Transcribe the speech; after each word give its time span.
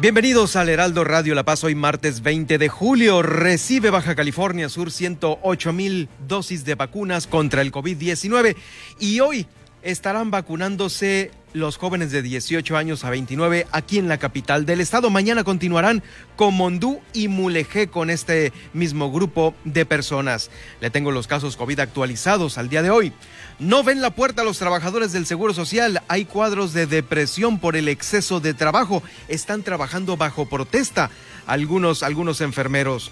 Bienvenidos 0.00 0.56
al 0.56 0.70
Heraldo 0.70 1.04
Radio 1.04 1.34
La 1.34 1.42
Paz. 1.42 1.62
Hoy 1.62 1.74
martes 1.74 2.22
20 2.22 2.56
de 2.56 2.68
julio 2.70 3.20
recibe 3.20 3.90
Baja 3.90 4.14
California 4.14 4.70
Sur 4.70 4.90
108 4.90 5.74
mil 5.74 6.08
dosis 6.26 6.64
de 6.64 6.74
vacunas 6.74 7.26
contra 7.26 7.60
el 7.60 7.70
COVID-19 7.70 8.56
y 8.98 9.20
hoy 9.20 9.46
estarán 9.82 10.30
vacunándose 10.30 11.30
los 11.52 11.76
jóvenes 11.76 12.12
de 12.12 12.22
18 12.22 12.76
años 12.76 13.04
a 13.04 13.10
29 13.10 13.66
aquí 13.72 13.98
en 13.98 14.08
la 14.08 14.18
capital 14.18 14.66
del 14.66 14.80
estado. 14.80 15.10
Mañana 15.10 15.42
continuarán 15.42 16.02
con 16.36 16.54
Mondú 16.54 17.00
y 17.12 17.28
Mulegé 17.28 17.88
con 17.88 18.08
este 18.08 18.52
mismo 18.72 19.10
grupo 19.10 19.54
de 19.64 19.84
personas. 19.84 20.50
Le 20.80 20.90
tengo 20.90 21.10
los 21.10 21.26
casos 21.26 21.56
COVID 21.56 21.80
actualizados 21.80 22.56
al 22.56 22.68
día 22.68 22.82
de 22.82 22.90
hoy. 22.90 23.12
No 23.58 23.82
ven 23.82 24.00
la 24.00 24.14
puerta 24.14 24.42
a 24.42 24.44
los 24.44 24.58
trabajadores 24.58 25.12
del 25.12 25.26
Seguro 25.26 25.52
Social. 25.52 26.02
Hay 26.08 26.24
cuadros 26.24 26.72
de 26.72 26.86
depresión 26.86 27.58
por 27.58 27.76
el 27.76 27.88
exceso 27.88 28.40
de 28.40 28.54
trabajo. 28.54 29.02
Están 29.28 29.62
trabajando 29.62 30.16
bajo 30.16 30.48
protesta 30.48 31.10
algunos, 31.46 32.02
algunos 32.02 32.40
enfermeros. 32.40 33.10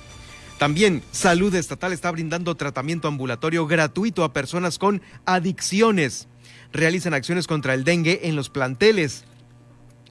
También 0.59 1.03
Salud 1.13 1.55
Estatal 1.55 1.93
está 1.93 2.11
brindando 2.11 2.57
tratamiento 2.57 3.07
ambulatorio 3.07 3.67
gratuito 3.67 4.25
a 4.25 4.33
personas 4.33 4.79
con 4.79 5.03
adicciones. 5.25 6.29
Realizan 6.73 7.15
acciones 7.15 7.47
contra 7.47 7.75
el 7.75 7.85
dengue 7.85 8.21
en 8.25 8.37
los 8.37 8.51
planteles. 8.51 9.25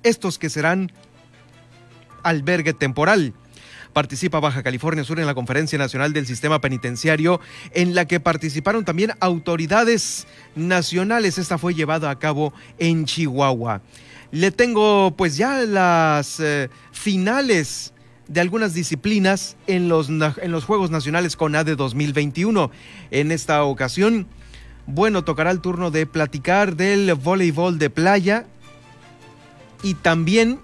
Estos 0.04 0.38
que 0.38 0.50
serán 0.50 0.92
albergue 2.24 2.74
temporal. 2.74 3.34
Participa 3.94 4.40
Baja 4.40 4.62
California 4.62 5.04
Sur 5.04 5.20
en 5.20 5.26
la 5.26 5.34
Conferencia 5.34 5.78
Nacional 5.80 6.14
del 6.14 6.28
Sistema 6.28 6.62
Penitenciario, 6.62 7.40
en 7.74 7.96
la 7.96 8.06
que 8.06 8.20
participaron 8.20 8.86
también 8.86 9.14
autoridades 9.20 10.28
nacionales. 10.56 11.38
Esta 11.38 11.58
fue 11.58 11.74
llevada 11.74 12.10
a 12.12 12.20
cabo 12.20 12.54
en 12.78 13.06
Chihuahua. 13.06 13.82
Le 14.32 14.52
tengo 14.52 15.16
pues 15.18 15.38
ya 15.38 15.62
las 15.62 16.40
eh, 16.40 16.70
finales 16.92 17.94
de 18.28 18.42
algunas 18.42 18.74
disciplinas 18.74 19.56
en 19.68 19.88
los, 19.90 20.10
en 20.10 20.52
los 20.52 20.66
Juegos 20.66 20.92
Nacionales 20.92 21.36
con 21.36 21.56
ADE 21.56 21.76
2021. 21.76 22.70
En 23.10 23.32
esta 23.32 23.64
ocasión, 23.64 24.28
bueno, 24.88 25.24
tocará 25.24 25.52
el 25.52 25.60
turno 25.60 25.92
de 25.92 26.06
platicar 26.06 26.76
del 26.76 27.14
voleibol 27.14 27.78
de 27.78 27.90
playa 27.90 28.46
y 29.84 29.94
también 29.96 30.60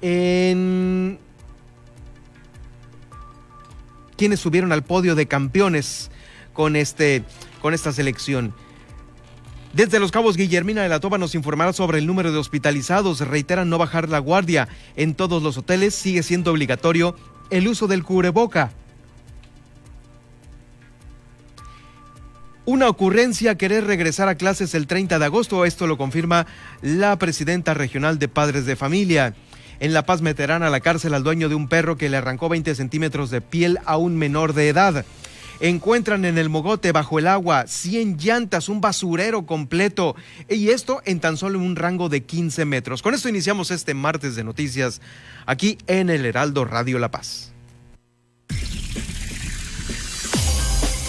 en 0.00 1.18
quienes 4.16 4.40
subieron 4.40 4.72
al 4.72 4.84
podio 4.84 5.14
de 5.14 5.26
campeones 5.26 6.10
con, 6.52 6.76
este, 6.76 7.24
con 7.60 7.74
esta 7.74 7.92
selección. 7.92 8.54
Desde 9.72 10.00
Los 10.00 10.12
Cabos, 10.12 10.36
Guillermina 10.36 10.82
de 10.82 10.88
la 10.88 11.00
Toba 11.00 11.18
nos 11.18 11.34
informará 11.34 11.72
sobre 11.72 11.98
el 11.98 12.06
número 12.06 12.32
de 12.32 12.38
hospitalizados. 12.38 13.20
Reiteran 13.20 13.68
no 13.68 13.76
bajar 13.76 14.08
la 14.08 14.18
guardia. 14.18 14.68
En 14.96 15.14
todos 15.14 15.42
los 15.42 15.58
hoteles 15.58 15.94
sigue 15.94 16.22
siendo 16.22 16.52
obligatorio 16.52 17.14
el 17.50 17.68
uso 17.68 17.86
del 17.86 18.02
cubreboca. 18.02 18.72
Una 22.68 22.90
ocurrencia 22.90 23.56
querer 23.56 23.86
regresar 23.86 24.28
a 24.28 24.34
clases 24.34 24.74
el 24.74 24.86
30 24.86 25.18
de 25.18 25.24
agosto. 25.24 25.64
Esto 25.64 25.86
lo 25.86 25.96
confirma 25.96 26.46
la 26.82 27.18
presidenta 27.18 27.72
regional 27.72 28.18
de 28.18 28.28
Padres 28.28 28.66
de 28.66 28.76
Familia. 28.76 29.34
En 29.80 29.94
La 29.94 30.04
Paz 30.04 30.20
meterán 30.20 30.62
a 30.62 30.68
la 30.68 30.80
cárcel 30.80 31.14
al 31.14 31.24
dueño 31.24 31.48
de 31.48 31.54
un 31.54 31.66
perro 31.66 31.96
que 31.96 32.10
le 32.10 32.18
arrancó 32.18 32.50
20 32.50 32.74
centímetros 32.74 33.30
de 33.30 33.40
piel 33.40 33.78
a 33.86 33.96
un 33.96 34.18
menor 34.18 34.52
de 34.52 34.68
edad. 34.68 35.06
Encuentran 35.60 36.26
en 36.26 36.36
el 36.36 36.50
mogote 36.50 36.92
bajo 36.92 37.18
el 37.18 37.28
agua 37.28 37.66
100 37.66 38.18
llantas, 38.18 38.68
un 38.68 38.82
basurero 38.82 39.46
completo. 39.46 40.14
Y 40.50 40.68
esto 40.68 41.00
en 41.06 41.20
tan 41.20 41.38
solo 41.38 41.58
un 41.60 41.74
rango 41.74 42.10
de 42.10 42.24
15 42.24 42.66
metros. 42.66 43.00
Con 43.00 43.14
esto 43.14 43.30
iniciamos 43.30 43.70
este 43.70 43.94
martes 43.94 44.36
de 44.36 44.44
noticias 44.44 45.00
aquí 45.46 45.78
en 45.86 46.10
el 46.10 46.26
Heraldo 46.26 46.66
Radio 46.66 46.98
La 46.98 47.10
Paz. 47.10 47.50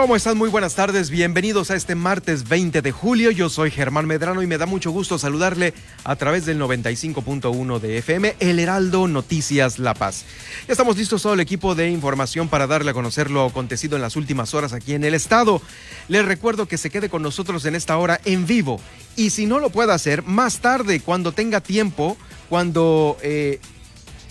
¿Cómo 0.00 0.14
están? 0.14 0.38
Muy 0.38 0.48
buenas 0.48 0.76
tardes. 0.76 1.10
Bienvenidos 1.10 1.72
a 1.72 1.74
este 1.74 1.96
martes 1.96 2.48
20 2.48 2.82
de 2.82 2.92
julio. 2.92 3.32
Yo 3.32 3.48
soy 3.48 3.72
Germán 3.72 4.06
Medrano 4.06 4.44
y 4.44 4.46
me 4.46 4.56
da 4.56 4.64
mucho 4.64 4.92
gusto 4.92 5.18
saludarle 5.18 5.74
a 6.04 6.14
través 6.14 6.46
del 6.46 6.60
95.1 6.60 7.80
de 7.80 7.98
FM, 7.98 8.36
El 8.38 8.60
Heraldo 8.60 9.08
Noticias 9.08 9.80
La 9.80 9.94
Paz. 9.94 10.24
Ya 10.68 10.72
estamos 10.72 10.96
listos 10.96 11.22
todo 11.22 11.34
el 11.34 11.40
equipo 11.40 11.74
de 11.74 11.90
información 11.90 12.48
para 12.48 12.68
darle 12.68 12.92
a 12.92 12.94
conocer 12.94 13.28
lo 13.28 13.44
acontecido 13.44 13.96
en 13.96 14.02
las 14.02 14.14
últimas 14.14 14.54
horas 14.54 14.72
aquí 14.72 14.94
en 14.94 15.02
el 15.02 15.14
estado. 15.14 15.60
Les 16.06 16.24
recuerdo 16.24 16.68
que 16.68 16.78
se 16.78 16.90
quede 16.90 17.08
con 17.08 17.22
nosotros 17.22 17.64
en 17.64 17.74
esta 17.74 17.98
hora 17.98 18.20
en 18.24 18.46
vivo 18.46 18.80
y 19.16 19.30
si 19.30 19.46
no 19.46 19.58
lo 19.58 19.70
puede 19.70 19.92
hacer, 19.92 20.22
más 20.22 20.60
tarde, 20.60 21.00
cuando 21.00 21.32
tenga 21.32 21.60
tiempo, 21.60 22.16
cuando 22.48 23.18
eh, 23.20 23.58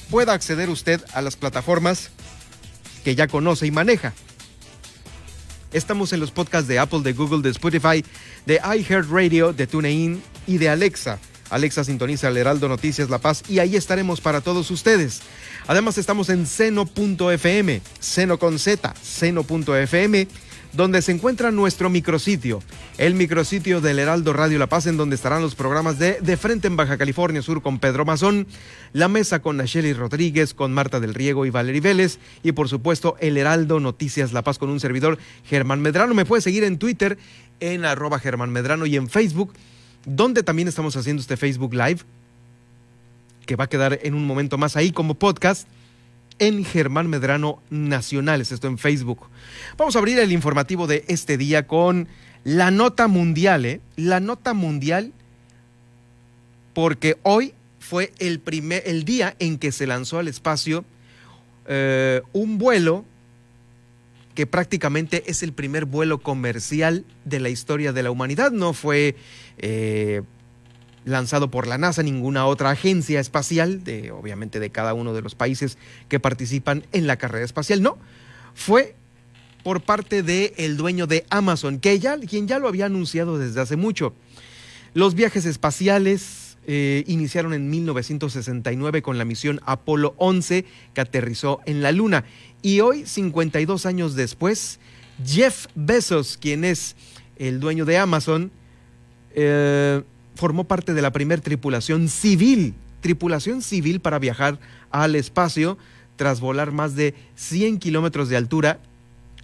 pueda 0.09 0.31
acceder 0.31 0.69
usted 0.69 1.03
a 1.13 1.21
las 1.21 1.35
plataformas 1.35 2.11
que 3.03 3.15
ya 3.15 3.27
conoce 3.27 3.67
y 3.67 3.71
maneja. 3.71 4.13
Estamos 5.71 6.13
en 6.13 6.19
los 6.19 6.31
podcasts 6.31 6.67
de 6.67 6.79
Apple, 6.79 7.01
de 7.01 7.13
Google, 7.13 7.41
de 7.41 7.49
Spotify, 7.49 8.03
de 8.45 8.55
iHeartRadio, 8.55 9.53
de 9.53 9.67
TuneIn 9.67 10.21
y 10.47 10.57
de 10.57 10.69
Alexa. 10.69 11.19
Alexa 11.49 11.83
sintoniza 11.83 12.27
el 12.27 12.37
Heraldo 12.37 12.67
Noticias 12.67 13.09
La 13.09 13.19
Paz 13.19 13.43
y 13.47 13.59
ahí 13.59 13.75
estaremos 13.75 14.21
para 14.21 14.41
todos 14.41 14.69
ustedes. 14.71 15.21
Además 15.67 15.97
estamos 15.97 16.29
en 16.29 16.45
seno.fm, 16.45 17.81
seno 17.99 18.39
con 18.39 18.59
Z, 18.59 18.93
seno.fm 19.01 20.27
donde 20.73 21.01
se 21.01 21.11
encuentra 21.11 21.51
nuestro 21.51 21.89
micrositio, 21.89 22.61
el 22.97 23.13
micrositio 23.15 23.81
del 23.81 23.99
Heraldo 23.99 24.33
Radio 24.33 24.59
La 24.59 24.67
Paz, 24.67 24.87
en 24.87 24.97
donde 24.97 25.15
estarán 25.15 25.41
los 25.41 25.55
programas 25.55 25.99
de 25.99 26.19
De 26.21 26.37
Frente 26.37 26.67
en 26.67 26.75
Baja 26.75 26.97
California 26.97 27.41
Sur 27.41 27.61
con 27.61 27.79
Pedro 27.79 28.05
Mazón, 28.05 28.47
La 28.93 29.07
Mesa 29.07 29.39
con 29.39 29.57
Nacheli 29.57 29.93
Rodríguez, 29.93 30.53
con 30.53 30.73
Marta 30.73 30.99
del 30.99 31.13
Riego 31.13 31.45
y 31.45 31.49
Valery 31.49 31.79
Vélez, 31.79 32.19
y 32.43 32.51
por 32.51 32.69
supuesto 32.69 33.15
el 33.19 33.37
Heraldo 33.37 33.79
Noticias 33.79 34.33
La 34.33 34.43
Paz 34.43 34.57
con 34.57 34.69
un 34.69 34.79
servidor 34.79 35.17
Germán 35.45 35.81
Medrano. 35.81 36.13
Me 36.13 36.25
puede 36.25 36.41
seguir 36.41 36.63
en 36.63 36.77
Twitter 36.77 37.17
en 37.59 37.85
arroba 37.85 38.19
Germán 38.19 38.51
Medrano 38.51 38.85
y 38.85 38.95
en 38.95 39.09
Facebook, 39.09 39.53
donde 40.05 40.43
también 40.43 40.67
estamos 40.67 40.95
haciendo 40.95 41.21
este 41.21 41.37
Facebook 41.37 41.73
Live, 41.73 42.01
que 43.45 43.55
va 43.55 43.65
a 43.65 43.69
quedar 43.69 43.99
en 44.03 44.13
un 44.13 44.25
momento 44.25 44.57
más 44.57 44.75
ahí 44.75 44.91
como 44.91 45.15
podcast 45.15 45.67
en 46.39 46.63
Germán 46.63 47.07
Medrano 47.09 47.61
Nacionales, 47.69 48.51
esto 48.51 48.67
en 48.67 48.77
Facebook. 48.77 49.27
Vamos 49.77 49.95
a 49.95 49.99
abrir 49.99 50.19
el 50.19 50.31
informativo 50.31 50.87
de 50.87 51.05
este 51.07 51.37
día 51.37 51.67
con 51.67 52.07
la 52.43 52.71
nota 52.71 53.07
mundial, 53.07 53.65
¿eh? 53.65 53.81
La 53.95 54.19
nota 54.19 54.53
mundial, 54.53 55.11
porque 56.73 57.17
hoy 57.23 57.53
fue 57.79 58.13
el, 58.19 58.39
primer, 58.39 58.83
el 58.85 59.03
día 59.05 59.35
en 59.39 59.57
que 59.57 59.71
se 59.71 59.87
lanzó 59.87 60.19
al 60.19 60.27
espacio 60.27 60.85
eh, 61.67 62.21
un 62.33 62.57
vuelo 62.57 63.05
que 64.35 64.45
prácticamente 64.45 65.23
es 65.25 65.41
el 65.41 65.51
primer 65.51 65.85
vuelo 65.85 66.19
comercial 66.19 67.05
de 67.25 67.39
la 67.39 67.49
historia 67.49 67.91
de 67.91 68.03
la 68.03 68.11
humanidad. 68.11 68.51
No 68.51 68.73
fue 68.73 69.15
eh, 69.57 70.21
lanzado 71.07 71.49
por 71.49 71.67
la 71.67 71.77
NASA, 71.77 72.03
ninguna 72.03 72.45
otra 72.45 72.69
agencia 72.69 73.19
espacial, 73.19 73.83
de, 73.83 74.11
obviamente 74.11 74.59
de 74.59 74.69
cada 74.69 74.93
uno 74.93 75.13
de 75.13 75.21
los 75.21 75.35
países 75.35 75.77
que 76.09 76.19
participan 76.19 76.85
en 76.91 77.07
la 77.07 77.15
carrera 77.15 77.45
espacial, 77.45 77.81
no, 77.81 77.97
fue 78.53 78.95
por 79.63 79.81
parte 79.81 80.21
del 80.21 80.53
el 80.57 80.77
dueño 80.77 81.07
de 81.07 81.25
Amazon, 81.29 81.79
que 81.79 81.97
ya, 81.99 82.19
quien 82.19 82.47
ya 82.47 82.59
lo 82.59 82.67
había 82.67 82.85
anunciado 82.87 83.37
desde 83.37 83.61
hace 83.61 83.77
mucho. 83.77 84.13
Los 84.93 85.15
viajes 85.15 85.45
espaciales 85.45 86.57
eh, 86.65 87.03
iniciaron 87.07 87.53
en 87.53 87.69
1969 87.69 89.01
con 89.01 89.17
la 89.17 89.25
misión 89.25 89.61
Apolo 89.65 90.13
11 90.17 90.65
que 90.93 91.01
aterrizó 91.01 91.61
en 91.65 91.81
la 91.81 91.93
Luna. 91.93 92.25
Y 92.61 92.81
hoy, 92.81 93.05
52 93.05 93.85
años 93.85 94.15
después, 94.15 94.79
Jeff 95.25 95.67
Bezos, 95.75 96.37
quien 96.37 96.65
es 96.65 96.95
el 97.37 97.61
dueño 97.61 97.85
de 97.85 97.97
Amazon, 97.97 98.51
eh, 99.35 100.03
formó 100.37 100.63
parte 100.63 100.93
de 100.93 101.01
la 101.01 101.11
primera 101.11 101.41
tripulación 101.41 102.07
civil, 102.07 102.73
tripulación 103.01 103.61
civil 103.61 103.99
para 103.99 104.19
viajar 104.19 104.59
al 104.91 105.15
espacio 105.15 105.77
tras 106.15 106.39
volar 106.39 106.71
más 106.71 106.95
de 106.95 107.13
100 107.35 107.79
kilómetros 107.79 108.29
de 108.29 108.37
altura 108.37 108.79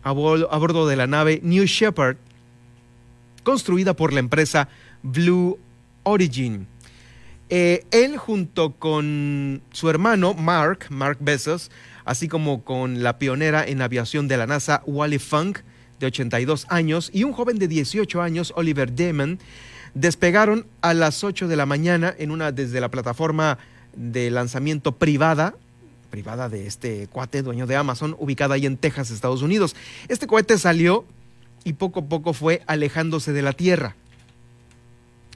a, 0.04 0.12
bordo 0.12 0.88
de 0.88 0.96
la 0.96 1.08
nave 1.08 1.40
New 1.44 1.66
Shepard, 1.66 2.18
construida 3.44 3.96
por 3.96 4.14
la 4.14 4.20
empresa 4.20 4.70
Blue 5.02 5.58
Origin. 6.04 6.68
Eh, 7.50 7.86
él 7.92 8.18
junto 8.18 8.72
con 8.72 9.62
su 9.72 9.90
hermano 9.90 10.34
Mark, 10.34 10.88
Mark 10.90 11.18
Bezos, 11.20 11.72
así 12.06 12.28
como 12.28 12.64
con 12.64 13.04
la 13.04 13.18
pionera 13.20 13.66
en 13.66 13.82
aviación 13.82 14.28
de 14.28 14.38
la 14.38 14.48
NASA 14.48 14.82
Wally 14.86 15.20
Funk, 15.20 15.60
de 16.00 16.08
82 16.08 16.66
años, 16.70 17.10
y 17.14 17.24
un 17.24 17.34
joven 17.34 17.60
de 17.60 17.68
18 17.68 18.22
años, 18.22 18.54
Oliver 18.56 18.94
Damon, 18.94 19.40
Despegaron 19.94 20.66
a 20.82 20.94
las 20.94 21.24
8 21.24 21.48
de 21.48 21.56
la 21.56 21.66
mañana 21.66 22.14
en 22.18 22.32
una 22.32 22.52
desde 22.52 22.82
la 22.82 22.90
plataforma 22.90 23.60
de 23.96 24.32
lanzamiento 24.32 24.94
privada, 24.94 25.56
privada 26.10 26.50
de 26.50 26.68
este 26.68 27.08
cuate, 27.08 27.44
dueño 27.44 27.68
de 27.68 27.76
Amazon, 27.76 28.16
ubicada 28.20 28.56
ahí 28.56 28.66
en 28.66 28.78
Texas, 28.78 29.12
Estados 29.12 29.42
Unidos. 29.42 29.76
Este 30.08 30.28
cohete 30.28 30.58
salió 30.58 31.06
y 31.64 31.74
poco 31.74 32.02
a 32.02 32.06
poco 32.06 32.34
fue 32.34 32.64
alejándose 32.66 33.34
de 33.34 33.42
la 33.42 33.54
Tierra. 33.54 33.96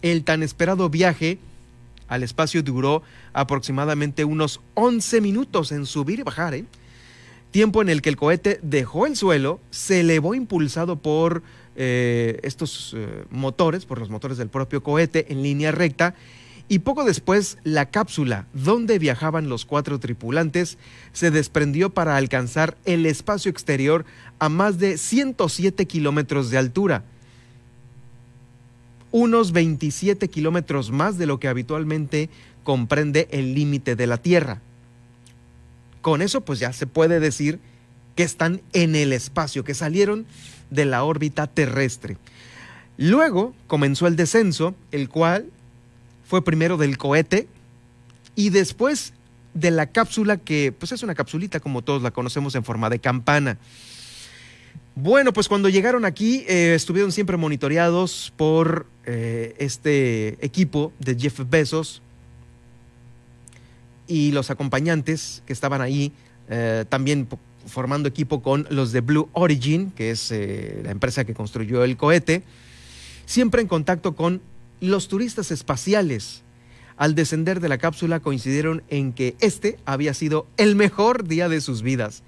El 0.01 0.23
tan 0.23 0.43
esperado 0.43 0.89
viaje 0.89 1.39
al 2.07 2.23
espacio 2.23 2.63
duró 2.63 3.03
aproximadamente 3.33 4.25
unos 4.25 4.61
11 4.73 5.21
minutos 5.21 5.71
en 5.71 5.85
subir 5.85 6.19
y 6.19 6.23
bajar, 6.23 6.53
¿eh? 6.55 6.65
tiempo 7.51 7.81
en 7.81 7.89
el 7.89 8.01
que 8.01 8.09
el 8.09 8.17
cohete 8.17 8.59
dejó 8.61 9.05
el 9.05 9.15
suelo, 9.15 9.59
se 9.71 10.01
elevó 10.01 10.35
impulsado 10.35 10.97
por 10.97 11.43
eh, 11.79 12.39
estos 12.41 12.95
eh, 12.97 13.25
motores, 13.29 13.85
por 13.85 13.99
los 13.99 14.09
motores 14.09 14.37
del 14.37 14.49
propio 14.49 14.81
cohete 14.81 15.31
en 15.31 15.43
línea 15.43 15.71
recta, 15.71 16.15
y 16.69 16.79
poco 16.79 17.05
después 17.05 17.59
la 17.63 17.85
cápsula 17.85 18.47
donde 18.53 18.99
viajaban 18.99 19.47
los 19.47 19.65
cuatro 19.65 19.99
tripulantes 19.99 20.77
se 21.13 21.31
desprendió 21.31 21.91
para 21.91 22.17
alcanzar 22.17 22.77
el 22.85 23.05
espacio 23.05 23.51
exterior 23.51 24.05
a 24.39 24.49
más 24.49 24.79
de 24.79 24.97
107 24.97 25.85
kilómetros 25.85 26.49
de 26.49 26.57
altura, 26.57 27.03
unos 29.11 29.51
27 29.51 30.27
kilómetros 30.29 30.91
más 30.91 31.17
de 31.17 31.27
lo 31.27 31.39
que 31.39 31.47
habitualmente 31.47 32.29
comprende 32.63 33.27
el 33.31 33.53
límite 33.53 33.95
de 33.95 34.07
la 34.07 34.17
Tierra. 34.17 34.61
Con 36.01 36.21
eso 36.21 36.41
pues 36.41 36.59
ya 36.59 36.73
se 36.73 36.87
puede 36.87 37.19
decir 37.19 37.59
que 38.15 38.23
están 38.23 38.61
en 38.73 38.95
el 38.95 39.13
espacio, 39.13 39.63
que 39.63 39.75
salieron 39.75 40.25
de 40.69 40.85
la 40.85 41.03
órbita 41.03 41.47
terrestre. 41.47 42.17
Luego 42.97 43.53
comenzó 43.67 44.07
el 44.07 44.15
descenso, 44.15 44.75
el 44.91 45.09
cual 45.09 45.45
fue 46.25 46.43
primero 46.43 46.77
del 46.77 46.97
cohete 46.97 47.47
y 48.35 48.49
después 48.49 49.13
de 49.53 49.71
la 49.71 49.87
cápsula 49.87 50.37
que 50.37 50.71
pues 50.77 50.91
es 50.91 51.03
una 51.03 51.15
capsulita 51.15 51.59
como 51.59 51.81
todos 51.81 52.01
la 52.01 52.11
conocemos 52.11 52.55
en 52.55 52.63
forma 52.63 52.89
de 52.89 52.99
campana. 52.99 53.57
Bueno, 54.95 55.31
pues 55.31 55.47
cuando 55.47 55.69
llegaron 55.69 56.05
aquí 56.05 56.43
eh, 56.47 56.73
estuvieron 56.75 57.11
siempre 57.11 57.37
monitoreados 57.37 58.33
por 58.35 58.87
eh, 59.05 59.55
este 59.59 60.43
equipo 60.43 60.91
de 60.99 61.15
Jeff 61.15 61.39
Bezos 61.47 62.01
y 64.07 64.31
los 64.31 64.49
acompañantes 64.49 65.43
que 65.45 65.53
estaban 65.53 65.81
ahí 65.81 66.11
eh, 66.49 66.85
también 66.89 67.27
formando 67.67 68.09
equipo 68.09 68.41
con 68.41 68.67
los 68.69 68.91
de 68.91 69.01
Blue 69.01 69.29
Origin, 69.33 69.91
que 69.91 70.11
es 70.11 70.31
eh, 70.31 70.81
la 70.83 70.91
empresa 70.91 71.25
que 71.25 71.33
construyó 71.33 71.83
el 71.83 71.97
cohete, 71.97 72.43
siempre 73.25 73.61
en 73.61 73.67
contacto 73.67 74.15
con 74.15 74.41
los 74.81 75.07
turistas 75.07 75.51
espaciales. 75.51 76.43
Al 76.97 77.13
descender 77.13 77.59
de 77.59 77.69
la 77.69 77.77
cápsula 77.77 78.19
coincidieron 78.19 78.81
en 78.89 79.13
que 79.13 79.35
este 79.39 79.77
había 79.85 80.13
sido 80.13 80.47
el 80.57 80.75
mejor 80.75 81.27
día 81.27 81.47
de 81.47 81.61
sus 81.61 81.83
vidas. 81.83 82.23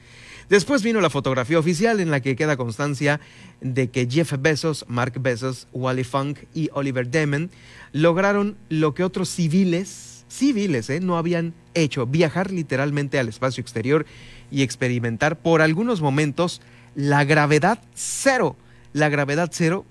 Después 0.50 0.82
vino 0.82 1.00
la 1.00 1.12
fotografía 1.12 1.60
oficial 1.60 2.00
en 2.00 2.10
la 2.10 2.22
que 2.22 2.36
queda 2.36 2.58
constancia 2.58 3.20
de 3.62 3.90
que 3.90 4.08
Jeff 4.10 4.34
Bezos, 4.40 4.86
Mark 4.88 5.14
Bezos, 5.20 5.68
Wally 5.74 6.04
Funk 6.04 6.40
y 6.56 6.70
Oliver 6.74 7.10
Damon 7.10 7.52
lograron 7.92 8.58
lo 8.68 8.96
que 8.96 9.04
otros 9.04 9.30
civiles, 9.30 10.26
civiles, 10.28 10.90
eh, 10.90 11.02
no 11.02 11.18
habían 11.18 11.54
hecho, 11.76 12.08
viajar 12.08 12.50
literalmente 12.52 13.20
al 13.20 13.28
espacio 13.28 13.62
exterior 13.62 14.08
y 14.52 14.64
experimentar 14.64 15.38
por 15.38 15.62
algunos 15.62 16.02
momentos 16.02 16.62
la 16.96 17.24
gravedad 17.24 17.80
cero. 17.94 18.56
La 18.94 19.10
gravedad 19.10 19.50
cero 19.52 19.86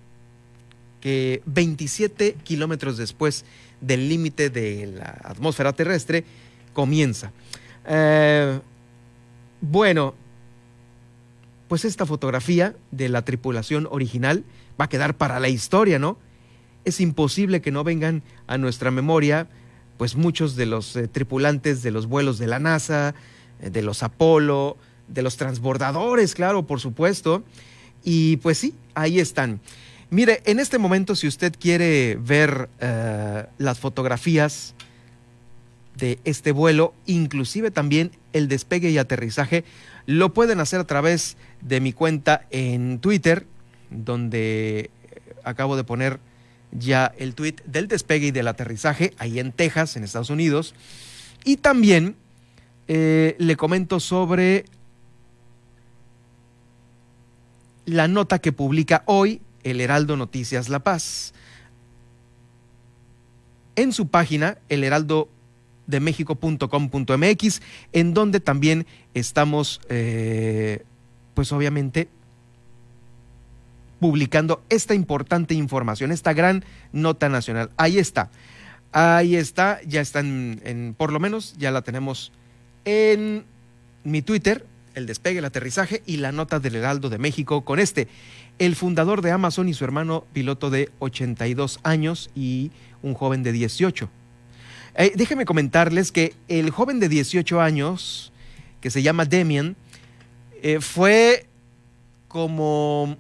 que 1.01 1.43
27 1.47 2.37
kilómetros 2.43 2.97
después 2.97 3.45
del 3.81 4.09
límite 4.09 4.51
de 4.51 4.87
la 4.87 5.21
atmósfera 5.25 5.73
terrestre 5.73 6.25
comienza. 6.73 7.33
Eh, 7.87 8.61
bueno, 9.61 10.15
pues 11.69 11.85
esta 11.85 12.07
fotografía 12.07 12.75
de 12.91 13.09
la 13.09 13.23
tripulación 13.23 13.87
original 13.91 14.45
va 14.81 14.87
a 14.87 14.89
quedar 14.89 15.17
para 15.17 15.41
la 15.41 15.49
historia, 15.49 15.99
¿no? 15.99 16.19
Es 16.85 17.01
imposible 17.01 17.61
que 17.61 17.71
no 17.71 17.85
vengan 17.85 18.23
a 18.47 18.59
nuestra 18.59 18.91
memoria, 18.91 19.49
pues 19.99 20.17
muchos 20.17 20.57
de 20.57 20.67
los 20.67 20.97
eh, 20.97 21.09
tripulantes 21.09 21.83
de 21.83 21.91
los 21.91 22.07
vuelos 22.07 22.39
de 22.39 22.47
la 22.47 22.59
NASA, 22.59 23.15
de 23.61 23.83
los 23.83 24.03
Apolo, 24.03 24.77
de 25.09 25.23
los 25.23 25.37
transbordadores, 25.37 26.35
claro, 26.35 26.67
por 26.67 26.81
supuesto, 26.81 27.43
Y 28.05 28.37
pues 28.39 28.59
sí, 28.59 28.75
ahí 28.95 29.19
están. 29.19 29.61
Mire, 30.11 30.41
en 30.47 30.61
este 30.61 30.79
momento, 30.79 31.17
si 31.17 31.27
usted 31.27 31.53
quiere 31.59 32.17
ver 32.21 32.71
eh, 32.81 33.45
las 33.59 33.79
fotografías 33.79 34.75
de 35.97 36.19
este 36.25 36.53
vuelo, 36.53 36.95
inclusive 37.07 37.71
también 37.71 38.13
el 38.33 38.49
despegue 38.49 38.91
y 38.91 38.99
aterrizaje, 38.99 39.65
lo 40.07 40.33
pueden 40.33 40.61
hacer 40.61 40.81
a 40.81 40.87
través 40.87 41.37
de 41.61 41.81
mi 41.81 41.93
cuenta 41.93 42.47
en 42.51 43.01
Twitter, 43.01 43.47
donde 43.91 44.91
acabo 45.45 45.77
de 45.77 45.85
poner 45.85 46.21
ya 46.71 47.13
el 47.19 47.35
tweet 47.35 47.57
del 47.67 47.89
despegue 47.89 48.29
y 48.29 48.31
del 48.31 48.49
aterrizaje 48.49 49.13
ahí 49.19 49.39
en 49.39 49.53
Texas, 49.53 49.97
en 49.97 50.05
Estados 50.05 50.31
Unidos. 50.31 50.75
Y 51.45 51.57
también 51.57 52.17
eh, 52.89 53.37
le 53.39 53.57
comento 53.57 54.01
sobre 54.01 54.65
la 57.85 58.09
nota 58.09 58.39
que 58.39 58.53
publica 58.53 59.03
hoy 59.07 59.41
el 59.63 59.81
Heraldo 59.81 60.17
Noticias 60.17 60.69
La 60.69 60.81
Paz. 60.81 61.35
En 63.77 63.93
su 63.93 64.09
página, 64.09 64.59
el 64.69 64.85
Heraldo 64.85 65.29
de 65.87 66.01
México.com.mx, 66.01 67.63
en 67.93 68.15
donde 68.15 68.41
también 68.41 68.87
estamos, 69.15 69.81
eh, 69.89 70.85
pues 71.35 71.53
obviamente, 71.53 72.09
publicando 74.01 74.63
esta 74.69 74.95
importante 74.95 75.55
información, 75.55 76.13
esta 76.13 76.33
gran 76.33 76.65
nota 76.93 77.29
nacional. 77.29 77.71
Ahí 77.77 77.99
está, 77.99 78.31
ahí 78.93 79.37
está, 79.37 79.81
ya 79.87 80.01
está 80.01 80.23
por 80.97 81.13
lo 81.13 81.21
menos, 81.21 81.55
ya 81.59 81.71
la 81.71 81.83
tenemos 81.83 82.33
en 82.89 83.45
mi 84.03 84.23
Twitter, 84.23 84.65
el 84.95 85.07
despegue, 85.07 85.41
el 85.41 85.45
aterrizaje 85.45 86.03
y 86.07 86.17
la 86.17 86.33
nota 86.33 86.59
del 86.59 86.75
Heraldo 86.75 87.11
de 87.11 87.19
México 87.19 87.63
con 87.63 87.81
este, 87.81 88.09
el 88.59 88.77
fundador 88.77 89.21
de 89.21 89.31
Amazon 89.31 89.69
y 89.69 89.75
su 89.75 89.85
hermano 89.85 90.25
piloto 90.33 90.71
de 90.71 90.91
82 90.99 91.81
años 91.83 92.31
y 92.35 92.71
un 93.03 93.13
joven 93.13 93.43
de 93.43 93.53
18. 93.53 94.09
Eh, 94.95 95.13
déjenme 95.15 95.45
comentarles 95.45 96.13
que 96.13 96.35
el 96.49 96.71
joven 96.71 96.99
de 96.99 97.11
18 97.11 97.61
años, 97.61 98.33
que 98.81 98.89
se 98.89 99.03
llama 99.03 99.27
Demian, 99.27 99.77
eh, 100.63 100.81
fue 100.81 101.47
como 102.27 103.19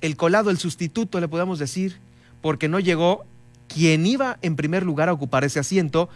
el 0.00 0.16
colado, 0.16 0.48
el 0.48 0.56
sustituto, 0.56 1.20
le 1.20 1.28
podemos 1.28 1.58
decir, 1.58 1.98
porque 2.40 2.68
no 2.68 2.80
llegó 2.80 3.26
quien 3.68 4.06
iba 4.06 4.38
en 4.40 4.56
primer 4.56 4.84
lugar 4.84 5.10
a 5.10 5.12
ocupar 5.12 5.44
ese 5.44 5.60
asiento, 5.60 6.08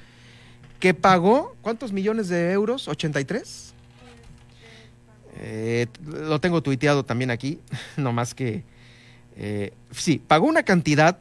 que 0.81 0.95
pagó, 0.95 1.57
¿cuántos 1.63 1.93
millones 1.93 2.29
de 2.29 2.53
euros? 2.53 2.89
¿83? 2.89 3.73
Eh, 5.37 5.87
lo 6.05 6.41
tengo 6.41 6.63
tuiteado 6.63 7.05
también 7.05 7.31
aquí, 7.31 7.61
no 7.97 8.13
más 8.13 8.35
que... 8.35 8.63
Eh, 9.37 9.73
sí, 9.91 10.23
pagó 10.25 10.47
una 10.47 10.63
cantidad, 10.63 11.19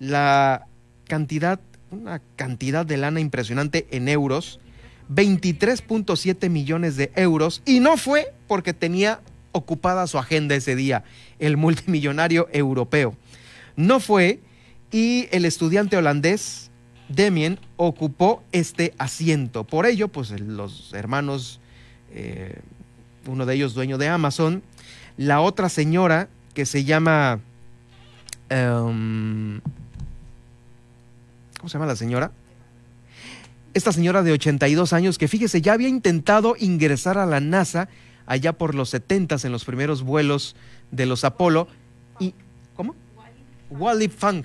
la 0.00 0.66
cantidad, 1.06 1.60
una 1.90 2.20
cantidad 2.36 2.84
de 2.84 2.96
lana 2.96 3.20
impresionante 3.20 3.86
en 3.90 4.08
euros, 4.08 4.58
23.7 5.10 6.50
millones 6.50 6.96
de 6.96 7.12
euros, 7.14 7.62
y 7.64 7.80
no 7.80 7.96
fue 7.96 8.34
porque 8.48 8.74
tenía 8.74 9.20
ocupada 9.52 10.06
su 10.06 10.18
agenda 10.18 10.54
ese 10.54 10.74
día, 10.74 11.04
el 11.38 11.56
multimillonario 11.56 12.48
europeo. 12.52 13.14
No 13.76 14.00
fue, 14.00 14.40
y 14.90 15.28
el 15.30 15.44
estudiante 15.44 15.96
holandés, 15.96 16.70
Demien, 17.08 17.58
ocupó 17.76 18.42
este 18.52 18.94
asiento. 18.98 19.64
Por 19.64 19.86
ello, 19.86 20.08
pues 20.08 20.30
los 20.40 20.92
hermanos... 20.94 21.60
Eh, 22.12 22.60
uno 23.28 23.46
de 23.46 23.54
ellos 23.54 23.74
dueño 23.74 23.98
de 23.98 24.08
Amazon, 24.08 24.62
la 25.16 25.40
otra 25.40 25.68
señora 25.68 26.28
que 26.54 26.66
se 26.66 26.84
llama... 26.84 27.40
Em, 28.48 29.60
¿Cómo 31.58 31.68
se 31.68 31.74
llama 31.74 31.86
la 31.86 31.96
señora? 31.96 32.32
Esta 33.74 33.92
señora 33.92 34.22
de 34.22 34.32
82 34.32 34.92
años 34.92 35.18
que 35.18 35.28
fíjese, 35.28 35.60
ya 35.60 35.74
había 35.74 35.88
intentado 35.88 36.56
ingresar 36.58 37.18
a 37.18 37.26
la 37.26 37.40
NASA 37.40 37.88
allá 38.26 38.52
por 38.52 38.74
los 38.74 38.90
70 38.90 39.36
en 39.44 39.52
los 39.52 39.64
primeros 39.64 40.02
vuelos 40.02 40.56
de 40.90 41.06
los 41.06 41.24
Apolo 41.24 41.68
y 42.18 42.34
¿cómo? 42.74 42.94
Wally 43.70 44.08
Fang. 44.08 44.44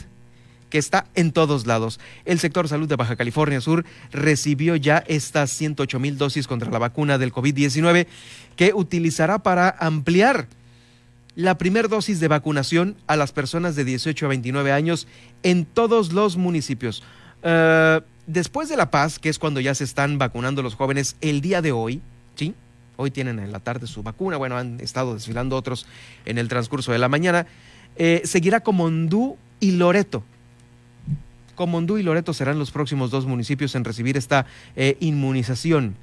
que 0.70 0.78
está 0.78 1.06
en 1.16 1.32
todos 1.32 1.68
lados. 1.68 2.00
El 2.26 2.40
sector 2.40 2.68
salud 2.68 2.88
de 2.88 2.96
Baja 2.96 3.16
California 3.16 3.62
Sur 3.62 3.86
recibió 4.12 4.76
ya 4.76 5.04
estas 5.08 5.52
108 5.52 6.00
mil 6.00 6.18
dosis 6.18 6.48
contra 6.48 6.72
la 6.72 6.80
vacuna 6.80 7.18
del 7.18 7.34
COVID-19 7.34 8.08
que 8.56 8.74
utilizará 8.74 9.40
para 9.40 9.76
ampliar 9.80 10.48
la 11.36 11.58
primera 11.58 11.88
dosis 11.88 12.20
de 12.20 12.28
vacunación 12.28 12.98
a 13.08 13.16
las 13.16 13.32
personas 13.32 13.76
de 13.76 13.86
18 13.86 14.26
a 14.26 14.30
29 14.30 14.72
años 14.72 15.08
en 15.44 15.66
todos 15.66 16.12
los 16.12 16.38
municipios. 16.38 17.04
Uh, 17.44 18.04
después 18.28 18.68
de 18.68 18.76
La 18.76 18.92
Paz, 18.92 19.20
que 19.20 19.30
es 19.30 19.40
cuando 19.40 19.60
ya 19.60 19.74
se 19.74 19.86
están 19.86 20.18
vacunando 20.18 20.62
los 20.62 20.76
jóvenes 20.76 21.16
el 21.22 21.40
día 21.40 21.62
de 21.62 21.72
hoy, 21.72 22.02
¿sí? 22.36 22.54
Hoy 22.98 23.12
tienen 23.12 23.40
en 23.40 23.54
la 23.54 23.62
tarde 23.62 23.88
su 23.88 24.04
vacuna, 24.04 24.36
bueno, 24.36 24.58
han 24.58 24.82
estado 24.82 25.14
desfilando 25.14 25.56
otros 25.56 25.86
en 26.26 26.38
el 26.38 26.50
transcurso 26.50 26.92
de 26.92 27.00
la 27.00 27.08
mañana. 27.08 27.48
Eh, 27.96 28.22
seguirá 28.26 28.60
Comondú 28.60 29.38
y 29.62 29.72
Loreto. 29.72 30.24
Comondú 31.60 31.98
y 31.98 32.04
Loreto 32.04 32.34
serán 32.34 32.58
los 32.58 32.72
próximos 32.72 33.12
dos 33.12 33.26
municipios 33.26 33.76
en 33.76 33.84
recibir 33.84 34.16
esta 34.16 34.46
eh, 34.78 34.96
inmunización. 35.02 35.98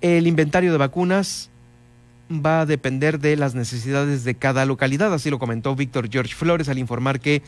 El 0.00 0.26
inventario 0.26 0.72
de 0.72 0.78
vacunas 0.78 1.50
va 2.28 2.62
a 2.62 2.66
depender 2.66 3.20
de 3.20 3.36
las 3.36 3.54
necesidades 3.54 4.24
de 4.24 4.34
cada 4.34 4.66
localidad, 4.66 5.14
así 5.14 5.30
lo 5.30 5.38
comentó 5.38 5.76
Víctor 5.76 6.08
George 6.10 6.34
Flores 6.34 6.68
al 6.68 6.78
informar 6.78 7.20
que 7.20 7.42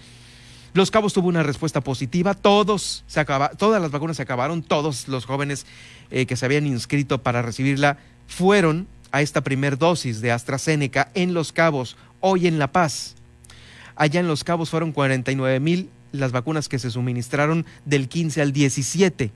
los 0.73 0.93
Cabos 0.93 1.13
tuvo 1.13 1.27
una 1.27 1.43
respuesta 1.43 1.81
positiva, 1.81 2.35
todos 2.35 3.03
se 3.09 3.25
todas 3.59 3.83
las 3.83 3.91
vacunas 3.91 4.19
se 4.19 4.23
acabaron, 4.23 4.63
todos 4.63 5.09
los 5.09 5.25
jóvenes 5.25 5.67
eh, 6.13 6.27
que 6.27 6.37
se 6.37 6.47
habían 6.47 6.69
inscrito 6.69 7.21
para 7.21 7.43
recibirla 7.43 7.99
fueron 8.29 8.87
a 9.11 9.23
esta 9.23 9.41
primer 9.41 9.77
dosis 9.77 10.21
de 10.21 10.31
AstraZeneca 10.31 11.11
en 11.15 11.35
Los 11.35 11.51
Cabos, 11.51 11.97
hoy 12.21 12.47
en 12.47 12.61
La 12.61 12.71
Paz. 12.71 13.17
Allá 13.97 14.21
en 14.21 14.29
Los 14.29 14.45
Cabos 14.45 14.71
fueron 14.71 14.93
49 14.93 15.59
mil 15.59 15.91
las 16.13 16.33
vacunas 16.33 16.69
que 16.69 16.79
se 16.79 16.91
suministraron 16.91 17.67
del 17.85 18.09
15 18.09 18.43
al 18.43 18.53
17 18.53 19.31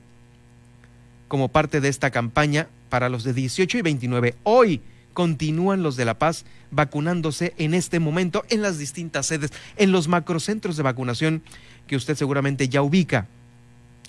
como 1.29 1.49
parte 1.49 1.81
de 1.81 1.89
esta 1.89 2.11
campaña 2.11 2.69
para 2.89 3.09
los 3.09 3.25
de 3.25 3.33
18 3.33 3.79
y 3.79 3.83
29. 3.83 4.37
Hoy 4.45 4.81
continúan 5.15 5.83
los 5.83 5.97
de 5.97 6.05
La 6.05 6.19
Paz 6.19 6.45
vacunándose 6.71 7.55
en 7.57 7.75
este 7.75 8.01
momento 8.01 8.45
en 8.51 8.63
las 8.63 8.79
distintas 8.79 9.27
sedes, 9.27 9.53
en 9.77 9.93
los 9.93 10.09
macrocentros 10.09 10.77
de 10.77 10.83
vacunación 10.83 11.43
que 11.87 11.97
usted 11.97 12.17
seguramente 12.17 12.69
ya 12.69 12.83
ubica. 12.83 13.27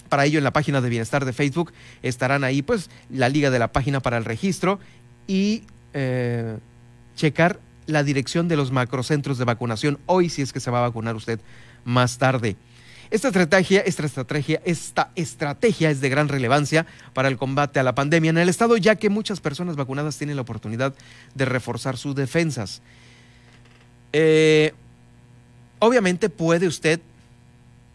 Para 0.09 0.25
ello, 0.25 0.37
en 0.37 0.43
la 0.43 0.53
página 0.53 0.81
de 0.81 0.89
bienestar 0.89 1.25
de 1.25 1.33
Facebook 1.33 1.73
estarán 2.03 2.43
ahí, 2.43 2.61
pues, 2.61 2.89
la 3.09 3.29
liga 3.29 3.49
de 3.49 3.59
la 3.59 3.71
página 3.71 4.01
para 4.01 4.17
el 4.17 4.25
registro 4.25 4.79
y 5.27 5.63
eh, 5.93 6.57
checar 7.15 7.59
la 7.87 8.03
dirección 8.03 8.47
de 8.47 8.55
los 8.55 8.71
macrocentros 8.71 9.37
de 9.37 9.45
vacunación 9.45 9.99
hoy, 10.05 10.29
si 10.29 10.41
es 10.41 10.53
que 10.53 10.59
se 10.59 10.71
va 10.71 10.79
a 10.79 10.89
vacunar 10.89 11.15
usted 11.15 11.39
más 11.85 12.17
tarde. 12.17 12.57
Esta 13.11 13.29
estrategia, 13.29 13.79
esta 13.81 14.05
estrategia, 14.05 14.61
esta 14.65 15.11
estrategia 15.15 15.89
es 15.89 16.01
de 16.01 16.09
gran 16.09 16.27
relevancia 16.27 16.85
para 17.13 17.29
el 17.29 17.37
combate 17.37 17.79
a 17.79 17.83
la 17.83 17.95
pandemia 17.95 18.31
en 18.31 18.37
el 18.39 18.49
estado, 18.49 18.75
ya 18.75 18.95
que 18.95 19.09
muchas 19.09 19.39
personas 19.39 19.77
vacunadas 19.77 20.17
tienen 20.17 20.35
la 20.35 20.41
oportunidad 20.41 20.93
de 21.33 21.45
reforzar 21.45 21.95
sus 21.95 22.13
defensas. 22.15 22.81
Eh, 24.11 24.73
obviamente 25.79 26.29
puede 26.29 26.67
usted 26.67 26.99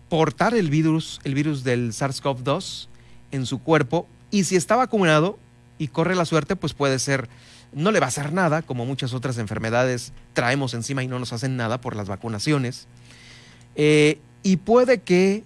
portar 0.09 0.55
el 0.55 0.71
virus, 0.71 1.21
el 1.25 1.35
virus 1.35 1.65
del 1.65 1.93
SARS-CoV-2 1.93 2.89
en 3.33 3.45
su 3.47 3.63
cuerpo 3.63 4.07
y 4.31 4.45
si 4.45 4.57
está 4.57 4.77
vacunado, 4.77 5.39
y 5.79 5.89
corre 5.89 6.15
la 6.15 6.27
suerte, 6.27 6.57
pues 6.57 6.75
puede 6.75 6.99
ser, 6.99 7.29
no 7.73 7.91
le 7.91 8.01
va 8.01 8.07
a 8.07 8.09
hacer 8.09 8.33
nada, 8.35 8.61
como 8.61 8.85
muchas 8.85 9.15
otras 9.15 9.39
enfermedades 9.39 10.13
traemos 10.35 10.75
encima 10.75 11.03
y 11.03 11.09
no 11.09 11.19
nos 11.19 11.33
hacen 11.33 11.57
nada 11.57 11.81
por 11.81 11.97
las 11.97 12.07
vacunaciones. 12.07 12.87
Eh, 13.83 14.21
y 14.43 14.59
puede 14.59 15.01
que 15.01 15.43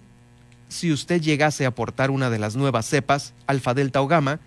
si 0.67 0.91
usted 0.91 1.21
llegase 1.21 1.63
a 1.63 1.69
aportar 1.69 2.11
una 2.11 2.29
de 2.29 2.37
las 2.37 2.57
nuevas 2.57 2.85
cepas, 2.85 3.33
alfa, 3.47 3.73
delta 3.73 4.01
o 4.01 4.07
gamma, 4.07 4.41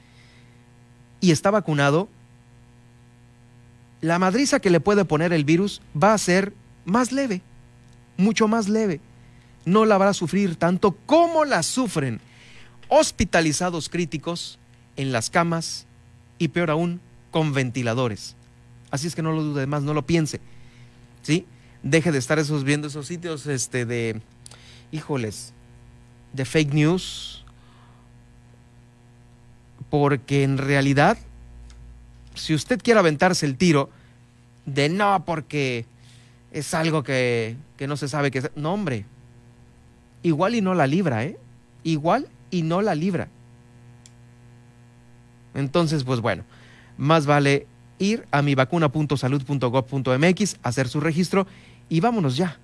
y 1.23 1.31
está 1.31 1.51
vacunado, 1.51 2.07
la 4.03 4.19
madriza 4.19 4.61
que 4.61 4.69
le 4.69 4.81
puede 4.81 5.07
poner 5.07 5.33
el 5.33 5.47
virus 5.47 5.81
va 5.97 6.13
a 6.13 6.19
ser 6.19 6.53
más 6.85 7.13
leve, 7.13 7.41
mucho 8.19 8.47
más 8.47 8.69
leve. 8.69 9.01
No 9.65 9.87
la 9.87 9.97
va 9.97 10.11
a 10.11 10.15
sufrir 10.15 10.57
tanto 10.57 10.93
como 11.07 11.47
la 11.47 11.63
sufren 11.63 12.21
hospitalizados 12.89 13.89
críticos 13.89 14.59
en 14.97 15.13
las 15.13 15.31
camas 15.31 15.87
y 16.37 16.49
peor 16.49 16.71
aún, 16.71 17.01
con 17.31 17.55
ventiladores. 17.55 18.37
Así 18.91 19.07
es 19.07 19.15
que 19.15 19.23
no 19.23 19.33
lo 19.33 19.43
dude 19.43 19.67
más, 19.67 19.83
no 19.83 19.95
lo 19.95 20.05
piense. 20.05 20.43
¿Sí? 21.23 21.47
Deje 21.83 22.13
de 22.13 22.19
estar 22.19 22.39
esos, 22.39 22.65
viendo 22.65 22.89
esos 22.89 23.07
sitios 23.07 23.47
este, 23.47 23.87
de, 23.87 24.21
híjoles, 24.91 25.53
de 26.33 26.45
fake 26.45 26.75
news, 26.75 27.45
porque 29.91 30.43
en 30.43 30.59
realidad, 30.59 31.19
si 32.35 32.55
usted 32.55 32.81
quiere 32.83 33.01
aventarse 33.01 33.47
el 33.47 33.57
tiro 33.57 33.91
de 34.67 34.89
no, 34.89 35.25
porque 35.25 35.87
es 36.53 36.75
algo 36.75 37.03
que, 37.03 37.57
que 37.77 37.87
no 37.87 37.97
se 37.97 38.09
sabe 38.09 38.31
que 38.31 38.39
es, 38.39 38.51
no, 38.57 38.75
hombre, 38.75 39.07
igual 40.23 40.55
y 40.55 40.61
no 40.61 40.75
la 40.75 40.87
libra, 40.87 41.25
¿eh? 41.25 41.39
Igual 41.85 42.29
y 42.51 42.63
no 42.63 42.83
la 42.83 42.95
libra. 42.95 43.29
Entonces, 45.55 46.05
pues 46.05 46.21
bueno, 46.21 46.45
más 46.97 47.27
vale 47.27 47.67
ir 47.99 48.27
a 48.31 48.43
mivacuna.salud.gov.mx, 48.43 50.57
hacer 50.63 50.89
su 50.89 51.01
registro 51.01 51.49
y 51.89 52.01
vámonos 52.01 52.37
ya 52.37 52.59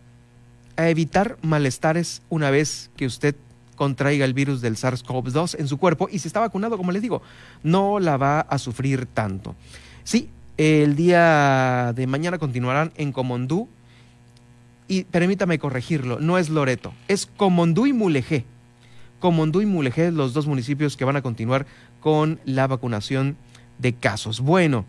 a 0.77 0.89
evitar 0.89 1.39
malestares 1.43 2.23
una 2.29 2.51
vez 2.51 2.91
que 2.97 3.07
usted 3.07 3.37
contraiga 3.77 4.25
el 4.25 4.35
virus 4.35 4.61
del 4.61 4.77
SARS-CoV-2 4.77 5.59
en 5.59 5.69
su 5.69 5.79
cuerpo 5.79 6.09
y 6.11 6.19
si 6.19 6.29
está 6.29 6.41
vacunado, 6.41 6.77
como 6.77 6.93
les 6.93 7.03
digo, 7.03 7.23
no 7.63 7.99
la 8.01 8.17
va 8.17 8.41
a 8.41 8.59
sufrir 8.59 9.07
tanto. 9.07 9.55
Sí, 10.05 10.31
el 10.57 10.97
día 10.97 11.93
de 11.95 12.07
mañana 12.07 12.39
continuarán 12.39 12.93
en 12.97 13.13
Comondú 13.13 13.69
y 14.87 15.05
permítame 15.05 15.59
corregirlo, 15.59 16.21
no 16.21 16.39
es 16.39 16.51
Loreto, 16.51 16.93
es 17.09 17.27
Comondú 17.27 17.87
y 17.87 17.93
Mulegé. 17.93 18.45
Comondú 19.19 19.63
y 19.63 19.67
Mulegé, 19.67 20.13
los 20.13 20.35
dos 20.35 20.47
municipios 20.47 20.97
que 20.97 21.07
van 21.07 21.17
a 21.17 21.23
continuar 21.23 21.67
con 22.01 22.39
la 22.45 22.67
vacunación 22.67 23.37
de 23.79 23.95
casos. 23.95 24.41
Bueno, 24.41 24.85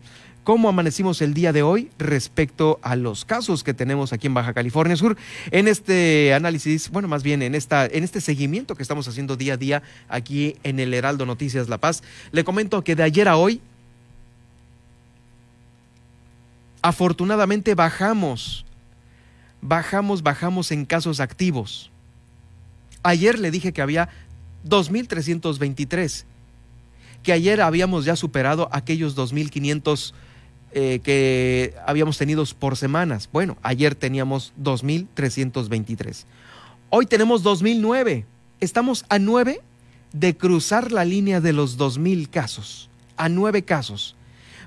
¿cómo 0.46 0.68
amanecimos 0.68 1.22
el 1.22 1.34
día 1.34 1.52
de 1.52 1.64
hoy 1.64 1.90
respecto 1.98 2.78
a 2.80 2.94
los 2.94 3.24
casos 3.24 3.64
que 3.64 3.74
tenemos 3.74 4.12
aquí 4.12 4.28
en 4.28 4.34
Baja 4.34 4.54
California 4.54 4.94
Sur? 4.94 5.16
En 5.50 5.66
este 5.66 6.32
análisis, 6.34 6.88
bueno, 6.88 7.08
más 7.08 7.24
bien 7.24 7.42
en, 7.42 7.56
esta, 7.56 7.84
en 7.84 8.04
este 8.04 8.20
seguimiento 8.20 8.76
que 8.76 8.84
estamos 8.84 9.08
haciendo 9.08 9.36
día 9.36 9.54
a 9.54 9.56
día 9.56 9.82
aquí 10.08 10.54
en 10.62 10.78
el 10.78 10.94
Heraldo 10.94 11.26
Noticias 11.26 11.68
La 11.68 11.78
Paz, 11.78 12.04
le 12.30 12.44
comento 12.44 12.84
que 12.84 12.94
de 12.94 13.02
ayer 13.02 13.26
a 13.26 13.36
hoy, 13.36 13.60
afortunadamente 16.80 17.74
bajamos, 17.74 18.64
bajamos, 19.60 20.22
bajamos 20.22 20.70
en 20.70 20.84
casos 20.84 21.18
activos. 21.18 21.90
Ayer 23.02 23.40
le 23.40 23.50
dije 23.50 23.72
que 23.72 23.82
había 23.82 24.10
2.323, 24.64 26.24
que 27.24 27.32
ayer 27.32 27.60
habíamos 27.60 28.04
ya 28.04 28.14
superado 28.14 28.68
aquellos 28.70 29.16
2.500 29.16 30.14
eh, 30.78 31.00
que 31.02 31.74
habíamos 31.86 32.18
tenido 32.18 32.44
por 32.58 32.76
semanas. 32.76 33.30
Bueno, 33.32 33.56
ayer 33.62 33.94
teníamos 33.94 34.52
2.323. 34.62 36.26
Hoy 36.90 37.06
tenemos 37.06 37.42
2.009. 37.42 38.26
Estamos 38.60 39.06
a 39.08 39.18
9 39.18 39.62
de 40.12 40.36
cruzar 40.36 40.92
la 40.92 41.06
línea 41.06 41.40
de 41.40 41.54
los 41.54 41.78
2.000 41.78 42.28
casos. 42.28 42.90
A 43.16 43.30
9 43.30 43.62
casos. 43.62 44.16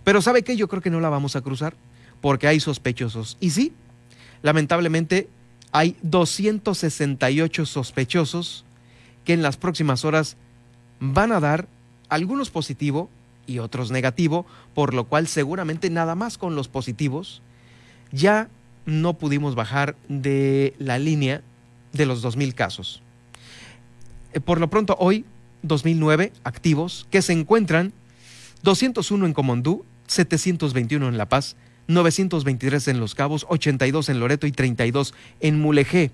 Pero 0.04 0.24
¿sabe 0.24 0.42
qué? 0.42 0.56
Yo 0.56 0.68
creo 0.68 0.82
que 0.82 0.90
no 0.90 1.00
la 1.00 1.10
vamos 1.10 1.36
a 1.36 1.42
cruzar 1.42 1.76
porque 2.22 2.48
hay 2.48 2.60
sospechosos. 2.60 3.38
Y 3.40 3.52
sí, 3.52 3.74
lamentablemente 4.42 5.30
hay 5.72 5.96
268 6.02 7.68
sospechosos 7.68 8.66
que 9.26 9.34
en 9.34 9.44
las 9.44 9.58
próximas 9.58 10.04
horas 10.06 10.38
van 11.00 11.32
a 11.34 11.40
dar 11.40 11.68
algunos 12.10 12.50
positivo 12.50 13.12
y 13.50 13.60
otros 13.60 13.92
negativo, 13.92 14.46
por 14.74 14.94
lo 14.94 15.06
cual 15.06 15.28
seguramente 15.28 15.90
nada 15.90 16.16
más 16.16 16.38
con 16.38 16.56
los 16.56 16.68
positivos 16.68 17.42
ya 18.12 18.48
no 18.86 19.18
pudimos 19.18 19.56
bajar 19.56 19.96
de 20.08 20.74
la 20.80 21.00
línea 21.00 21.42
de 21.94 22.06
los 22.06 22.24
2.000 22.24 22.54
casos. 22.54 23.02
Eh, 24.34 24.40
por 24.40 24.60
lo 24.60 24.70
pronto 24.70 24.96
hoy, 25.00 25.26
2009 25.64 26.32
activos 26.44 27.08
que 27.10 27.22
se 27.22 27.34
encuentran 27.34 27.94
201 28.64 29.26
en 29.26 29.34
Comondú, 29.34 29.86
721 30.08 31.08
en 31.08 31.18
La 31.18 31.28
Paz, 31.28 31.56
923 31.88 32.88
en 32.90 33.00
Los 33.00 33.16
Cabos, 33.16 33.46
82 33.50 34.10
en 34.10 34.20
Loreto 34.20 34.48
y 34.48 34.52
32 34.52 35.14
en 35.40 35.60
Mulegé. 35.60 36.12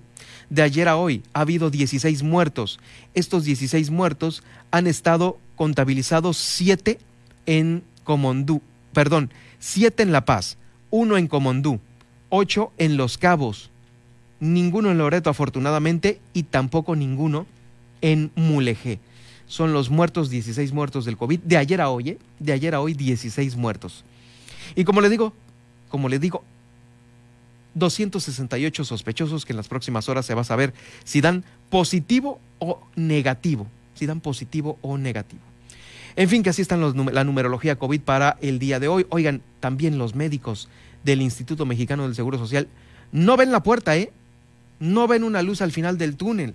De 0.48 0.62
ayer 0.62 0.88
a 0.88 0.96
hoy 0.96 1.22
ha 1.34 1.40
habido 1.40 1.70
16 1.70 2.22
muertos. 2.22 2.80
Estos 3.14 3.44
16 3.44 3.90
muertos 3.90 4.42
han 4.70 4.86
estado 4.86 5.38
contabilizados 5.54 6.36
7 6.38 6.98
en 7.46 7.82
Comondú, 8.04 8.60
perdón, 8.92 9.30
7 9.60 10.02
en 10.02 10.12
La 10.12 10.24
Paz, 10.24 10.58
1 10.90 11.16
en 11.16 11.26
Comondú, 11.26 11.80
8 12.28 12.72
en 12.78 12.96
Los 12.96 13.18
Cabos, 13.18 13.70
ninguno 14.40 14.90
en 14.90 14.98
Loreto 14.98 15.30
afortunadamente 15.30 16.20
y 16.32 16.44
tampoco 16.44 16.96
ninguno 16.96 17.46
en 18.02 18.30
Mulegé. 18.34 18.98
Son 19.46 19.72
los 19.72 19.90
muertos, 19.90 20.28
16 20.28 20.72
muertos 20.72 21.04
del 21.04 21.16
COVID, 21.16 21.40
de 21.40 21.56
ayer 21.56 21.80
a 21.80 21.88
hoy, 21.88 22.10
¿eh? 22.10 22.18
de 22.38 22.52
ayer 22.52 22.74
a 22.74 22.80
hoy 22.80 22.94
16 22.94 23.56
muertos. 23.56 24.04
Y 24.74 24.84
como 24.84 25.00
le 25.00 25.08
digo, 25.08 25.32
como 25.88 26.08
le 26.08 26.18
digo, 26.18 26.42
268 27.74 28.84
sospechosos 28.84 29.44
que 29.44 29.52
en 29.52 29.58
las 29.58 29.68
próximas 29.68 30.08
horas 30.08 30.26
se 30.26 30.34
va 30.34 30.40
a 30.40 30.44
saber 30.44 30.72
si 31.04 31.20
dan 31.20 31.44
positivo 31.70 32.40
o 32.58 32.80
negativo, 32.96 33.66
si 33.94 34.06
dan 34.06 34.20
positivo 34.20 34.78
o 34.82 34.98
negativo. 34.98 35.42
En 36.16 36.30
fin, 36.30 36.42
que 36.42 36.50
así 36.50 36.62
está 36.62 36.76
la 36.76 37.24
numerología 37.24 37.76
COVID 37.76 38.00
para 38.00 38.38
el 38.40 38.58
día 38.58 38.80
de 38.80 38.88
hoy. 38.88 39.06
Oigan, 39.10 39.42
también 39.60 39.98
los 39.98 40.14
médicos 40.14 40.68
del 41.04 41.20
Instituto 41.20 41.66
Mexicano 41.66 42.04
del 42.04 42.14
Seguro 42.14 42.38
Social 42.38 42.68
no 43.12 43.36
ven 43.36 43.52
la 43.52 43.62
puerta, 43.62 43.96
¿eh? 43.96 44.10
No 44.80 45.06
ven 45.06 45.24
una 45.24 45.42
luz 45.42 45.60
al 45.60 45.72
final 45.72 45.98
del 45.98 46.16
túnel. 46.16 46.54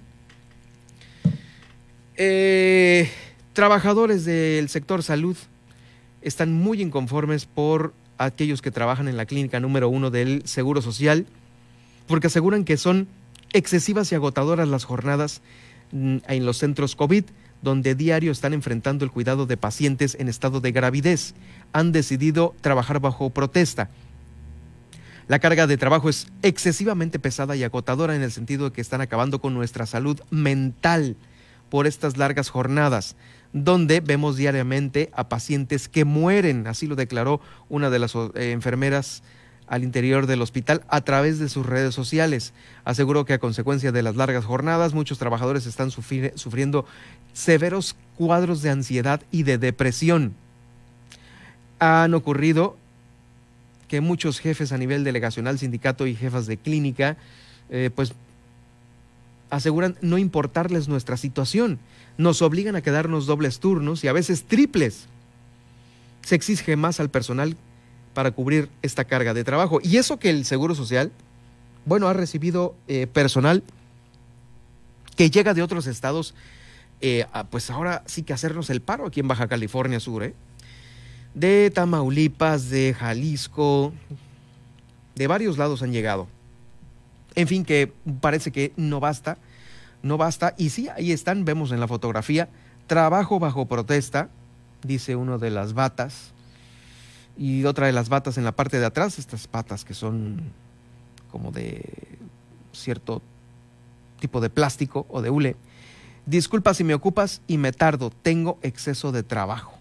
Eh, 2.17 3.09
trabajadores 3.53 4.25
del 4.25 4.67
sector 4.69 5.03
salud 5.03 5.37
están 6.21 6.53
muy 6.53 6.81
inconformes 6.81 7.45
por 7.45 7.93
aquellos 8.17 8.61
que 8.61 8.71
trabajan 8.71 9.07
en 9.07 9.17
la 9.17 9.25
clínica 9.25 9.59
número 9.59 9.89
uno 9.89 10.11
del 10.11 10.43
Seguro 10.45 10.81
Social, 10.81 11.25
porque 12.07 12.27
aseguran 12.27 12.65
que 12.65 12.77
son 12.77 13.07
excesivas 13.53 14.11
y 14.11 14.15
agotadoras 14.15 14.67
las 14.67 14.85
jornadas 14.85 15.41
mm, 15.91 16.17
en 16.27 16.45
los 16.45 16.57
centros 16.57 16.95
COVID, 16.95 17.25
donde 17.61 17.95
diario 17.95 18.31
están 18.31 18.53
enfrentando 18.53 19.05
el 19.05 19.11
cuidado 19.11 19.45
de 19.45 19.57
pacientes 19.57 20.15
en 20.19 20.27
estado 20.27 20.61
de 20.61 20.71
gravidez. 20.71 21.33
Han 21.73 21.91
decidido 21.91 22.55
trabajar 22.61 22.99
bajo 22.99 23.29
protesta. 23.29 23.89
La 25.27 25.39
carga 25.39 25.67
de 25.67 25.77
trabajo 25.77 26.09
es 26.09 26.27
excesivamente 26.41 27.19
pesada 27.19 27.55
y 27.55 27.63
agotadora 27.63 28.15
en 28.15 28.21
el 28.21 28.31
sentido 28.31 28.65
de 28.65 28.71
que 28.73 28.81
están 28.81 29.01
acabando 29.01 29.39
con 29.39 29.53
nuestra 29.53 29.85
salud 29.85 30.19
mental 30.29 31.15
por 31.69 31.87
estas 31.87 32.17
largas 32.17 32.49
jornadas 32.49 33.15
donde 33.53 33.99
vemos 33.99 34.37
diariamente 34.37 35.09
a 35.13 35.29
pacientes 35.29 35.89
que 35.89 36.05
mueren, 36.05 36.67
así 36.67 36.87
lo 36.87 36.95
declaró 36.95 37.41
una 37.69 37.89
de 37.89 37.99
las 37.99 38.15
eh, 38.15 38.51
enfermeras 38.51 39.23
al 39.71 39.83
interior 39.83 40.27
del 40.27 40.43
hospital 40.43 40.83
a 40.89 41.01
través 41.01 41.39
de 41.39 41.49
sus 41.49 41.65
redes 41.65 41.95
sociales. 41.95 42.53
Aseguró 42.83 43.25
que 43.25 43.33
a 43.33 43.39
consecuencia 43.39 43.91
de 43.91 44.03
las 44.03 44.15
largas 44.15 44.45
jornadas 44.45 44.93
muchos 44.93 45.17
trabajadores 45.17 45.65
están 45.65 45.89
sufriendo 45.89 46.85
severos 47.33 47.95
cuadros 48.17 48.61
de 48.61 48.69
ansiedad 48.69 49.21
y 49.31 49.43
de 49.43 49.57
depresión. 49.57 50.35
Han 51.79 52.13
ocurrido 52.13 52.77
que 53.87 54.01
muchos 54.01 54.39
jefes 54.39 54.71
a 54.71 54.77
nivel 54.77 55.03
delegacional, 55.03 55.57
sindicato 55.57 56.05
y 56.05 56.15
jefas 56.15 56.45
de 56.45 56.57
clínica, 56.57 57.17
eh, 57.69 57.89
pues 57.95 58.13
aseguran 59.49 59.95
no 60.01 60.17
importarles 60.17 60.87
nuestra 60.87 61.17
situación 61.17 61.79
nos 62.17 62.41
obligan 62.41 62.75
a 62.75 62.81
quedarnos 62.81 63.25
dobles 63.25 63.59
turnos 63.59 64.03
y 64.03 64.07
a 64.07 64.13
veces 64.13 64.43
triples. 64.43 65.05
Se 66.23 66.35
exige 66.35 66.75
más 66.75 66.99
al 66.99 67.09
personal 67.09 67.57
para 68.13 68.31
cubrir 68.31 68.69
esta 68.81 69.05
carga 69.05 69.33
de 69.33 69.43
trabajo. 69.43 69.79
Y 69.83 69.97
eso 69.97 70.17
que 70.17 70.29
el 70.29 70.45
Seguro 70.45 70.75
Social, 70.75 71.11
bueno, 71.85 72.07
ha 72.07 72.13
recibido 72.13 72.75
eh, 72.87 73.07
personal 73.07 73.63
que 75.15 75.29
llega 75.29 75.53
de 75.53 75.61
otros 75.61 75.87
estados, 75.87 76.33
eh, 77.01 77.25
pues 77.49 77.69
ahora 77.69 78.03
sí 78.05 78.23
que 78.23 78.33
hacernos 78.33 78.69
el 78.69 78.81
paro 78.81 79.07
aquí 79.07 79.19
en 79.19 79.27
Baja 79.27 79.47
California 79.47 79.99
Sur. 79.99 80.23
¿eh? 80.23 80.33
de 81.33 81.71
Tamaulipas, 81.73 82.69
de 82.69 82.93
Jalisco, 82.93 83.93
de 85.15 85.27
varios 85.27 85.57
lados 85.57 85.81
han 85.81 85.91
llegado. 85.91 86.27
En 87.35 87.47
fin, 87.47 87.63
que 87.63 87.91
parece 88.19 88.51
que 88.51 88.73
no 88.75 88.99
basta, 88.99 89.37
no 90.03 90.17
basta. 90.17 90.53
Y 90.57 90.69
sí, 90.69 90.89
ahí 90.89 91.11
están, 91.11 91.45
vemos 91.45 91.71
en 91.71 91.79
la 91.79 91.87
fotografía, 91.87 92.49
trabajo 92.87 93.39
bajo 93.39 93.67
protesta, 93.67 94.29
dice 94.83 95.15
uno 95.15 95.37
de 95.37 95.51
las 95.51 95.73
batas, 95.73 96.33
y 97.37 97.65
otra 97.65 97.87
de 97.87 97.93
las 97.93 98.09
batas 98.09 98.37
en 98.37 98.43
la 98.43 98.51
parte 98.51 98.79
de 98.79 98.85
atrás, 98.85 99.19
estas 99.19 99.47
patas 99.47 99.85
que 99.85 99.93
son 99.93 100.41
como 101.31 101.51
de 101.51 102.17
cierto 102.73 103.21
tipo 104.19 104.41
de 104.41 104.49
plástico 104.49 105.05
o 105.09 105.21
de 105.21 105.29
hule. 105.29 105.55
Disculpa 106.25 106.73
si 106.73 106.83
me 106.83 106.93
ocupas 106.93 107.41
y 107.47 107.57
me 107.57 107.71
tardo, 107.71 108.11
tengo 108.11 108.59
exceso 108.61 109.11
de 109.11 109.23
trabajo. 109.23 109.73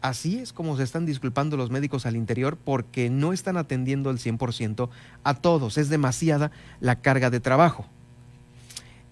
Así 0.00 0.38
es 0.38 0.52
como 0.52 0.76
se 0.76 0.82
están 0.82 1.06
disculpando 1.06 1.56
los 1.56 1.70
médicos 1.70 2.06
al 2.06 2.16
interior 2.16 2.56
porque 2.56 3.08
no 3.08 3.32
están 3.32 3.56
atendiendo 3.56 4.10
el 4.10 4.18
100% 4.18 4.88
a 5.22 5.34
todos. 5.34 5.78
Es 5.78 5.88
demasiada 5.90 6.50
la 6.80 7.00
carga 7.00 7.30
de 7.30 7.38
trabajo. 7.38 7.86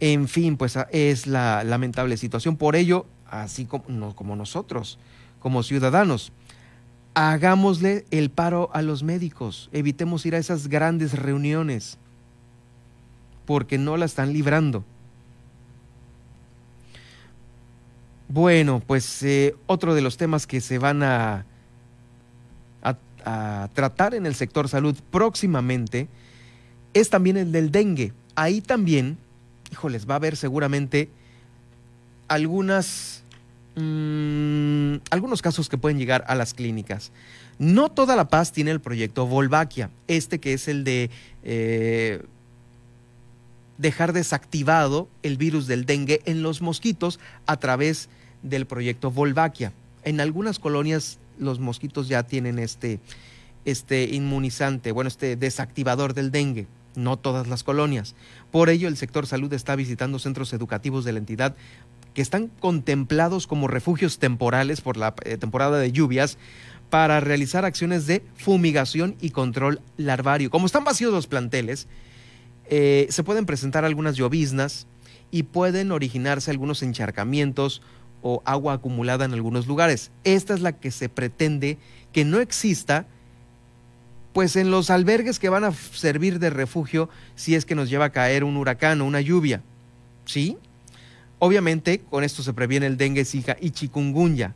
En 0.01 0.27
fin, 0.27 0.57
pues 0.57 0.77
ah, 0.77 0.89
es 0.91 1.29
la 1.29 1.63
lamentable 1.63 2.17
situación. 2.17 2.57
Por 2.57 2.75
ello, 2.75 3.07
así 3.27 3.67
como, 3.67 4.17
como 4.17 4.35
nosotros, 4.35 4.99
como 5.39 5.63
ciudadanos, 5.63 6.33
hagámosle 7.15 8.05
el 8.11 8.31
paro 8.31 8.71
a 8.73 8.83
los 8.83 9.03
médicos. 9.03 9.69
Evitemos 9.73 10.25
ir 10.27 10.35
a 10.35 10.39
esas 10.39 10.69
grandes 10.69 11.15
reuniones 11.15 11.99
porque 13.47 13.79
no 13.79 13.97
la 13.97 14.05
están 14.05 14.33
librando. 14.33 14.85
Bueno, 18.29 18.81
pues 18.87 19.25
eh, 19.25 19.57
otro 19.67 19.95
de 19.95 20.03
los 20.03 20.17
temas 20.17 20.47
que 20.47 20.61
se 20.61 20.79
van 20.79 21.03
a, 21.03 21.47
a, 23.25 23.69
tratar 23.75 24.15
en 24.15 24.25
el 24.25 24.35
sector 24.35 24.69
salud 24.69 24.97
próximamente 25.11 26.09
es 26.95 27.11
también 27.11 27.37
el 27.37 27.51
del 27.51 27.73
dengue. 27.73 28.13
Ahí 28.37 28.61
también, 28.61 29.19
híjoles, 29.73 30.09
va 30.09 30.15
a 30.15 30.17
haber 30.17 30.37
seguramente 30.37 31.11
algunas, 32.29 33.20
mm, 33.77 34.97
algunos 35.11 35.43
casos 35.43 35.69
que 35.69 35.79
pueden 35.79 35.99
llegar 35.99 36.25
a 36.29 36.35
las 36.35 36.55
clínicas. 36.55 37.13
No 37.59 37.91
toda 37.91 38.17
La 38.17 38.29
Paz 38.29 38.53
tiene 38.53 38.71
el 38.71 38.81
proyecto 38.81 39.27
Volvaquia, 39.27 39.91
este 40.09 40.41
que 40.41 40.55
es 40.55 40.69
el 40.69 40.85
de 40.85 41.11
eh, 41.43 42.23
dejar 43.79 44.13
desactivado 44.13 45.09
el 45.23 45.37
virus 45.37 45.67
del 45.67 45.85
dengue 45.85 46.23
en 46.25 46.43
los 46.43 46.63
mosquitos 46.63 47.21
a 47.47 47.59
través 47.59 48.09
de 48.09 48.21
del 48.43 48.67
proyecto 48.67 49.11
Volvaquia. 49.11 49.73
En 50.05 50.21
algunas 50.21 50.59
colonias 50.59 51.19
los 51.39 51.59
mosquitos 51.59 52.09
ya 52.09 52.23
tienen 52.23 52.59
este, 52.59 53.01
este 53.65 54.05
inmunizante, 54.05 54.93
bueno, 54.93 55.09
este 55.09 55.37
desactivador 55.37 56.15
del 56.15 56.31
dengue, 56.31 56.67
no 56.95 57.17
todas 57.19 57.47
las 57.49 57.63
colonias. 57.63 58.15
Por 58.51 58.69
ello, 58.69 58.89
el 58.89 58.97
sector 58.97 59.27
salud 59.27 59.53
está 59.53 59.77
visitando 59.77 60.19
centros 60.19 60.53
educativos 60.53 61.05
de 61.05 61.13
la 61.13 61.19
entidad 61.19 61.55
que 62.15 62.23
están 62.23 62.49
contemplados 62.49 63.47
como 63.47 63.69
refugios 63.69 64.19
temporales 64.19 64.81
por 64.81 64.97
la 64.97 65.15
eh, 65.25 65.37
temporada 65.37 65.79
de 65.79 65.93
lluvias 65.93 66.39
para 66.91 67.21
realizar 67.21 67.65
acciones 67.65 68.07
de 68.07 68.23
fumigación 68.37 69.17
y 69.21 69.31
control 69.31 69.81
larvario. 69.97 70.51
Como 70.51 70.67
están 70.67 70.85
vacíos 70.85 71.13
los 71.13 71.29
planteles, 71.29 71.87
eh, 72.69 73.07
se 73.11 73.23
pueden 73.23 73.47
presentar 73.47 73.85
algunas 73.85 74.17
lloviznas 74.17 74.87
y 75.31 75.45
pueden 75.45 75.93
originarse 75.93 76.51
algunos 76.51 76.83
encharcamientos 76.83 77.83
o 78.23 78.43
agua 78.45 78.75
acumulada 78.75 79.25
en 79.25 79.33
algunos 79.33 79.67
lugares. 79.67 80.11
Esta 80.25 80.55
es 80.55 80.61
la 80.61 80.73
que 80.73 80.91
se 80.91 81.09
pretende 81.09 81.79
que 82.13 82.25
no 82.25 82.41
exista 82.41 83.07
pues 84.33 84.55
en 84.57 84.71
los 84.71 84.91
albergues 84.91 85.39
que 85.39 85.49
van 85.49 85.65
a 85.65 85.73
servir 85.73 86.39
de 86.39 86.51
refugio 86.51 87.09
si 87.35 87.55
es 87.55 87.65
que 87.65 87.75
nos 87.75 87.91
lleva 87.91 88.07
a 88.07 88.13
caer 88.13 88.45
un 88.45 88.57
huracán 88.57 89.01
o 89.01 89.05
una 89.05 89.21
lluvia. 89.21 89.63
¿Sí? 90.25 90.57
Obviamente 91.41 92.03
con 92.11 92.23
esto 92.23 92.43
se 92.43 92.53
previene 92.53 92.87
el 92.87 92.99
dengue, 92.99 93.25
zika 93.25 93.57
y 93.61 93.71
chikungunya. 93.71 94.55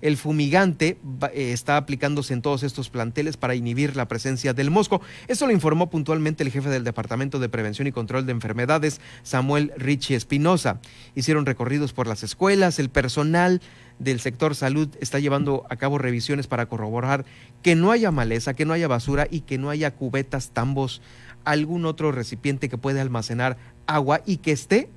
El 0.00 0.16
fumigante 0.16 0.98
eh, 1.32 1.52
está 1.52 1.76
aplicándose 1.76 2.32
en 2.32 2.42
todos 2.42 2.62
estos 2.64 2.90
planteles 2.90 3.36
para 3.36 3.54
inhibir 3.54 3.96
la 3.96 4.06
presencia 4.06 4.52
del 4.52 4.70
mosco. 4.70 5.00
Esto 5.28 5.46
lo 5.46 5.52
informó 5.52 5.90
puntualmente 5.90 6.42
el 6.42 6.50
jefe 6.50 6.70
del 6.70 6.84
Departamento 6.84 7.38
de 7.38 7.48
Prevención 7.48 7.86
y 7.86 7.92
Control 7.92 8.26
de 8.26 8.32
Enfermedades, 8.32 9.00
Samuel 9.22 9.72
Richie 9.76 10.16
Espinosa. 10.16 10.80
Hicieron 11.14 11.46
recorridos 11.46 11.92
por 11.92 12.06
las 12.06 12.22
escuelas, 12.24 12.78
el 12.78 12.90
personal 12.90 13.60
del 14.00 14.20
sector 14.20 14.54
salud 14.56 14.88
está 15.00 15.18
llevando 15.20 15.66
a 15.70 15.76
cabo 15.76 15.98
revisiones 15.98 16.46
para 16.46 16.66
corroborar 16.66 17.24
que 17.62 17.74
no 17.74 17.90
haya 17.92 18.12
maleza, 18.12 18.54
que 18.54 18.64
no 18.64 18.72
haya 18.72 18.86
basura 18.86 19.26
y 19.30 19.40
que 19.40 19.58
no 19.58 19.70
haya 19.70 19.92
cubetas, 19.92 20.50
tambos, 20.50 21.00
algún 21.44 21.84
otro 21.86 22.12
recipiente 22.12 22.68
que 22.68 22.78
pueda 22.78 23.02
almacenar 23.02 23.56
agua 23.86 24.20
y 24.26 24.36
que 24.36 24.52
esté 24.52 24.88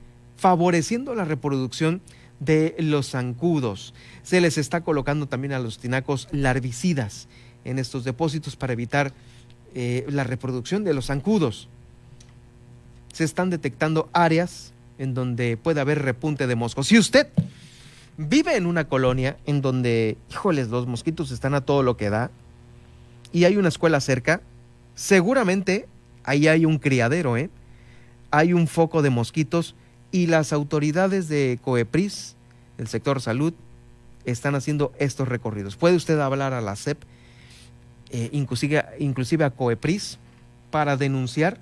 favoreciendo 0.41 1.13
la 1.13 1.23
reproducción 1.23 2.01
de 2.39 2.75
los 2.79 3.11
zancudos. 3.11 3.93
Se 4.23 4.41
les 4.41 4.57
está 4.57 4.81
colocando 4.81 5.27
también 5.27 5.53
a 5.53 5.59
los 5.59 5.77
tinacos 5.77 6.27
larvicidas 6.31 7.27
en 7.63 7.77
estos 7.77 8.03
depósitos 8.03 8.55
para 8.55 8.73
evitar 8.73 9.13
eh, 9.75 10.03
la 10.09 10.23
reproducción 10.23 10.83
de 10.83 10.95
los 10.95 11.05
zancudos. 11.05 11.69
Se 13.13 13.23
están 13.23 13.51
detectando 13.51 14.09
áreas 14.13 14.73
en 14.97 15.13
donde 15.13 15.57
puede 15.57 15.79
haber 15.79 16.01
repunte 16.01 16.47
de 16.47 16.55
moscos. 16.55 16.87
Si 16.87 16.97
usted 16.97 17.27
vive 18.17 18.55
en 18.55 18.65
una 18.65 18.87
colonia 18.87 19.37
en 19.45 19.61
donde, 19.61 20.17
híjoles, 20.31 20.69
los 20.69 20.87
mosquitos 20.87 21.29
están 21.29 21.53
a 21.53 21.61
todo 21.61 21.83
lo 21.83 21.97
que 21.97 22.09
da 22.09 22.31
y 23.31 23.43
hay 23.43 23.57
una 23.57 23.69
escuela 23.69 24.01
cerca, 24.01 24.41
seguramente 24.95 25.87
ahí 26.23 26.47
hay 26.47 26.65
un 26.65 26.79
criadero, 26.79 27.37
¿eh? 27.37 27.51
Hay 28.31 28.53
un 28.53 28.67
foco 28.67 29.03
de 29.03 29.11
mosquitos 29.11 29.75
y 30.11 30.27
las 30.27 30.53
autoridades 30.53 31.27
de 31.29 31.59
COEPRIS, 31.63 32.35
el 32.77 32.87
sector 32.87 33.21
salud, 33.21 33.53
están 34.25 34.55
haciendo 34.55 34.91
estos 34.99 35.27
recorridos. 35.27 35.75
Puede 35.75 35.95
usted 35.95 36.19
hablar 36.19 36.53
a 36.53 36.61
la 36.61 36.75
CEP, 36.75 37.01
eh, 38.09 38.29
inclusive, 38.31 39.43
a 39.43 39.49
COEPRIS, 39.51 40.17
para 40.69 40.97
denunciar 40.97 41.59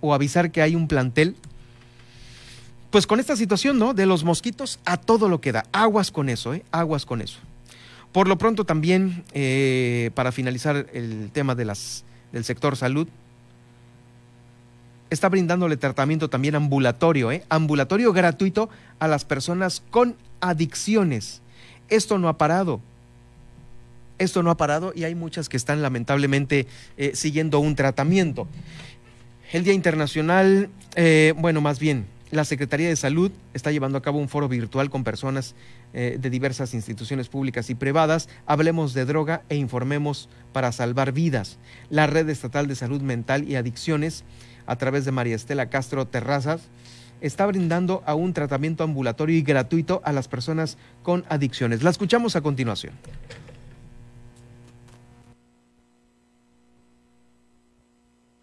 o 0.00 0.14
avisar 0.14 0.50
que 0.50 0.62
hay 0.62 0.74
un 0.74 0.88
plantel, 0.88 1.36
pues 2.90 3.06
con 3.06 3.18
esta 3.18 3.36
situación, 3.36 3.78
¿no? 3.78 3.94
De 3.94 4.06
los 4.06 4.22
mosquitos 4.22 4.78
a 4.84 4.96
todo 4.96 5.28
lo 5.28 5.40
que 5.40 5.52
da. 5.52 5.64
Aguas 5.72 6.10
con 6.10 6.28
eso, 6.28 6.54
¿eh? 6.54 6.64
Aguas 6.70 7.06
con 7.06 7.20
eso. 7.20 7.38
Por 8.12 8.28
lo 8.28 8.38
pronto 8.38 8.64
también, 8.64 9.24
eh, 9.32 10.10
para 10.14 10.30
finalizar 10.30 10.86
el 10.92 11.30
tema 11.32 11.56
de 11.56 11.64
las, 11.64 12.04
del 12.32 12.44
sector 12.44 12.76
salud, 12.76 13.08
está 15.10 15.28
brindándole 15.28 15.76
tratamiento 15.76 16.30
también 16.30 16.54
ambulatorio, 16.54 17.30
¿eh? 17.32 17.44
ambulatorio 17.48 18.12
gratuito 18.12 18.68
a 18.98 19.08
las 19.08 19.24
personas 19.24 19.82
con 19.90 20.16
adicciones. 20.40 21.42
Esto 21.88 22.18
no 22.18 22.28
ha 22.28 22.38
parado. 22.38 22.80
Esto 24.18 24.42
no 24.42 24.50
ha 24.50 24.56
parado 24.56 24.92
y 24.94 25.04
hay 25.04 25.14
muchas 25.14 25.48
que 25.48 25.56
están 25.56 25.82
lamentablemente 25.82 26.66
eh, 26.96 27.12
siguiendo 27.14 27.58
un 27.58 27.74
tratamiento. 27.74 28.46
El 29.52 29.64
Día 29.64 29.72
Internacional, 29.74 30.68
eh, 30.94 31.34
bueno, 31.36 31.60
más 31.60 31.78
bien, 31.78 32.06
la 32.30 32.44
Secretaría 32.44 32.88
de 32.88 32.96
Salud 32.96 33.30
está 33.54 33.70
llevando 33.70 33.98
a 33.98 34.02
cabo 34.02 34.18
un 34.18 34.28
foro 34.28 34.48
virtual 34.48 34.90
con 34.90 35.04
personas 35.04 35.54
eh, 35.92 36.16
de 36.18 36.30
diversas 36.30 36.74
instituciones 36.74 37.28
públicas 37.28 37.70
y 37.70 37.74
privadas. 37.74 38.28
Hablemos 38.46 38.94
de 38.94 39.04
droga 39.04 39.42
e 39.48 39.56
informemos 39.56 40.28
para 40.52 40.72
salvar 40.72 41.12
vidas. 41.12 41.58
La 41.90 42.08
Red 42.08 42.28
Estatal 42.28 42.66
de 42.66 42.74
Salud 42.74 43.00
Mental 43.00 43.48
y 43.48 43.54
Adicciones 43.54 44.24
a 44.66 44.76
través 44.76 45.04
de 45.04 45.12
María 45.12 45.36
Estela 45.36 45.70
Castro 45.70 46.06
Terrazas, 46.06 46.62
está 47.20 47.46
brindando 47.46 48.02
a 48.06 48.14
un 48.14 48.32
tratamiento 48.32 48.84
ambulatorio 48.84 49.36
y 49.36 49.42
gratuito 49.42 50.02
a 50.04 50.12
las 50.12 50.28
personas 50.28 50.76
con 51.02 51.24
adicciones. 51.28 51.82
La 51.82 51.90
escuchamos 51.90 52.36
a 52.36 52.42
continuación. 52.42 52.92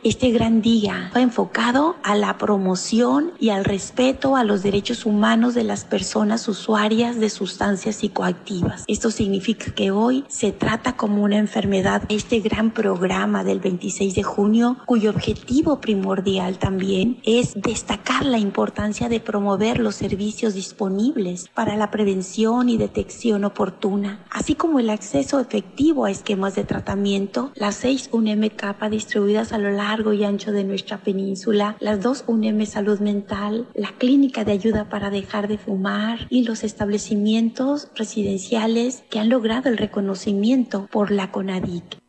Este 0.04 0.32
gran 0.32 0.64
día 0.64 1.12
va 1.16 1.22
enfocado 1.22 1.96
a 2.02 2.16
la 2.16 2.40
promoción 2.40 3.34
y 3.40 3.50
al 3.50 3.64
respeto 3.64 4.36
a 4.36 4.44
los 4.44 4.64
derechos 4.64 5.06
humanos 5.06 5.54
de 5.54 5.64
las 5.64 5.86
personas 5.86 6.48
usuarias 6.48 7.20
de 7.20 7.30
sustancias 7.30 7.98
psicoactivas. 7.98 8.84
Esto 8.88 9.12
significa 9.12 9.76
que 9.76 9.92
hoy 9.92 10.26
se 10.28 10.54
trata 10.54 10.98
como 10.98 11.22
una 11.22 11.38
enfermedad 11.38 12.02
este 12.10 12.40
gran 12.40 12.72
programa 12.72 13.44
del 13.44 13.60
26 13.60 14.16
de 14.16 14.24
junio, 14.24 14.78
cuyo 14.88 15.12
objetivo 15.12 15.80
primordial 15.80 16.58
también 16.58 17.20
es 17.24 17.54
destacar 17.54 18.26
la 18.26 18.40
importancia 18.40 19.08
de 19.08 19.20
promover 19.20 19.80
los 19.80 19.94
servicios 19.94 20.56
disponibles 20.56 21.48
para 21.54 21.76
la 21.76 21.92
prevención 21.92 22.70
y 22.70 22.78
detección 22.78 23.46
oportuna, 23.46 24.26
así 24.32 24.56
como 24.56 24.80
el 24.80 24.90
acceso 24.90 25.40
efectivo 25.40 26.06
a 26.06 26.12
esquemas 26.12 26.56
de 26.56 26.64
tratamiento, 26.64 27.52
las 27.54 27.76
seis 27.76 28.10
UNMK 28.12 28.90
distribuidas 28.90 29.54
a 29.54 29.60
lo 29.60 29.70
largo 29.70 29.91
largo 29.92 30.14
y 30.14 30.24
ancho 30.24 30.54
de 30.54 30.64
nuestra 30.64 31.00
península, 31.00 31.76
las 31.82 32.02
dos 32.02 32.24
UNEM 32.26 32.66
Salud 32.66 33.02
Mental, 33.02 33.68
la 33.74 33.92
Clínica 33.98 34.46
de 34.46 34.54
Ayuda 34.54 34.88
para 34.88 35.10
Dejar 35.10 35.50
de 35.50 35.58
Fumar 35.58 36.28
y 36.30 36.46
los 36.46 36.64
establecimientos 36.64 37.90
residenciales 37.94 39.04
que 39.10 39.20
han 39.20 39.28
logrado 39.28 39.68
el 39.68 39.78
reconocimiento 39.78 40.88
por 40.90 41.12
la 41.12 41.30
CONADIC. 41.30 42.01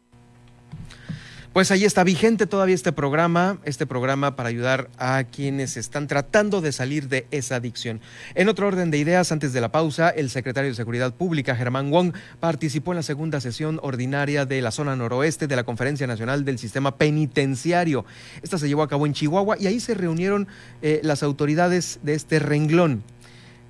Pues 1.53 1.71
ahí 1.71 1.85
está 1.85 2.03
vigente 2.03 2.47
todavía 2.47 2.75
este 2.75 2.93
programa, 2.93 3.59
este 3.67 3.85
programa 3.85 4.37
para 4.37 4.49
ayudar 4.49 4.88
a 4.97 5.23
quienes 5.25 5.77
están 5.77 6.07
tratando 6.07 6.62
de 6.62 6.73
salir 6.73 7.11
de 7.11 7.27
esa 7.31 7.57
adicción. 7.57 8.01
En 8.35 8.49
otro 8.49 8.67
orden 8.69 8.91
de 8.91 8.97
ideas, 8.97 9.33
antes 9.33 9.53
de 9.53 9.61
la 9.61 9.71
pausa, 9.71 10.09
el 10.09 10.31
secretario 10.31 10.71
de 10.71 10.75
Seguridad 10.75 11.12
Pública, 11.12 11.55
Germán 11.55 11.91
Wong, 11.91 12.15
participó 12.41 12.93
en 12.93 12.97
la 12.97 13.03
segunda 13.03 13.38
sesión 13.43 13.81
ordinaria 13.83 14.47
de 14.47 14.62
la 14.62 14.71
zona 14.71 14.97
noroeste 14.97 15.47
de 15.47 15.57
la 15.57 15.65
Conferencia 15.65 16.07
Nacional 16.07 16.47
del 16.47 16.59
Sistema 16.59 16.97
Penitenciario. 16.97 18.07
Esta 18.41 18.57
se 18.57 18.67
llevó 18.67 18.83
a 18.83 18.88
cabo 18.88 19.05
en 19.05 19.12
Chihuahua 19.12 19.57
y 19.61 19.67
ahí 19.67 19.79
se 19.79 19.93
reunieron 19.93 20.49
eh, 20.81 21.01
las 21.05 21.23
autoridades 21.23 22.01
de 22.03 22.15
este 22.15 22.38
renglón. 22.38 23.03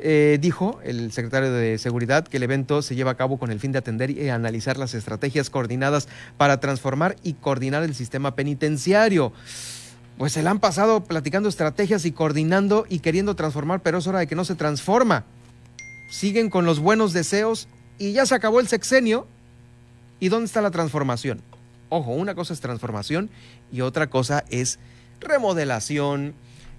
Eh, 0.04 0.38
dijo 0.40 0.80
el 0.82 1.12
secretario 1.12 1.52
de 1.52 1.78
Seguridad 1.78 2.26
que 2.26 2.38
el 2.38 2.42
evento 2.42 2.82
se 2.82 2.96
lleva 2.96 3.12
a 3.12 3.16
cabo 3.16 3.38
con 3.38 3.52
el 3.52 3.60
fin 3.60 3.70
de 3.70 3.78
atender 3.78 4.10
y 4.10 4.30
analizar 4.30 4.76
las 4.76 4.94
estrategias 4.94 5.48
coordinadas 5.48 6.08
para 6.36 6.58
transformar 6.58 7.14
y 7.22 7.34
coordinar 7.34 7.84
el 7.84 7.94
sistema 7.94 8.34
penitenciario. 8.34 9.32
Pues 10.18 10.32
se 10.32 10.42
le 10.42 10.48
han 10.48 10.58
pasado 10.58 11.04
platicando 11.04 11.48
estrategias 11.48 12.04
y 12.04 12.10
coordinando 12.10 12.84
y 12.88 12.98
queriendo 12.98 13.36
transformar, 13.36 13.80
pero 13.80 13.98
es 13.98 14.06
hora 14.08 14.18
de 14.18 14.26
que 14.26 14.34
no 14.34 14.44
se 14.44 14.56
transforma. 14.56 15.24
Siguen 16.10 16.50
con 16.50 16.64
los 16.64 16.80
buenos 16.80 17.12
deseos 17.12 17.68
y 17.96 18.10
ya 18.10 18.26
se 18.26 18.34
acabó 18.34 18.58
el 18.58 18.66
sexenio. 18.66 19.28
¿Y 20.18 20.30
dónde 20.30 20.46
está 20.46 20.62
la 20.62 20.72
transformación? 20.72 21.42
Ojo, 21.90 22.10
una 22.10 22.34
cosa 22.34 22.54
es 22.54 22.60
transformación 22.60 23.30
y 23.70 23.82
otra 23.82 24.10
cosa 24.10 24.42
es 24.50 24.80
remodelación, 25.20 26.34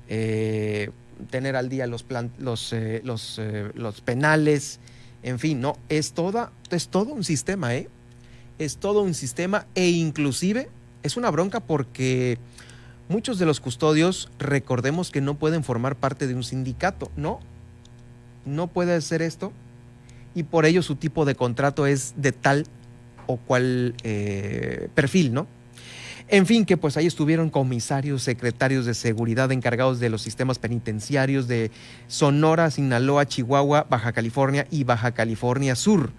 eh, 0.10 0.92
tener 1.26 1.56
al 1.56 1.70
día 1.70 1.88
los, 1.88 2.06
los, 2.38 2.74
eh, 2.74 3.02
los, 3.04 3.40
eh, 3.40 3.72
los, 3.76 4.02
penales, 4.02 4.80
en 5.22 5.40
fin, 5.40 5.62
no, 5.62 5.78
es, 5.90 6.14
toda, 6.14 6.52
es 6.70 6.90
todo 6.90 7.14
un 7.14 7.24
sistema, 7.24 7.76
¿eh? 7.76 7.90
Es 8.60 8.78
todo 8.78 9.02
un 9.02 9.14
sistema 9.14 9.66
e 9.76 9.90
inclusive 9.90 10.70
es 11.04 11.18
una 11.18 11.30
bronca 11.30 11.60
porque 11.60 12.38
muchos 13.10 13.38
de 13.38 13.46
los 13.46 13.60
custodios, 13.60 14.30
recordemos 14.40 15.12
que 15.12 15.22
no 15.22 15.36
pueden 15.36 15.64
formar 15.64 15.96
parte 15.96 16.28
de 16.28 16.34
un 16.34 16.44
sindicato, 16.44 17.12
¿no? 17.16 17.40
No 18.46 18.68
puede 18.68 18.96
hacer 18.96 19.22
esto 19.22 19.52
y 20.34 20.44
por 20.44 20.66
ello 20.66 20.82
su 20.82 20.96
tipo 20.96 21.26
de 21.26 21.36
contrato 21.36 21.86
es 21.86 22.14
de 22.18 22.32
tal 22.32 22.66
o 23.28 23.38
cual 23.38 23.96
eh, 24.04 24.90
perfil, 24.96 25.34
¿no? 25.34 25.48
En 26.30 26.46
fin, 26.46 26.66
que 26.66 26.78
pues 26.78 26.98
ahí 26.98 27.06
estuvieron 27.06 27.50
comisarios, 27.50 28.24
secretarios 28.24 28.86
de 28.86 28.94
seguridad 28.94 29.52
encargados 29.52 30.00
de 30.00 30.10
los 30.10 30.22
sistemas 30.22 30.58
penitenciarios 30.58 31.48
de 31.48 31.70
Sonora, 32.08 32.72
Sinaloa, 32.72 33.26
Chihuahua, 33.26 33.88
Baja 33.90 34.14
California 34.14 34.66
y 34.72 34.84
Baja 34.84 35.12
California 35.12 35.76
Sur. 35.76 36.12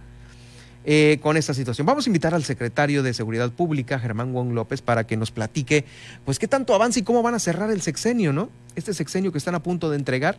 Eh, 0.87 1.19
con 1.23 1.39
esta 1.39 1.55
situación. 1.55 1.87
Vamos 1.87 2.07
a 2.07 2.11
invitar 2.11 2.35
al 2.35 2.45
secretario 2.45 3.03
de 3.03 3.15
Seguridad 3.15 3.51
Pública, 3.51 3.99
Germán 3.99 4.35
Wong 4.35 4.53
López, 4.53 4.83
para 4.83 5.07
que 5.07 5.17
nos 5.17 5.31
platique, 5.31 5.87
pues, 6.27 6.39
qué 6.39 6.47
tanto 6.47 6.75
avance 6.75 7.01
y 7.01 7.03
cómo 7.03 7.23
van 7.23 7.33
a 7.33 7.39
cerrar 7.39 7.71
el 7.71 7.81
sexenio, 7.81 8.35
¿no? 8.35 8.51
Este 8.77 8.93
sexenio 8.93 9.33
que 9.33 9.39
están 9.39 9.55
a 9.55 9.63
punto 9.63 9.89
de 9.89 9.97
entregar, 9.97 10.37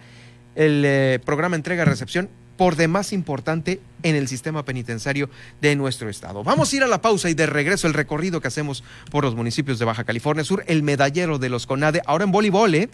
el 0.53 0.83
eh, 0.85 1.19
programa 1.25 1.55
entrega-recepción 1.55 2.29
por 2.57 2.75
demás 2.75 3.13
importante 3.13 3.81
en 4.03 4.15
el 4.15 4.27
sistema 4.27 4.63
penitenciario 4.63 5.29
de 5.61 5.75
nuestro 5.75 6.09
estado. 6.09 6.43
Vamos 6.43 6.71
a 6.71 6.75
ir 6.75 6.83
a 6.83 6.87
la 6.87 7.01
pausa 7.01 7.29
y 7.29 7.33
de 7.33 7.45
regreso 7.45 7.87
el 7.87 7.93
recorrido 7.93 8.41
que 8.41 8.47
hacemos 8.47 8.83
por 9.11 9.23
los 9.23 9.35
municipios 9.35 9.79
de 9.79 9.85
Baja 9.85 10.03
California 10.03 10.43
Sur, 10.43 10.63
el 10.67 10.83
medallero 10.83 11.39
de 11.39 11.49
los 11.49 11.65
CONADE, 11.65 12.01
ahora 12.05 12.23
en 12.23 12.31
voleibol, 12.31 12.75
¿eh? 12.75 12.89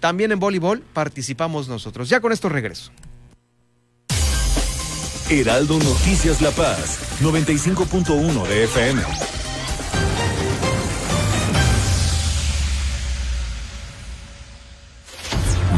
También 0.00 0.32
en 0.32 0.38
voleibol 0.38 0.82
participamos 0.92 1.68
nosotros. 1.68 2.08
Ya 2.08 2.20
con 2.20 2.32
esto 2.32 2.48
regreso. 2.48 2.92
Heraldo 5.30 5.78
Noticias 5.78 6.40
La 6.40 6.50
Paz, 6.52 7.20
95.1 7.20 8.46
de 8.46 8.64
FM. 8.64 9.02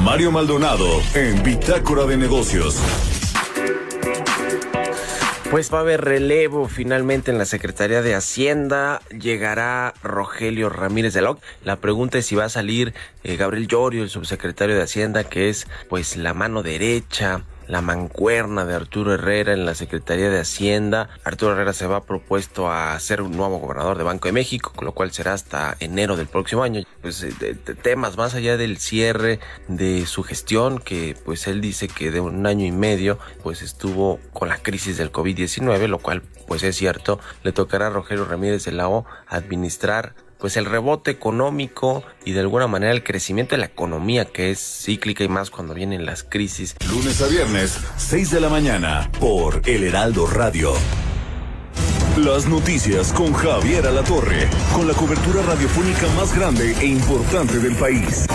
Mario 0.05 0.33
Maldonado 0.33 1.03
en 1.15 1.43
Bitácora 1.43 2.05
de 2.05 2.17
Negocios. 2.17 2.77
Pues 5.51 5.75
va 5.75 5.79
a 5.79 5.81
haber 5.81 6.03
relevo 6.03 6.69
finalmente 6.69 7.33
en 7.33 7.39
la 7.39 7.45
Secretaría 7.45 8.03
de 8.03 8.15
Hacienda. 8.15 9.03
Llegará 9.11 9.95
Rogelio 10.01 10.69
Ramírez 10.69 11.13
de 11.13 11.23
la 11.23 11.37
La 11.65 11.75
pregunta 11.75 12.19
es 12.19 12.27
si 12.27 12.37
va 12.37 12.45
a 12.45 12.49
salir 12.49 12.95
eh, 13.25 13.35
Gabriel 13.35 13.67
Llorio, 13.67 14.05
el 14.05 14.11
subsecretario 14.11 14.77
de 14.77 14.83
Hacienda, 14.83 15.25
que 15.25 15.49
es 15.49 15.67
pues 15.89 16.17
la 16.17 16.35
mano 16.35 16.63
derecha 16.63 17.43
la 17.71 17.81
mancuerna 17.81 18.65
de 18.65 18.75
Arturo 18.75 19.15
Herrera 19.15 19.53
en 19.53 19.65
la 19.65 19.77
Secretaría 19.77 20.29
de 20.29 20.41
Hacienda. 20.41 21.09
Arturo 21.23 21.53
Herrera 21.53 21.73
se 21.73 21.87
va 21.87 22.05
propuesto 22.05 22.71
a 22.71 22.99
ser 22.99 23.23
un 23.23 23.37
nuevo 23.37 23.59
gobernador 23.59 23.97
de 23.97 24.03
Banco 24.03 24.27
de 24.27 24.33
México, 24.33 24.73
con 24.75 24.87
lo 24.87 24.93
cual 24.93 25.13
será 25.13 25.35
hasta 25.35 25.77
enero 25.79 26.17
del 26.17 26.27
próximo 26.27 26.65
año. 26.65 26.83
Pues 27.01 27.23
eh, 27.23 27.33
temas 27.81 28.17
más 28.17 28.35
allá 28.35 28.57
del 28.57 28.79
cierre 28.79 29.39
de 29.69 30.05
su 30.07 30.25
gestión, 30.25 30.81
que 30.81 31.17
pues 31.25 31.47
él 31.47 31.61
dice 31.61 31.87
que 31.87 32.11
de 32.11 32.21
un 32.21 32.45
año 32.45 32.67
y 32.67 32.73
medio 32.73 33.19
pues 33.43 33.63
estuvo 33.63 34.19
con 34.33 34.49
la 34.49 34.59
crisis 34.59 34.97
del 34.99 35.13
COVID-19, 35.13 35.87
lo 35.87 35.99
cual 35.99 36.23
pues 36.49 36.65
es 36.65 36.75
cierto, 36.75 37.21
le 37.45 37.53
tocará 37.53 37.87
a 37.87 37.91
Rogelio 37.91 38.25
Ramírez 38.25 38.65
de 38.65 38.73
administrar 39.29 40.15
pues 40.41 40.57
el 40.57 40.65
rebote 40.65 41.11
económico 41.11 42.03
y 42.25 42.33
de 42.33 42.41
alguna 42.41 42.67
manera 42.67 42.93
el 42.93 43.05
crecimiento 43.05 43.55
de 43.55 43.59
la 43.59 43.67
economía 43.67 44.25
que 44.25 44.51
es 44.51 44.59
cíclica 44.59 45.23
y 45.23 45.29
más 45.29 45.51
cuando 45.51 45.75
vienen 45.75 46.07
las 46.07 46.23
crisis. 46.25 46.75
Lunes 46.89 47.21
a 47.23 47.29
viernes, 47.29 47.79
6 47.97 48.31
de 48.31 48.41
la 48.41 48.49
mañana, 48.49 49.11
por 49.21 49.63
El 49.67 49.85
Heraldo 49.85 50.27
Radio. 50.27 50.73
Las 52.17 52.47
noticias 52.47 53.13
con 53.13 53.33
Javier 53.33 53.87
Alatorre, 53.87 54.49
con 54.75 54.89
la 54.89 54.95
cobertura 54.95 55.43
radiofónica 55.43 56.09
más 56.17 56.37
grande 56.37 56.75
e 56.81 56.87
importante 56.87 57.59
del 57.59 57.77
país. 57.77 58.27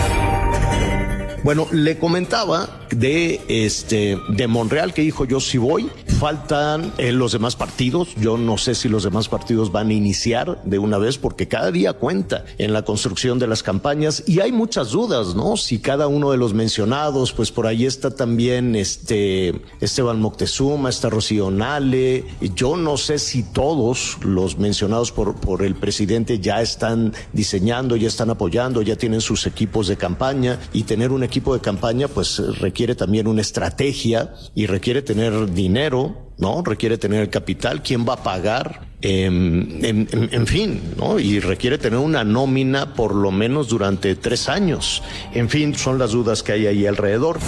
Bueno, 1.46 1.68
le 1.72 2.00
comentaba 2.00 2.88
de 2.90 3.40
este 3.48 4.18
de 4.30 4.48
Monreal 4.48 4.96
que 4.96 5.04
dijo 5.04 5.26
yo 5.26 5.40
sí 5.40 5.60
voy. 5.60 5.92
Faltan 6.20 6.92
eh, 6.98 7.12
los 7.12 7.34
demás 7.34 7.56
partidos. 7.56 8.16
Yo 8.16 8.36
no 8.36 8.58
sé 8.58 8.74
si 8.74 8.90
los 8.90 9.04
demás 9.04 9.30
partidos 9.30 9.72
van 9.72 9.90
a 9.90 9.94
iniciar 9.94 10.60
de 10.64 10.80
una 10.80 10.98
vez 10.98 11.20
porque 11.20 11.48
cada 11.48 11.72
día 11.72 11.94
cuenta 11.94 12.46
en 12.58 12.74
la 12.74 12.84
construcción 12.84 13.38
de 13.38 13.46
las 13.46 13.62
campañas 13.62 14.24
y 14.26 14.40
hay 14.40 14.52
muchas 14.52 14.90
dudas, 14.90 15.36
¿no? 15.36 15.56
Si 15.56 15.78
cada 15.78 16.08
uno 16.08 16.32
de 16.32 16.38
los 16.38 16.56
mencionados, 16.56 17.32
pues 17.32 17.52
por 17.52 17.68
ahí 17.68 17.86
está 17.86 18.10
también 18.10 18.76
este 18.76 19.62
Esteban 19.82 20.20
Moctezuma, 20.22 20.90
está 20.90 21.12
Rocío 21.12 21.52
Nale. 21.52 22.24
Yo 22.56 22.76
no 22.76 22.98
sé 22.98 23.20
si 23.20 23.44
todos 23.44 24.18
los 24.22 24.58
mencionados 24.58 25.12
por 25.12 25.36
por 25.36 25.62
el 25.62 25.76
presidente 25.76 26.40
ya 26.40 26.64
están 26.64 27.14
diseñando, 27.34 27.98
ya 27.98 28.08
están 28.08 28.32
apoyando, 28.32 28.82
ya 28.82 28.96
tienen 28.96 29.22
sus 29.22 29.46
equipos 29.46 29.88
de 29.88 29.96
campaña 29.96 30.60
y 30.74 30.84
tener 30.84 31.12
un 31.12 31.24
equipo 31.24 31.35
de 31.36 31.62
campaña 31.62 32.08
pues 32.08 32.38
requiere 32.60 32.76
requiere 32.76 32.96
también 32.96 33.26
una 33.28 33.40
estrategia 33.40 34.34
y 34.54 34.66
requiere 34.66 35.02
tener 35.02 35.50
dinero, 35.54 36.34
¿no? 36.38 36.62
Requiere 36.62 36.98
tener 36.98 37.22
el 37.22 37.30
capital, 37.30 37.82
quién 37.82 38.06
va 38.06 38.16
a 38.16 38.22
pagar, 38.22 38.90
em, 39.00 39.80
en, 39.82 40.46
fin, 40.46 40.82
¿no? 40.98 41.18
Y 41.18 41.40
requiere 41.40 41.78
tener 41.78 42.00
una 42.00 42.26
nómina 42.26 42.94
por 42.94 43.16
lo 43.16 43.32
menos 43.32 43.70
durante 43.70 44.14
tres 44.16 44.50
años. 44.50 45.02
En 45.34 45.50
fin, 45.50 45.74
son 45.74 45.98
las 45.98 46.12
dudas 46.12 46.44
que 46.44 46.52
hay 46.52 46.68
ahí 46.68 46.86
alrededor. 46.86 47.40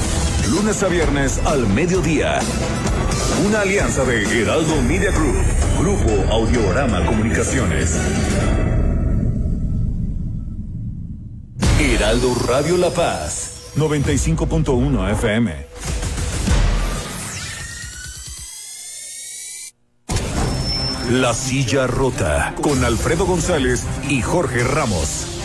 Lunes 0.49 0.81
a 0.81 0.87
viernes 0.87 1.41
al 1.45 1.67
mediodía. 1.67 2.39
Una 3.45 3.63
alianza 3.63 4.05
de 4.05 4.23
Heraldo 4.41 4.81
Media 4.83 5.11
Group, 5.11 5.35
Grupo 5.81 6.33
Audiorama 6.33 7.05
Comunicaciones. 7.05 7.97
Heraldo 11.79 12.33
Radio 12.47 12.77
La 12.77 12.91
Paz. 12.91 13.56
95.1 13.77 15.11
FM. 15.11 15.67
La 21.11 21.33
silla 21.33 21.85
rota 21.85 22.55
con 22.61 22.83
Alfredo 22.83 23.25
González 23.25 23.85
y 24.09 24.21
Jorge 24.21 24.63
Ramos. 24.63 25.36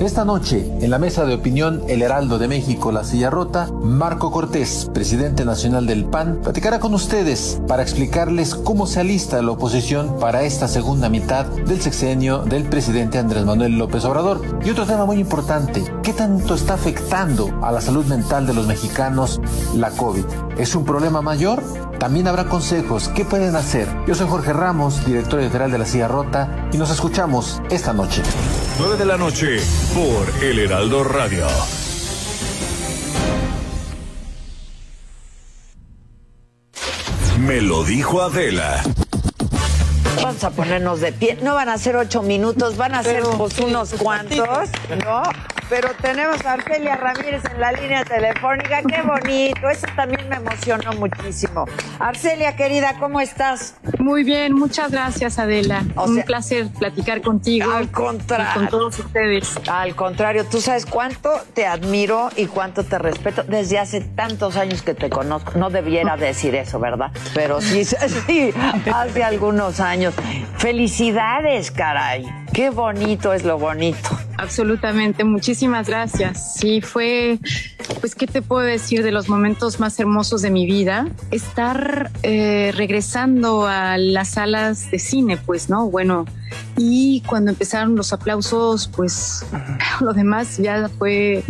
Esta 0.00 0.24
noche, 0.24 0.66
en 0.80 0.88
la 0.88 0.98
mesa 0.98 1.26
de 1.26 1.34
opinión 1.34 1.82
El 1.86 2.00
Heraldo 2.00 2.38
de 2.38 2.48
México, 2.48 2.90
La 2.90 3.04
Silla 3.04 3.28
Rota, 3.28 3.68
Marco 3.82 4.30
Cortés, 4.30 4.88
presidente 4.94 5.44
nacional 5.44 5.86
del 5.86 6.06
PAN, 6.06 6.40
platicará 6.42 6.80
con 6.80 6.94
ustedes 6.94 7.60
para 7.68 7.82
explicarles 7.82 8.54
cómo 8.54 8.86
se 8.86 9.00
alista 9.00 9.42
la 9.42 9.50
oposición 9.50 10.18
para 10.18 10.44
esta 10.44 10.68
segunda 10.68 11.10
mitad 11.10 11.44
del 11.44 11.82
sexenio 11.82 12.38
del 12.38 12.64
presidente 12.64 13.18
Andrés 13.18 13.44
Manuel 13.44 13.76
López 13.76 14.02
Obrador. 14.06 14.40
Y 14.64 14.70
otro 14.70 14.86
tema 14.86 15.04
muy 15.04 15.18
importante, 15.18 15.84
¿qué 16.02 16.14
tanto 16.14 16.54
está 16.54 16.74
afectando 16.74 17.50
a 17.62 17.70
la 17.70 17.82
salud 17.82 18.06
mental 18.06 18.46
de 18.46 18.54
los 18.54 18.66
mexicanos 18.66 19.38
la 19.76 19.90
COVID? 19.90 20.24
¿Es 20.56 20.74
un 20.74 20.86
problema 20.86 21.20
mayor? 21.20 21.62
También 21.98 22.26
habrá 22.26 22.46
consejos. 22.46 23.10
¿Qué 23.14 23.26
pueden 23.26 23.54
hacer? 23.54 23.86
Yo 24.06 24.14
soy 24.14 24.28
Jorge 24.28 24.54
Ramos, 24.54 25.04
director 25.04 25.42
general 25.42 25.70
de 25.70 25.78
La 25.78 25.84
Silla 25.84 26.08
Rota, 26.08 26.70
y 26.72 26.78
nos 26.78 26.90
escuchamos 26.90 27.60
esta 27.68 27.92
noche. 27.92 28.22
9 28.82 28.96
de 28.96 29.04
la 29.04 29.18
noche 29.18 29.60
por 29.94 30.42
El 30.42 30.58
Heraldo 30.58 31.04
Radio. 31.04 31.46
Me 37.40 37.60
lo 37.60 37.84
dijo 37.84 38.22
Adela. 38.22 38.82
Vamos 40.16 40.42
a 40.44 40.50
ponernos 40.50 41.02
de 41.02 41.12
pie. 41.12 41.38
No 41.42 41.56
van 41.56 41.68
a 41.68 41.76
ser 41.76 41.94
ocho 41.96 42.22
minutos, 42.22 42.78
van 42.78 42.94
a 42.94 43.02
ser 43.02 43.22
pues, 43.36 43.58
unos 43.58 43.92
cuantos, 43.92 44.48
¿no? 45.04 45.22
Pero 45.70 45.90
tenemos 46.02 46.44
a 46.44 46.54
Arcelia 46.54 46.96
Ramírez 46.96 47.44
en 47.44 47.60
la 47.60 47.70
línea 47.70 48.04
telefónica. 48.04 48.82
Qué 48.82 49.02
bonito. 49.02 49.70
Eso 49.70 49.86
también 49.94 50.28
me 50.28 50.34
emocionó 50.34 50.92
muchísimo. 50.94 51.64
Arcelia, 52.00 52.56
querida, 52.56 52.96
¿cómo 52.98 53.20
estás? 53.20 53.76
Muy 54.00 54.24
bien, 54.24 54.52
muchas 54.52 54.90
gracias, 54.90 55.38
Adela. 55.38 55.84
Un 55.94 56.22
placer 56.22 56.66
platicar 56.76 57.22
contigo. 57.22 57.70
Al 57.70 57.88
contrario. 57.88 58.52
con 58.52 58.68
todos 58.68 58.98
ustedes. 58.98 59.60
Al 59.68 59.94
contrario, 59.94 60.44
tú 60.44 60.60
sabes 60.60 60.86
cuánto 60.86 61.30
te 61.54 61.66
admiro 61.66 62.30
y 62.34 62.46
cuánto 62.46 62.82
te 62.82 62.98
respeto 62.98 63.44
desde 63.44 63.78
hace 63.78 64.00
tantos 64.00 64.56
años 64.56 64.82
que 64.82 64.94
te 64.94 65.08
conozco. 65.08 65.52
No 65.54 65.70
debiera 65.70 66.16
decir 66.16 66.56
eso, 66.56 66.80
¿verdad? 66.80 67.12
Pero 67.32 67.60
sí, 67.60 67.84
sí, 67.84 68.52
hace 68.92 69.22
algunos 69.22 69.78
años. 69.78 70.14
Felicidades, 70.56 71.70
caray. 71.70 72.26
Qué 72.52 72.70
bonito 72.70 73.32
es 73.32 73.44
lo 73.44 73.56
bonito. 73.56 74.18
Absolutamente, 74.36 75.22
muchísimas 75.22 75.59
gracias. 75.68 76.54
Sí, 76.56 76.80
fue, 76.80 77.38
pues, 78.00 78.14
¿qué 78.14 78.26
te 78.26 78.42
puedo 78.42 78.62
decir 78.62 79.02
de 79.02 79.12
los 79.12 79.28
momentos 79.28 79.80
más 79.80 79.98
hermosos 80.00 80.42
de 80.42 80.50
mi 80.50 80.66
vida? 80.66 81.08
Estar 81.30 82.10
eh, 82.22 82.72
regresando 82.74 83.66
a 83.66 83.98
las 83.98 84.30
salas 84.30 84.90
de 84.90 84.98
cine, 84.98 85.36
pues, 85.36 85.68
¿no? 85.68 85.90
Bueno, 85.90 86.24
y 86.76 87.22
cuando 87.26 87.50
empezaron 87.50 87.96
los 87.96 88.12
aplausos, 88.12 88.88
pues, 88.88 89.44
lo 90.00 90.12
demás 90.12 90.58
ya 90.58 90.88
fue 90.98 91.44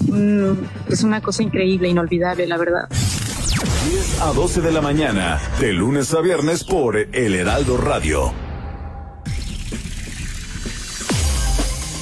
mm, 0.00 0.52
pues 0.86 1.02
una 1.02 1.20
cosa 1.20 1.42
increíble, 1.42 1.88
inolvidable, 1.88 2.46
la 2.46 2.56
verdad. 2.56 2.88
10 2.88 4.20
a 4.20 4.32
12 4.32 4.60
de 4.60 4.72
la 4.72 4.80
mañana, 4.80 5.40
de 5.60 5.72
lunes 5.72 6.12
a 6.14 6.20
viernes 6.20 6.64
por 6.64 6.96
El 6.96 7.34
Heraldo 7.34 7.76
Radio. 7.76 8.45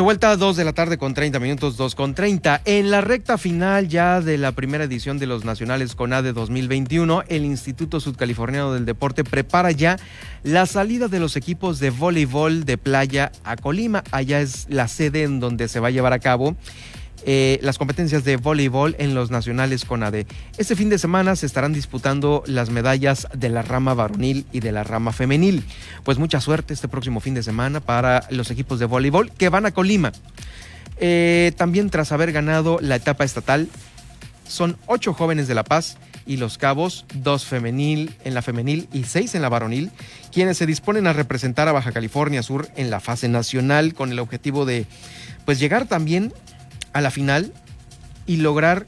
De 0.00 0.04
vuelta, 0.04 0.34
2 0.34 0.56
de 0.56 0.64
la 0.64 0.72
tarde 0.72 0.96
con 0.96 1.12
30 1.12 1.38
minutos, 1.40 1.76
2 1.76 1.94
con 1.94 2.14
30. 2.14 2.62
En 2.64 2.90
la 2.90 3.02
recta 3.02 3.36
final 3.36 3.86
ya 3.86 4.22
de 4.22 4.38
la 4.38 4.52
primera 4.52 4.84
edición 4.84 5.18
de 5.18 5.26
los 5.26 5.44
Nacionales 5.44 5.94
CONADE 5.94 6.32
2021, 6.32 7.24
el 7.28 7.44
Instituto 7.44 8.00
Sudcaliforniano 8.00 8.72
del 8.72 8.86
Deporte 8.86 9.24
prepara 9.24 9.72
ya 9.72 9.98
la 10.42 10.64
salida 10.64 11.08
de 11.08 11.20
los 11.20 11.36
equipos 11.36 11.80
de 11.80 11.90
voleibol 11.90 12.64
de 12.64 12.78
playa 12.78 13.30
a 13.44 13.56
Colima. 13.56 14.02
Allá 14.10 14.40
es 14.40 14.66
la 14.70 14.88
sede 14.88 15.24
en 15.24 15.38
donde 15.38 15.68
se 15.68 15.80
va 15.80 15.88
a 15.88 15.90
llevar 15.90 16.14
a 16.14 16.18
cabo 16.18 16.56
eh, 17.26 17.58
las 17.62 17.78
competencias 17.78 18.24
de 18.24 18.36
voleibol 18.36 18.96
en 18.98 19.14
los 19.14 19.30
nacionales 19.30 19.84
con 19.84 20.02
AD. 20.02 20.26
Este 20.56 20.76
fin 20.76 20.88
de 20.88 20.98
semana 20.98 21.36
se 21.36 21.46
estarán 21.46 21.72
disputando 21.72 22.42
las 22.46 22.70
medallas 22.70 23.28
de 23.34 23.48
la 23.48 23.62
rama 23.62 23.94
varonil 23.94 24.46
y 24.52 24.60
de 24.60 24.72
la 24.72 24.84
rama 24.84 25.12
femenil. 25.12 25.64
Pues 26.04 26.18
mucha 26.18 26.40
suerte 26.40 26.74
este 26.74 26.88
próximo 26.88 27.20
fin 27.20 27.34
de 27.34 27.42
semana 27.42 27.80
para 27.80 28.26
los 28.30 28.50
equipos 28.50 28.78
de 28.78 28.86
voleibol 28.86 29.30
que 29.32 29.48
van 29.48 29.66
a 29.66 29.72
Colima. 29.72 30.12
Eh, 30.98 31.52
también 31.56 31.90
tras 31.90 32.12
haber 32.12 32.32
ganado 32.32 32.78
la 32.80 32.96
etapa 32.96 33.24
estatal, 33.24 33.68
son 34.46 34.76
ocho 34.86 35.14
jóvenes 35.14 35.48
de 35.48 35.54
La 35.54 35.64
Paz 35.64 35.96
y 36.26 36.36
Los 36.36 36.58
Cabos, 36.58 37.06
dos 37.14 37.44
femenil 37.44 38.14
en 38.24 38.34
la 38.34 38.42
femenil 38.42 38.88
y 38.92 39.04
seis 39.04 39.34
en 39.34 39.42
la 39.42 39.48
varonil, 39.48 39.90
quienes 40.32 40.58
se 40.58 40.66
disponen 40.66 41.06
a 41.06 41.12
representar 41.12 41.68
a 41.68 41.72
Baja 41.72 41.92
California 41.92 42.42
Sur 42.42 42.68
en 42.76 42.90
la 42.90 43.00
fase 43.00 43.28
nacional 43.28 43.94
con 43.94 44.12
el 44.12 44.18
objetivo 44.18 44.66
de 44.66 44.86
pues 45.44 45.58
llegar 45.58 45.86
también 45.86 46.32
a 46.92 47.00
la 47.00 47.10
final 47.10 47.52
y 48.26 48.36
lograr 48.36 48.86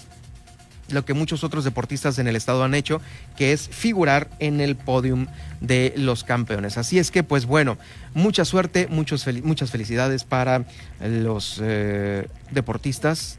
lo 0.89 1.05
que 1.05 1.15
muchos 1.15 1.43
otros 1.45 1.65
deportistas 1.65 2.19
en 2.19 2.29
el 2.29 2.37
estado 2.37 2.65
han 2.65 2.75
hecho, 2.75 3.01
que 3.37 3.53
es 3.53 3.69
figurar 3.69 4.29
en 4.39 4.61
el 4.61 4.77
podium 4.77 5.27
de 5.61 5.95
los 5.97 6.25
campeones. 6.25 6.77
Así 6.79 6.99
es 6.99 7.11
que, 7.11 7.23
pues 7.23 7.47
bueno, 7.47 7.79
mucha 8.15 8.45
suerte, 8.45 8.89
muchos 8.89 9.27
muchas 9.43 9.71
felicidades 9.71 10.25
para 10.25 10.65
los 11.01 11.61
eh, 11.63 12.29
deportistas 12.51 13.39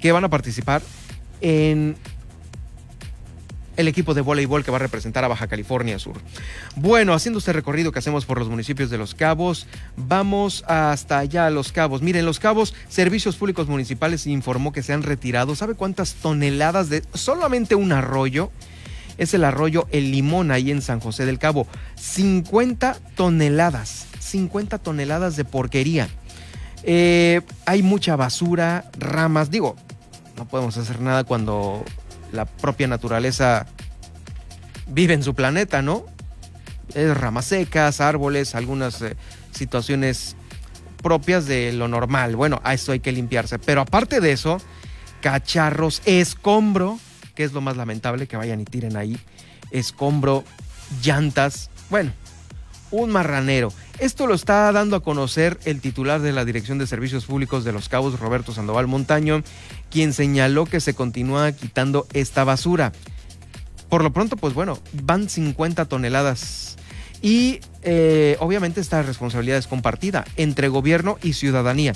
que 0.00 0.12
van 0.12 0.24
a 0.24 0.30
participar 0.30 0.82
en 1.40 1.96
el 3.76 3.88
equipo 3.88 4.14
de 4.14 4.20
voleibol 4.20 4.64
que 4.64 4.70
va 4.70 4.76
a 4.76 4.80
representar 4.80 5.24
a 5.24 5.28
Baja 5.28 5.46
California 5.46 5.98
Sur. 5.98 6.16
Bueno, 6.76 7.14
haciendo 7.14 7.38
este 7.38 7.52
recorrido 7.52 7.92
que 7.92 7.98
hacemos 7.98 8.24
por 8.24 8.38
los 8.38 8.48
municipios 8.48 8.90
de 8.90 8.98
Los 8.98 9.14
Cabos, 9.14 9.66
vamos 9.96 10.64
hasta 10.66 11.18
allá 11.18 11.46
a 11.46 11.50
Los 11.50 11.72
Cabos. 11.72 12.02
Miren, 12.02 12.24
Los 12.24 12.38
Cabos, 12.38 12.74
Servicios 12.88 13.36
Públicos 13.36 13.68
Municipales 13.68 14.26
informó 14.26 14.72
que 14.72 14.82
se 14.82 14.92
han 14.92 15.02
retirado, 15.02 15.54
¿sabe 15.54 15.74
cuántas 15.74 16.14
toneladas 16.14 16.88
de 16.88 17.02
solamente 17.14 17.74
un 17.74 17.92
arroyo? 17.92 18.50
Es 19.16 19.32
el 19.34 19.44
arroyo 19.44 19.86
El 19.92 20.10
Limón 20.10 20.50
ahí 20.50 20.70
en 20.70 20.82
San 20.82 21.00
José 21.00 21.24
del 21.24 21.38
Cabo. 21.38 21.68
50 21.96 22.96
toneladas, 23.14 24.06
50 24.18 24.78
toneladas 24.78 25.36
de 25.36 25.44
porquería. 25.44 26.08
Eh, 26.82 27.40
hay 27.64 27.82
mucha 27.82 28.16
basura, 28.16 28.90
ramas, 28.98 29.50
digo, 29.50 29.76
no 30.36 30.46
podemos 30.46 30.76
hacer 30.76 31.00
nada 31.00 31.24
cuando 31.24 31.84
la 32.34 32.44
propia 32.44 32.86
naturaleza 32.86 33.66
vive 34.86 35.14
en 35.14 35.22
su 35.22 35.34
planeta, 35.34 35.82
¿no? 35.82 36.04
Es 36.94 37.16
ramas 37.16 37.46
secas, 37.46 38.00
árboles, 38.00 38.54
algunas 38.54 39.00
eh, 39.02 39.16
situaciones 39.52 40.36
propias 41.02 41.46
de 41.46 41.72
lo 41.72 41.88
normal. 41.88 42.36
Bueno, 42.36 42.60
a 42.64 42.74
eso 42.74 42.92
hay 42.92 43.00
que 43.00 43.12
limpiarse. 43.12 43.58
Pero 43.58 43.80
aparte 43.80 44.20
de 44.20 44.32
eso, 44.32 44.60
cacharros, 45.20 46.02
escombro, 46.04 46.98
que 47.34 47.44
es 47.44 47.52
lo 47.52 47.60
más 47.60 47.76
lamentable 47.76 48.26
que 48.26 48.36
vayan 48.36 48.60
y 48.60 48.64
tiren 48.64 48.96
ahí, 48.96 49.18
escombro, 49.70 50.44
llantas, 51.02 51.70
bueno, 51.90 52.12
un 52.90 53.10
marranero. 53.10 53.72
Esto 53.98 54.26
lo 54.26 54.34
está 54.34 54.72
dando 54.72 54.96
a 54.96 55.02
conocer 55.02 55.58
el 55.64 55.80
titular 55.80 56.20
de 56.20 56.32
la 56.32 56.44
Dirección 56.44 56.78
de 56.78 56.86
Servicios 56.86 57.26
Públicos 57.26 57.64
de 57.64 57.72
Los 57.72 57.88
Cabos, 57.88 58.18
Roberto 58.18 58.52
Sandoval 58.52 58.88
Montaño, 58.88 59.42
quien 59.88 60.12
señaló 60.12 60.66
que 60.66 60.80
se 60.80 60.94
continúa 60.94 61.52
quitando 61.52 62.06
esta 62.12 62.42
basura. 62.42 62.92
Por 63.88 64.02
lo 64.02 64.12
pronto, 64.12 64.36
pues 64.36 64.52
bueno, 64.52 64.80
van 65.04 65.28
50 65.28 65.84
toneladas. 65.84 66.76
Y 67.22 67.60
eh, 67.82 68.36
obviamente 68.40 68.80
esta 68.80 69.00
responsabilidad 69.02 69.58
es 69.58 69.68
compartida 69.68 70.24
entre 70.36 70.68
gobierno 70.68 71.16
y 71.22 71.34
ciudadanía. 71.34 71.94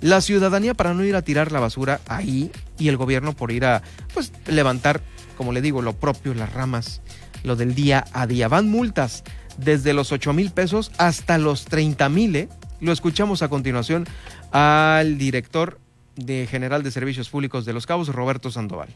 La 0.00 0.20
ciudadanía 0.20 0.74
para 0.74 0.94
no 0.94 1.04
ir 1.04 1.16
a 1.16 1.22
tirar 1.22 1.50
la 1.50 1.60
basura 1.60 2.00
ahí 2.06 2.52
y 2.78 2.88
el 2.88 2.96
gobierno 2.96 3.34
por 3.34 3.50
ir 3.50 3.64
a 3.64 3.82
pues 4.14 4.32
levantar, 4.46 5.02
como 5.36 5.52
le 5.52 5.60
digo, 5.60 5.82
lo 5.82 5.94
propio, 5.94 6.34
las 6.34 6.52
ramas, 6.52 7.02
lo 7.42 7.56
del 7.56 7.74
día 7.74 8.04
a 8.12 8.26
día. 8.26 8.48
Van 8.48 8.70
multas 8.70 9.24
desde 9.56 9.92
los 9.92 10.12
8 10.12 10.32
mil 10.32 10.50
pesos 10.50 10.92
hasta 10.98 11.38
los 11.38 11.64
30 11.64 12.08
mil. 12.08 12.36
¿eh? 12.36 12.48
Lo 12.80 12.92
escuchamos 12.92 13.42
a 13.42 13.48
continuación 13.48 14.06
al 14.50 15.18
director 15.18 15.78
de 16.16 16.46
General 16.50 16.82
de 16.82 16.90
Servicios 16.90 17.28
Públicos 17.28 17.64
de 17.64 17.72
Los 17.72 17.86
Cabos, 17.86 18.08
Roberto 18.08 18.50
Sandoval. 18.50 18.88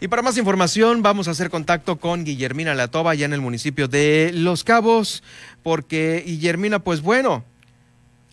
Y 0.00 0.08
para 0.08 0.22
más 0.22 0.36
información 0.36 1.02
vamos 1.02 1.28
a 1.28 1.30
hacer 1.30 1.50
contacto 1.50 1.96
con 1.96 2.24
Guillermina 2.24 2.74
Latoba, 2.74 3.14
ya 3.14 3.26
en 3.26 3.32
el 3.32 3.40
municipio 3.40 3.88
de 3.88 4.32
Los 4.34 4.64
Cabos, 4.64 5.22
porque 5.62 6.22
Guillermina, 6.26 6.80
pues 6.80 7.00
bueno, 7.00 7.44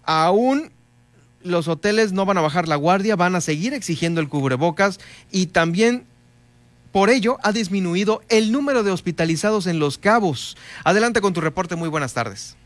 aún 0.03 0.71
los 1.43 1.67
hoteles 1.67 2.13
no 2.13 2.25
van 2.25 2.37
a 2.37 2.41
bajar 2.41 2.67
la 2.67 2.75
guardia, 2.75 3.15
van 3.15 3.35
a 3.35 3.41
seguir 3.41 3.73
exigiendo 3.73 4.21
el 4.21 4.27
cubrebocas 4.27 4.99
y 5.31 5.47
también 5.47 6.05
por 6.91 7.09
ello 7.09 7.37
ha 7.43 7.51
disminuido 7.51 8.21
el 8.29 8.51
número 8.51 8.83
de 8.83 8.91
hospitalizados 8.91 9.67
en 9.67 9.79
Los 9.79 9.97
Cabos. 9.97 10.57
Adelante 10.83 11.21
con 11.21 11.33
tu 11.33 11.41
reporte, 11.41 11.75
muy 11.75 11.89
buenas 11.89 12.13
tardes. 12.13 12.57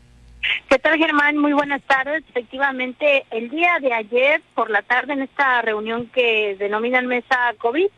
¿Qué 0.68 0.78
tal, 0.78 0.98
Germán? 0.98 1.38
Muy 1.38 1.52
buenas 1.52 1.82
tardes. 1.82 2.24
Efectivamente, 2.28 3.24
el 3.30 3.50
día 3.50 3.78
de 3.80 3.92
ayer 3.92 4.42
por 4.54 4.70
la 4.70 4.82
tarde 4.82 5.12
en 5.12 5.22
esta 5.22 5.62
reunión 5.62 6.06
que 6.06 6.56
denominan 6.58 7.06
mesa 7.06 7.54
COVID, 7.58 7.88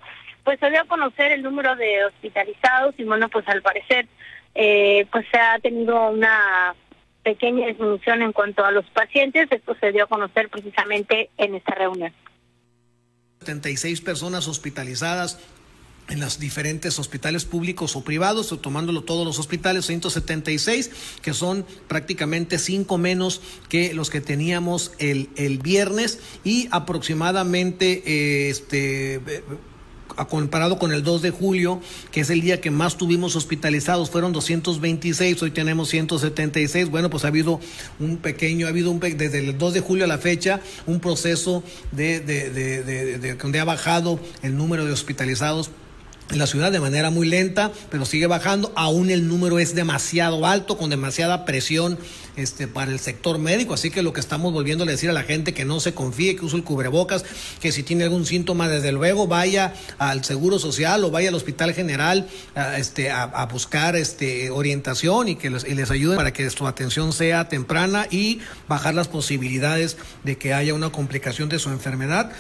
pues 0.49 0.61
se 0.61 0.71
dio 0.71 0.81
a 0.81 0.87
conocer 0.87 1.31
el 1.31 1.43
número 1.43 1.77
de 1.77 2.07
hospitalizados 2.07 2.95
y 2.97 3.05
bueno, 3.05 3.29
pues 3.29 3.47
al 3.49 3.61
parecer 3.61 4.09
eh, 4.55 5.07
pues 5.13 5.27
se 5.31 5.39
ha 5.39 5.59
tenido 5.59 6.09
una 6.09 6.75
pequeña 7.23 7.67
disminución 7.67 8.23
en 8.23 8.33
cuanto 8.33 8.65
a 8.65 8.71
los 8.71 8.87
pacientes. 8.87 9.47
Esto 9.53 9.77
se 9.79 9.93
dio 9.93 10.05
a 10.05 10.07
conocer 10.07 10.49
precisamente 10.49 11.29
en 11.37 11.55
esta 11.55 11.75
reunión. 11.75 12.15
76 13.41 14.01
personas 14.01 14.49
hospitalizadas 14.49 15.39
en 16.09 16.19
los 16.21 16.39
diferentes 16.39 16.99
hospitales 16.99 17.45
públicos 17.45 17.95
o 17.95 18.03
privados, 18.03 18.59
tomándolo 18.63 19.05
todos 19.05 19.27
los 19.27 19.39
hospitales, 19.39 19.85
176, 19.85 21.19
que 21.21 21.35
son 21.35 21.67
prácticamente 21.89 22.59
cinco 22.59 22.97
menos 22.97 23.43
que 23.69 23.93
los 23.93 24.09
que 24.09 24.23
teníamos 24.23 24.93
el, 24.99 25.29
el 25.37 25.59
viernes 25.59 26.21
y 26.43 26.69
aproximadamente 26.71 28.03
eh, 28.07 28.49
este 28.49 29.21
comparado 30.27 30.79
con 30.79 30.93
el 30.93 31.03
2 31.03 31.23
de 31.23 31.31
julio, 31.31 31.81
que 32.11 32.21
es 32.21 32.31
el 32.31 32.41
día 32.41 32.61
que 32.61 32.71
más 32.71 32.97
tuvimos 32.97 33.37
hospitalizados, 33.37 34.11
fueron 34.11 34.33
226, 34.33 35.43
hoy 35.43 35.51
tenemos 35.51 35.89
176. 35.89 36.91
Bueno, 36.91 37.11
pues 37.11 37.25
ha 37.25 37.29
habido 37.29 37.61
un 38.01 38.17
pequeño, 38.17 38.67
ha 38.67 38.71
habido 38.71 38.91
un, 38.91 39.01
desde 39.01 39.39
el 39.39 39.57
2 39.57 39.75
de 39.75 39.81
julio 39.81 40.05
a 40.05 40.09
la 40.09 40.19
fecha 40.19 40.61
un 40.87 41.01
proceso 41.01 41.63
de, 41.93 42.21
de, 42.21 42.51
de, 42.51 43.19
de 43.19 43.35
donde 43.35 43.61
ha 43.61 43.65
bajado 43.65 44.19
el 44.43 44.57
número 44.57 44.85
de 44.85 44.93
hospitalizados 44.93 45.71
en 46.31 46.39
la 46.39 46.47
ciudad 46.47 46.71
de 46.71 46.81
manera 46.81 47.11
muy 47.11 47.27
lenta, 47.27 47.73
pero 47.91 48.05
sigue 48.05 48.27
bajando. 48.27 48.73
Aún 48.77 49.11
el 49.11 49.29
número 49.29 49.59
es 49.59 49.75
demasiado 49.75 50.47
alto, 50.47 50.77
con 50.77 50.91
demasiada 50.91 51.45
presión 51.45 51.99
este, 52.37 52.69
para 52.69 52.91
el 52.91 52.99
sector 52.99 53.39
médico. 53.39 53.75
Así 53.75 53.91
que 53.91 54.03
lo 54.03 54.13
que 54.13 54.21
estamos 54.21 54.53
volviendo 54.53 54.85
a 54.85 54.87
decir 54.87 55.11
a 55.11 55.13
la 55.13 55.23
gente 55.23 55.55
que 55.55 55.65
no 55.65 55.81
se 55.81 55.95
confíe, 55.95 56.37
que 56.37 56.45
use 56.45 56.57
el 56.57 56.65
cubrebocas, 56.65 57.25
que 57.61 57.73
si 57.73 57.83
tiene 57.83 58.05
algún 58.05 58.27
síntoma, 58.27 58.69
desde 58.69 58.93
luego 58.93 59.27
vaya 59.27 59.73
al 59.99 60.25
Seguro 60.25 60.59
Social 60.59 61.03
o 61.05 61.11
vaya 61.11 61.31
al 61.31 61.35
Hospital 61.35 61.73
General 61.73 62.27
a, 62.55 62.79
este, 62.79 63.11
a, 63.11 63.47
buscar 63.47 63.97
este, 63.97 64.51
orientación 64.51 65.29
y 65.29 65.37
que 65.37 65.51
les, 65.51 65.67
y 65.67 65.75
les 65.75 65.91
ayude 65.91 66.17
para 66.17 66.33
que 66.33 66.49
su 66.51 66.67
atención 66.67 67.13
sea 67.13 67.49
temprana 67.49 68.07
y 68.11 68.41
bajar 68.69 68.95
las 68.95 69.09
posibilidades 69.09 69.97
de 70.25 70.37
que 70.37 70.53
haya 70.53 70.75
una 70.75 70.91
complicación 70.91 71.49
de 71.49 71.59
su 71.59 71.71
enfermedad. 71.71 72.33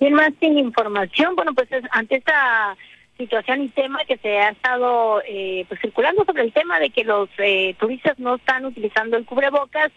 Y 0.00 0.10
más 0.10 0.32
sin 0.40 0.58
información, 0.58 1.36
bueno, 1.36 1.54
pues 1.54 1.68
ante 1.92 2.16
esta 2.16 2.76
situación 3.16 3.62
y 3.62 3.68
tema 3.68 4.04
que 4.06 4.16
se 4.18 4.38
ha 4.38 4.50
estado 4.50 5.22
eh, 5.26 5.64
pues 5.68 5.80
circulando 5.80 6.24
sobre 6.24 6.42
el 6.42 6.52
tema 6.52 6.80
de 6.80 6.90
que 6.90 7.04
los 7.04 7.28
eh, 7.38 7.74
turistas 7.78 8.18
no 8.18 8.36
están 8.36 8.64
utilizando 8.64 9.16
el 9.16 9.24
cubrebocas, 9.24 9.92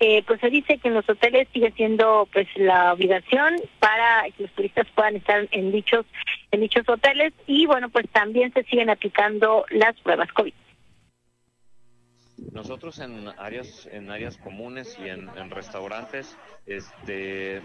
eh, 0.00 0.22
pues 0.26 0.40
se 0.40 0.50
dice 0.50 0.78
que 0.78 0.88
en 0.88 0.94
los 0.94 1.08
hoteles 1.08 1.48
sigue 1.52 1.72
siendo 1.72 2.28
pues 2.32 2.48
la 2.56 2.92
obligación 2.92 3.56
para 3.78 4.24
que 4.36 4.44
los 4.44 4.52
turistas 4.52 4.86
puedan 4.94 5.16
estar 5.16 5.46
en 5.50 5.72
dichos 5.72 6.06
en 6.50 6.60
dichos 6.60 6.88
hoteles 6.88 7.32
y 7.46 7.66
bueno 7.66 7.88
pues 7.88 8.08
también 8.10 8.52
se 8.52 8.64
siguen 8.64 8.90
aplicando 8.90 9.64
las 9.70 9.94
pruebas 10.00 10.32
COVID. 10.32 10.52
Nosotros 12.52 12.98
en 13.00 13.28
áreas 13.38 13.88
en 13.90 14.10
áreas 14.10 14.36
comunes 14.38 14.96
y 14.98 15.08
en, 15.08 15.50
restaurantes 15.50 16.36
este, 16.66 17.62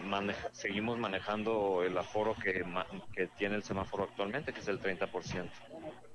seguimos 0.51 0.97
manejando 0.97 1.83
el 1.83 1.97
aforo 1.97 2.35
que, 2.35 2.65
que 3.13 3.27
tiene 3.27 3.55
el 3.55 3.63
semáforo 3.63 4.03
actualmente, 4.03 4.53
que 4.53 4.59
es 4.59 4.67
el 4.67 4.79
30%. 4.79 5.49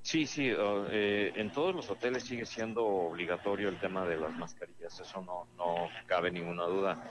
Sí, 0.02 0.24
sí, 0.26 0.52
eh, 0.54 1.32
en 1.34 1.50
todos 1.50 1.74
los 1.74 1.90
hoteles 1.90 2.22
sigue 2.22 2.46
siendo 2.46 2.84
obligatorio 2.84 3.68
el 3.68 3.78
tema 3.78 4.04
de 4.04 4.16
las 4.16 4.32
mascarillas, 4.36 5.00
eso 5.00 5.20
no, 5.22 5.48
no 5.56 5.88
cabe 6.06 6.30
ninguna 6.30 6.64
duda. 6.64 7.10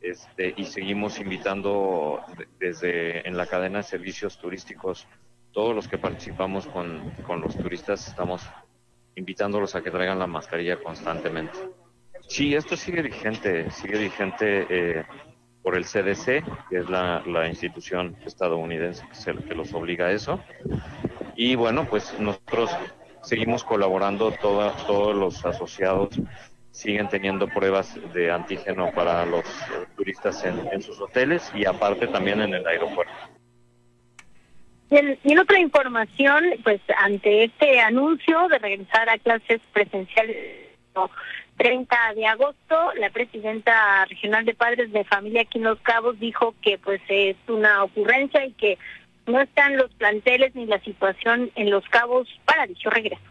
Este, 0.00 0.54
y 0.56 0.64
seguimos 0.64 1.18
invitando 1.18 2.22
desde 2.58 3.26
en 3.28 3.36
la 3.36 3.46
cadena 3.46 3.78
de 3.78 3.84
servicios 3.84 4.38
turísticos, 4.38 5.06
todos 5.52 5.74
los 5.74 5.86
que 5.86 5.98
participamos 5.98 6.66
con, 6.66 7.10
con 7.26 7.40
los 7.40 7.56
turistas 7.56 8.08
estamos 8.08 8.42
invitándolos 9.16 9.74
a 9.74 9.82
que 9.82 9.90
traigan 9.90 10.18
la 10.18 10.26
mascarilla 10.26 10.76
constantemente. 10.82 11.58
Sí, 12.28 12.54
esto 12.54 12.76
sigue 12.76 13.02
vigente, 13.02 13.70
sigue 13.70 13.98
vigente 13.98 14.66
eh, 14.68 15.04
por 15.62 15.76
el 15.76 15.84
CDC, 15.84 16.44
que 16.68 16.78
es 16.78 16.88
la, 16.88 17.22
institución 17.48 18.16
estadounidense 18.24 19.04
que, 19.08 19.44
que 19.44 19.54
los 19.54 19.72
obliga 19.74 20.06
a 20.06 20.12
eso. 20.12 20.40
Y 21.36 21.54
bueno, 21.54 21.86
pues 21.88 22.18
nosotros 22.18 22.70
seguimos 23.22 23.64
colaborando, 23.64 24.32
todos 24.32 25.16
los 25.16 25.44
asociados 25.44 26.20
siguen 26.70 27.08
teniendo 27.08 27.46
pruebas 27.46 27.96
de 28.12 28.32
antígeno 28.32 28.90
para 28.92 29.24
los 29.24 29.44
turistas 29.96 30.44
en 30.44 30.82
sus 30.82 31.00
hoteles 31.00 31.50
y 31.54 31.64
aparte 31.66 32.08
también 32.08 32.40
en 32.40 32.54
el 32.54 32.66
aeropuerto. 32.66 33.12
Y 34.90 34.96
en, 34.96 35.38
otra 35.38 35.58
información, 35.58 36.44
pues 36.62 36.80
ante 36.98 37.44
este 37.44 37.80
anuncio 37.80 38.48
de 38.48 38.58
regresar 38.58 39.08
a 39.08 39.18
clases 39.18 39.60
presenciales 39.72 40.36
30 41.56 41.96
de 42.14 42.26
agosto, 42.26 42.92
la 42.98 43.10
presidenta 43.10 44.04
regional 44.06 44.44
de 44.44 44.54
padres 44.54 44.92
de 44.92 45.04
familia 45.04 45.42
aquí 45.42 45.58
en 45.58 45.64
Los 45.64 45.80
Cabos 45.80 46.18
dijo 46.18 46.54
que 46.62 46.78
pues 46.78 47.00
es 47.08 47.36
una 47.48 47.84
ocurrencia 47.84 48.44
y 48.44 48.52
que 48.52 48.78
no 49.26 49.40
están 49.40 49.76
los 49.76 49.92
planteles 49.94 50.54
ni 50.54 50.66
la 50.66 50.80
situación 50.80 51.50
en 51.54 51.70
Los 51.70 51.88
Cabos 51.88 52.28
para 52.44 52.66
dicho 52.66 52.90
regreso. 52.90 53.22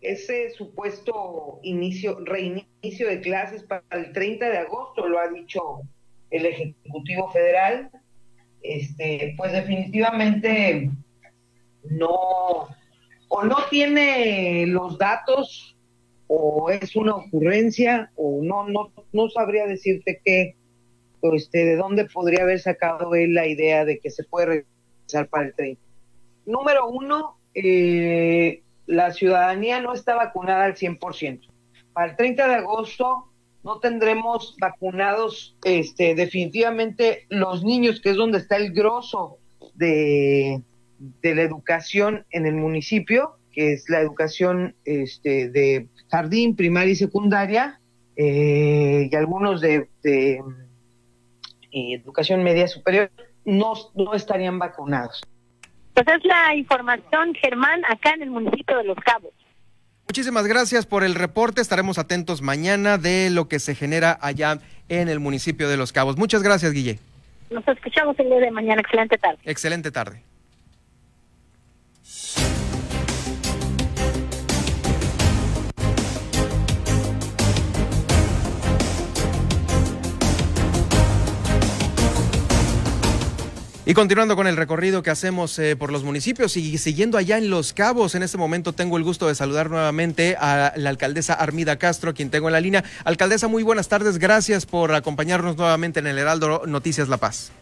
Ese 0.00 0.50
supuesto 0.50 1.60
inicio, 1.62 2.18
reinicio 2.24 3.08
de 3.08 3.20
clases 3.20 3.62
para 3.64 3.82
el 3.90 4.12
30 4.12 4.48
de 4.48 4.58
agosto, 4.58 5.06
lo 5.06 5.18
ha 5.18 5.28
dicho 5.28 5.82
el 6.30 6.46
Ejecutivo 6.46 7.30
Federal, 7.30 7.90
este, 8.62 9.34
pues 9.36 9.52
definitivamente 9.52 10.90
no, 11.84 12.68
o 13.28 13.44
no 13.44 13.56
tiene 13.70 14.66
los 14.66 14.98
datos, 14.98 15.76
o 16.26 16.70
es 16.70 16.94
una 16.94 17.16
ocurrencia, 17.16 18.10
o 18.16 18.40
no, 18.42 18.68
no, 18.68 18.92
no 19.12 19.28
sabría 19.30 19.66
decirte 19.66 20.20
qué, 20.24 20.56
este, 21.22 21.64
de 21.64 21.76
dónde 21.76 22.04
podría 22.06 22.42
haber 22.42 22.60
sacado 22.60 23.14
él 23.14 23.34
la 23.34 23.46
idea 23.46 23.84
de 23.84 23.98
que 23.98 24.10
se 24.10 24.24
puede 24.24 24.46
regresar 24.46 25.28
para 25.28 25.46
el 25.46 25.54
30. 25.54 25.82
Número 26.46 26.88
uno, 26.88 27.36
eh, 27.54 28.62
la 28.86 29.12
ciudadanía 29.12 29.80
no 29.80 29.92
está 29.92 30.14
vacunada 30.14 30.64
al 30.64 30.76
100%. 30.76 31.48
Para 31.92 32.10
el 32.10 32.16
30 32.16 32.48
de 32.48 32.54
agosto 32.54 33.29
no 33.62 33.78
tendremos 33.78 34.56
vacunados 34.58 35.56
este, 35.64 36.14
definitivamente 36.14 37.26
los 37.28 37.62
niños, 37.62 38.00
que 38.00 38.10
es 38.10 38.16
donde 38.16 38.38
está 38.38 38.56
el 38.56 38.72
grosso 38.72 39.38
de, 39.74 40.62
de 40.98 41.34
la 41.34 41.42
educación 41.42 42.24
en 42.30 42.46
el 42.46 42.54
municipio, 42.54 43.36
que 43.52 43.72
es 43.72 43.88
la 43.88 44.00
educación 44.00 44.74
este, 44.84 45.50
de 45.50 45.88
jardín, 46.08 46.56
primaria 46.56 46.92
y 46.92 46.96
secundaria, 46.96 47.80
eh, 48.16 49.08
y 49.10 49.16
algunos 49.16 49.60
de, 49.60 49.88
eh, 50.04 50.40
educación 51.72 52.42
media 52.42 52.68
superior, 52.68 53.10
no, 53.44 53.72
no 53.94 54.14
estarían 54.14 54.58
vacunados. 54.58 55.22
Pues 55.94 56.06
es 56.06 56.24
la 56.24 56.54
información, 56.54 57.34
Germán, 57.34 57.82
acá 57.88 58.12
en 58.14 58.22
el 58.22 58.30
municipio 58.30 58.76
de 58.76 58.84
Los 58.84 58.98
Cabos. 58.98 59.32
Muchísimas 60.10 60.44
gracias 60.48 60.86
por 60.86 61.04
el 61.04 61.14
reporte. 61.14 61.60
Estaremos 61.60 61.96
atentos 61.96 62.42
mañana 62.42 62.98
de 62.98 63.30
lo 63.30 63.46
que 63.46 63.60
se 63.60 63.76
genera 63.76 64.18
allá 64.20 64.58
en 64.88 65.08
el 65.08 65.20
municipio 65.20 65.68
de 65.68 65.76
Los 65.76 65.92
Cabos. 65.92 66.16
Muchas 66.16 66.42
gracias, 66.42 66.72
Guille. 66.72 66.98
Nos 67.48 67.66
escuchamos 67.68 68.18
el 68.18 68.26
día 68.26 68.40
de 68.40 68.50
mañana. 68.50 68.80
Excelente 68.80 69.18
tarde. 69.18 69.38
Excelente 69.44 69.92
tarde. 69.92 70.24
Y 83.86 83.94
continuando 83.94 84.36
con 84.36 84.46
el 84.46 84.58
recorrido 84.58 85.02
que 85.02 85.08
hacemos 85.08 85.58
eh, 85.58 85.74
por 85.74 85.90
los 85.90 86.04
municipios 86.04 86.54
y 86.58 86.76
siguiendo 86.76 87.16
allá 87.16 87.38
en 87.38 87.48
Los 87.48 87.72
Cabos, 87.72 88.14
en 88.14 88.22
este 88.22 88.36
momento 88.36 88.74
tengo 88.74 88.98
el 88.98 89.02
gusto 89.02 89.26
de 89.26 89.34
saludar 89.34 89.70
nuevamente 89.70 90.36
a 90.38 90.74
la 90.76 90.90
alcaldesa 90.90 91.32
Armida 91.32 91.76
Castro, 91.76 92.12
quien 92.12 92.28
tengo 92.28 92.48
en 92.48 92.52
la 92.52 92.60
línea. 92.60 92.84
Alcaldesa, 93.04 93.48
muy 93.48 93.62
buenas 93.62 93.88
tardes, 93.88 94.18
gracias 94.18 94.66
por 94.66 94.94
acompañarnos 94.94 95.56
nuevamente 95.56 95.98
en 95.98 96.08
el 96.08 96.18
Heraldo 96.18 96.64
Noticias 96.66 97.08
La 97.08 97.16
Paz. 97.16 97.52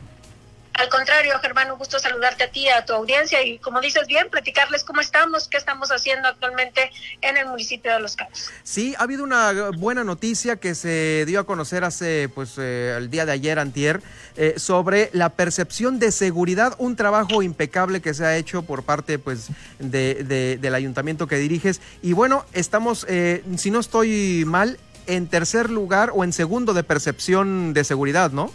Al 0.78 0.88
contrario, 0.90 1.36
Germán, 1.40 1.72
un 1.72 1.78
gusto 1.78 1.98
saludarte 1.98 2.44
a 2.44 2.50
ti, 2.52 2.68
a 2.68 2.84
tu 2.84 2.92
audiencia 2.92 3.44
y, 3.44 3.58
como 3.58 3.80
dices 3.80 4.06
bien, 4.06 4.30
platicarles 4.30 4.84
cómo 4.84 5.00
estamos, 5.00 5.48
qué 5.48 5.56
estamos 5.56 5.90
haciendo 5.90 6.28
actualmente 6.28 6.92
en 7.20 7.36
el 7.36 7.46
municipio 7.46 7.92
de 7.92 7.98
Los 7.98 8.14
Cabos. 8.14 8.48
Sí, 8.62 8.94
ha 8.96 9.02
habido 9.02 9.24
una 9.24 9.70
buena 9.76 10.04
noticia 10.04 10.54
que 10.54 10.76
se 10.76 11.24
dio 11.26 11.40
a 11.40 11.46
conocer 11.46 11.82
hace, 11.82 12.28
pues, 12.32 12.54
eh, 12.58 12.94
el 12.96 13.10
día 13.10 13.26
de 13.26 13.32
ayer, 13.32 13.58
antier, 13.58 14.00
eh, 14.36 14.54
sobre 14.56 15.10
la 15.12 15.30
percepción 15.30 15.98
de 15.98 16.12
seguridad, 16.12 16.76
un 16.78 16.94
trabajo 16.94 17.42
impecable 17.42 18.00
que 18.00 18.14
se 18.14 18.24
ha 18.24 18.36
hecho 18.36 18.62
por 18.62 18.84
parte, 18.84 19.18
pues, 19.18 19.48
de, 19.80 20.58
del 20.60 20.74
ayuntamiento 20.76 21.26
que 21.26 21.38
diriges. 21.38 21.80
Y 22.02 22.12
bueno, 22.12 22.46
estamos, 22.52 23.04
eh, 23.08 23.42
si 23.56 23.72
no 23.72 23.80
estoy 23.80 24.44
mal, 24.46 24.78
en 25.08 25.26
tercer 25.26 25.70
lugar 25.70 26.12
o 26.14 26.22
en 26.22 26.32
segundo 26.32 26.72
de 26.72 26.84
percepción 26.84 27.74
de 27.74 27.82
seguridad, 27.82 28.30
¿no? 28.30 28.52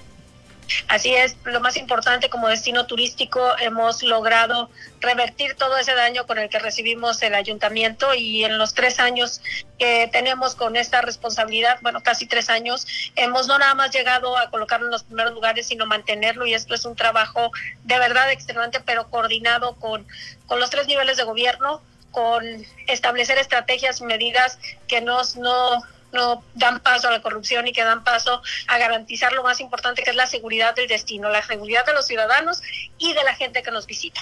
Así 0.88 1.14
es, 1.14 1.36
lo 1.44 1.60
más 1.60 1.78
importante 1.78 2.30
como 2.30 2.48
destino 2.48 2.86
turístico 2.86 3.42
hemos 3.60 4.04
logrado 4.04 4.70
revertir 5.00 5.56
todo 5.56 5.78
ese 5.78 5.94
daño 5.94 6.26
con 6.26 6.38
el 6.38 6.50
que 6.50 6.60
recibimos 6.60 7.22
el 7.22 7.36
ayuntamiento 7.36 8.14
y 8.14 8.44
en 8.44 8.58
los 8.58 8.74
tres 8.74 9.00
años 9.00 9.42
que 9.78 10.10
tenemos 10.12 10.56
con 10.56 10.76
esta 10.76 11.02
responsabilidad, 11.02 11.80
bueno, 11.82 12.02
casi 12.02 12.26
tres 12.26 12.50
años, 12.50 12.88
hemos 13.16 13.48
no 13.48 13.58
nada 13.58 13.76
más 13.76 13.92
llegado 13.92 14.38
a 14.38 14.50
colocarlo 14.50 14.88
en 14.88 14.92
los 14.92 15.04
primeros 15.04 15.34
lugares, 15.34 15.68
sino 15.68 15.86
mantenerlo 15.86 16.46
y 16.46 16.54
esto 16.54 16.74
es 16.74 16.86
un 16.86 16.96
trabajo 16.96 17.52
de 17.84 18.00
verdad 18.00 18.32
extenuante, 18.32 18.80
pero 18.80 19.10
coordinado 19.10 19.76
con, 19.76 20.08
con 20.48 20.60
los 20.60 20.70
tres 20.70 20.88
niveles 20.88 21.18
de 21.18 21.24
gobierno, 21.24 21.82
con 22.12 22.46
establecer 22.88 23.38
estrategias 23.40 24.00
y 24.00 24.04
medidas 24.06 24.60
que 24.88 25.02
nos 25.02 25.36
no 25.36 25.82
no 26.14 26.44
dan 26.54 26.80
paso 26.80 27.08
a 27.08 27.12
la 27.12 27.22
corrupción 27.22 27.68
y 27.68 27.74
que 27.74 27.84
dan 27.84 28.04
paso 28.04 28.42
a 28.68 28.78
garantizar 28.78 29.34
lo 29.34 29.44
más 29.44 29.60
importante 29.60 30.04
que 30.04 30.12
es 30.12 30.16
la 30.16 30.28
seguridad 30.28 30.76
del 30.76 30.88
destino, 30.88 31.30
la 31.30 31.46
seguridad 31.46 31.86
de 31.86 31.94
los 31.94 32.08
ciudadanos 32.08 32.62
y 32.98 33.14
de 33.14 33.24
la 33.24 33.36
gente 33.36 33.64
que 33.64 33.72
nos 33.72 33.88
visita. 33.88 34.22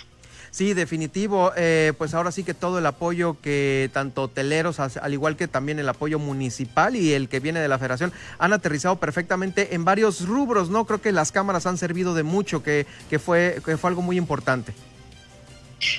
Sí, 0.52 0.74
definitivo. 0.74 1.54
Eh, 1.56 1.94
pues 1.98 2.14
ahora 2.14 2.32
sí 2.32 2.44
que 2.44 2.54
todo 2.54 2.78
el 2.78 2.86
apoyo 2.86 3.38
que 3.42 3.90
tanto 3.94 4.24
hoteleros, 4.24 4.80
al 4.80 5.14
igual 5.14 5.38
que 5.38 5.48
también 5.48 5.80
el 5.80 5.88
apoyo 5.88 6.20
municipal 6.20 6.98
y 6.98 7.14
el 7.14 7.30
que 7.30 7.40
viene 7.40 7.62
de 7.62 7.70
la 7.70 7.80
federación, 7.80 8.12
han 8.38 8.52
aterrizado 8.52 8.98
perfectamente 8.98 9.74
en 9.76 9.86
varios 9.86 10.28
rubros, 10.28 10.70
¿no? 10.70 10.86
Creo 10.86 11.02
que 11.02 11.14
las 11.14 11.32
cámaras 11.32 11.66
han 11.66 11.78
servido 11.78 12.14
de 12.14 12.24
mucho, 12.24 12.64
que, 12.64 12.86
que, 13.10 13.18
fue, 13.18 13.62
que 13.66 13.78
fue 13.78 13.90
algo 13.90 14.02
muy 14.02 14.18
importante. 14.18 14.74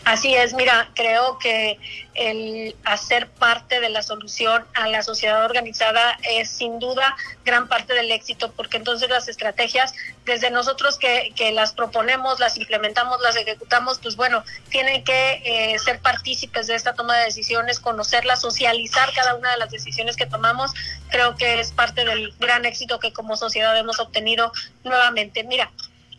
Así 0.04 0.34
es, 0.34 0.54
mira, 0.54 0.90
creo 0.94 1.38
que 1.38 1.78
el 2.14 2.76
hacer 2.84 3.28
parte 3.28 3.80
de 3.80 3.88
la 3.88 4.02
solución 4.02 4.64
a 4.74 4.86
la 4.88 5.02
sociedad 5.02 5.44
organizada 5.44 6.18
es 6.22 6.50
sin 6.50 6.78
duda 6.78 7.16
gran 7.44 7.68
parte 7.68 7.94
del 7.94 8.10
éxito, 8.12 8.52
porque 8.52 8.76
entonces 8.76 9.08
las 9.08 9.28
estrategias, 9.28 9.94
desde 10.24 10.50
nosotros 10.50 10.98
que, 10.98 11.32
que 11.34 11.52
las 11.52 11.72
proponemos, 11.72 12.38
las 12.38 12.56
implementamos, 12.58 13.20
las 13.22 13.36
ejecutamos, 13.36 13.98
pues 13.98 14.16
bueno, 14.16 14.44
tienen 14.68 15.04
que 15.04 15.42
eh, 15.44 15.78
ser 15.78 16.00
partícipes 16.00 16.66
de 16.66 16.74
esta 16.74 16.94
toma 16.94 17.16
de 17.16 17.24
decisiones, 17.24 17.80
conocerlas, 17.80 18.40
socializar 18.40 19.12
cada 19.14 19.34
una 19.34 19.50
de 19.52 19.56
las 19.56 19.70
decisiones 19.70 20.16
que 20.16 20.26
tomamos, 20.26 20.72
creo 21.08 21.36
que 21.36 21.60
es 21.60 21.72
parte 21.72 22.04
del 22.04 22.32
gran 22.38 22.64
éxito 22.64 22.98
que 22.98 23.12
como 23.12 23.36
sociedad 23.36 23.76
hemos 23.76 23.98
obtenido 23.98 24.52
nuevamente. 24.84 25.44
Mira, 25.44 25.70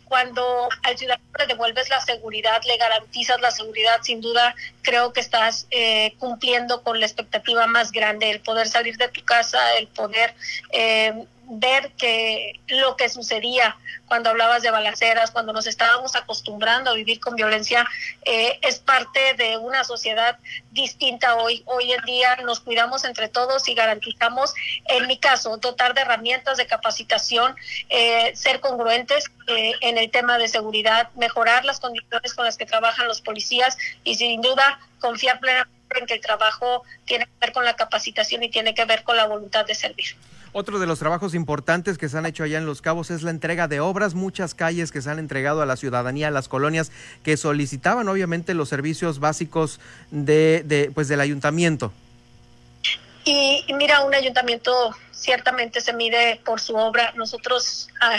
cuando 0.04 0.68
al 0.82 0.96
ciudadano 0.96 1.24
le 1.38 1.46
devuelves 1.46 1.88
la 1.88 2.00
seguridad, 2.00 2.62
le 2.66 2.76
garantizas 2.76 3.40
la 3.40 3.50
seguridad, 3.50 4.00
sin 4.02 4.20
duda 4.20 4.54
creo 4.82 5.12
que 5.12 5.20
estás 5.20 5.66
eh, 5.70 6.14
cumpliendo 6.18 6.82
con 6.82 7.00
la 7.00 7.06
expectativa 7.06 7.66
más 7.66 7.92
grande, 7.92 8.30
el 8.30 8.40
poder 8.40 8.68
salir 8.68 8.96
de 8.96 9.08
tu 9.08 9.24
casa, 9.24 9.76
el 9.76 9.88
poder 9.88 10.34
eh, 10.72 11.26
ver 11.46 11.92
que 11.92 12.60
lo 12.68 12.96
que 12.96 13.08
sucedía 13.08 13.76
cuando 14.06 14.30
hablabas 14.30 14.62
de 14.62 14.70
balaceras, 14.70 15.30
cuando 15.30 15.52
nos 15.52 15.66
estábamos 15.66 16.14
acostumbrando 16.14 16.90
a 16.90 16.94
vivir 16.94 17.20
con 17.20 17.36
violencia, 17.36 17.86
eh, 18.24 18.58
es 18.62 18.78
parte 18.78 19.34
de 19.34 19.56
una 19.56 19.84
sociedad 19.84 20.38
distinta 20.72 21.36
hoy. 21.36 21.62
Hoy 21.66 21.92
en 21.92 22.04
día 22.04 22.36
nos 22.44 22.60
cuidamos 22.60 23.04
entre 23.04 23.28
todos 23.28 23.68
y 23.68 23.74
garantizamos, 23.74 24.54
en 24.86 25.06
mi 25.06 25.18
caso, 25.18 25.56
dotar 25.56 25.94
de 25.94 26.02
herramientas 26.02 26.58
de 26.58 26.66
capacitación, 26.66 27.56
eh, 27.88 28.32
ser 28.34 28.60
congruentes 28.60 29.24
eh, 29.48 29.72
en 29.80 29.98
el 29.98 30.10
tema 30.10 30.38
de 30.38 30.48
seguridad, 30.48 31.10
mejorar 31.14 31.64
las 31.64 31.80
condiciones 31.80 32.34
con 32.34 32.44
las 32.44 32.56
que 32.56 32.66
trabajan 32.66 33.06
los 33.08 33.20
policías 33.20 33.76
y 34.04 34.14
sin 34.16 34.40
duda 34.40 34.78
confiar 35.00 35.40
plenamente 35.40 35.74
en 35.98 36.06
que 36.06 36.14
el 36.14 36.20
trabajo 36.20 36.82
tiene 37.04 37.26
que 37.26 37.32
ver 37.40 37.52
con 37.52 37.64
la 37.64 37.76
capacitación 37.76 38.42
y 38.42 38.50
tiene 38.50 38.74
que 38.74 38.84
ver 38.84 39.02
con 39.02 39.16
la 39.16 39.26
voluntad 39.26 39.64
de 39.64 39.74
servir. 39.74 40.16
Otro 40.56 40.78
de 40.78 40.86
los 40.86 41.00
trabajos 41.00 41.34
importantes 41.34 41.98
que 41.98 42.08
se 42.08 42.16
han 42.16 42.26
hecho 42.26 42.44
allá 42.44 42.58
en 42.58 42.64
Los 42.64 42.80
Cabos 42.80 43.10
es 43.10 43.24
la 43.24 43.32
entrega 43.32 43.66
de 43.66 43.80
obras, 43.80 44.14
muchas 44.14 44.54
calles 44.54 44.92
que 44.92 45.02
se 45.02 45.10
han 45.10 45.18
entregado 45.18 45.60
a 45.62 45.66
la 45.66 45.76
ciudadanía, 45.76 46.28
a 46.28 46.30
las 46.30 46.46
colonias 46.46 46.92
que 47.24 47.36
solicitaban 47.36 48.06
obviamente 48.06 48.54
los 48.54 48.68
servicios 48.68 49.18
básicos 49.18 49.80
de, 50.12 50.92
pues 50.94 51.08
del 51.08 51.20
ayuntamiento. 51.20 51.92
Y, 53.24 53.64
mira, 53.74 54.04
un 54.04 54.14
ayuntamiento 54.14 54.94
ciertamente 55.10 55.80
se 55.80 55.92
mide 55.92 56.40
por 56.44 56.60
su 56.60 56.76
obra. 56.76 57.12
Nosotros, 57.16 57.88
ah, 58.00 58.16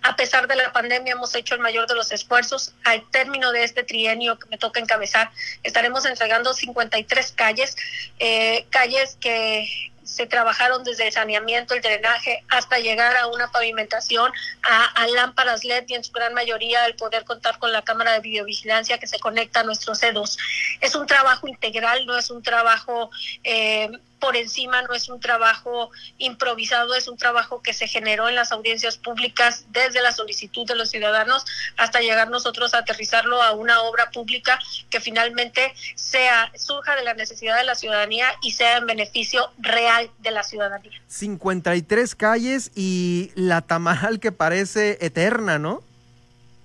a 0.00 0.16
pesar 0.16 0.48
de 0.48 0.56
la 0.56 0.72
pandemia, 0.72 1.12
hemos 1.12 1.34
hecho 1.34 1.54
el 1.56 1.60
mayor 1.60 1.86
de 1.86 1.94
los 1.94 2.10
esfuerzos. 2.10 2.72
Al 2.84 3.04
término 3.10 3.52
de 3.52 3.64
este 3.64 3.82
trienio 3.82 4.38
que 4.38 4.48
me 4.48 4.56
toca 4.56 4.80
encabezar, 4.80 5.30
estaremos 5.62 6.06
entregando 6.06 6.54
53 6.54 7.32
calles, 7.32 7.76
eh, 8.18 8.64
calles 8.70 9.18
que, 9.20 9.68
se 10.16 10.26
trabajaron 10.26 10.82
desde 10.82 11.06
el 11.06 11.12
saneamiento, 11.12 11.74
el 11.74 11.82
drenaje, 11.82 12.42
hasta 12.48 12.78
llegar 12.78 13.14
a 13.18 13.26
una 13.26 13.48
pavimentación, 13.52 14.32
a, 14.62 15.06
lámparas 15.08 15.62
LED 15.62 15.84
y 15.88 15.94
en 15.94 16.02
su 16.02 16.10
gran 16.12 16.32
mayoría 16.32 16.86
el 16.86 16.96
poder 16.96 17.24
contar 17.24 17.58
con 17.58 17.70
la 17.70 17.82
cámara 17.82 18.12
de 18.12 18.20
videovigilancia 18.20 18.96
que 18.96 19.06
se 19.06 19.18
conecta 19.18 19.60
a 19.60 19.64
nuestros 19.64 20.02
C2. 20.02 20.38
Es 20.80 20.94
un 20.94 21.06
trabajo 21.06 21.46
integral, 21.48 22.06
no 22.06 22.16
es 22.16 22.30
un 22.30 22.42
trabajo 22.42 23.10
eh, 23.44 23.90
por 24.18 24.36
encima, 24.36 24.82
no 24.82 24.94
es 24.94 25.08
un 25.08 25.20
trabajo 25.20 25.90
improvisado, 26.18 26.94
es 26.94 27.08
un 27.08 27.16
trabajo 27.16 27.62
que 27.62 27.72
se 27.72 27.86
generó 27.86 28.28
en 28.28 28.34
las 28.34 28.52
audiencias 28.52 28.96
públicas 28.96 29.66
desde 29.70 30.02
la 30.02 30.12
solicitud 30.12 30.66
de 30.66 30.74
los 30.74 30.90
ciudadanos 30.90 31.44
hasta 31.76 32.00
llegar 32.00 32.28
nosotros 32.30 32.74
a 32.74 32.78
aterrizarlo 32.78 33.42
a 33.42 33.52
una 33.52 33.80
obra 33.82 34.10
pública 34.10 34.58
que 34.90 35.00
finalmente 35.00 35.74
sea 35.94 36.52
surja 36.56 36.96
de 36.96 37.04
la 37.04 37.14
necesidad 37.14 37.56
de 37.56 37.64
la 37.64 37.74
ciudadanía 37.74 38.28
y 38.42 38.52
sea 38.52 38.78
en 38.78 38.86
beneficio 38.86 39.50
real 39.58 40.10
de 40.18 40.30
la 40.30 40.42
ciudadanía. 40.42 41.00
53 41.08 42.14
calles 42.14 42.70
y 42.74 43.30
la 43.34 43.62
Tamaral 43.62 44.20
que 44.20 44.32
parece 44.32 44.98
eterna, 45.00 45.58
¿no? 45.58 45.82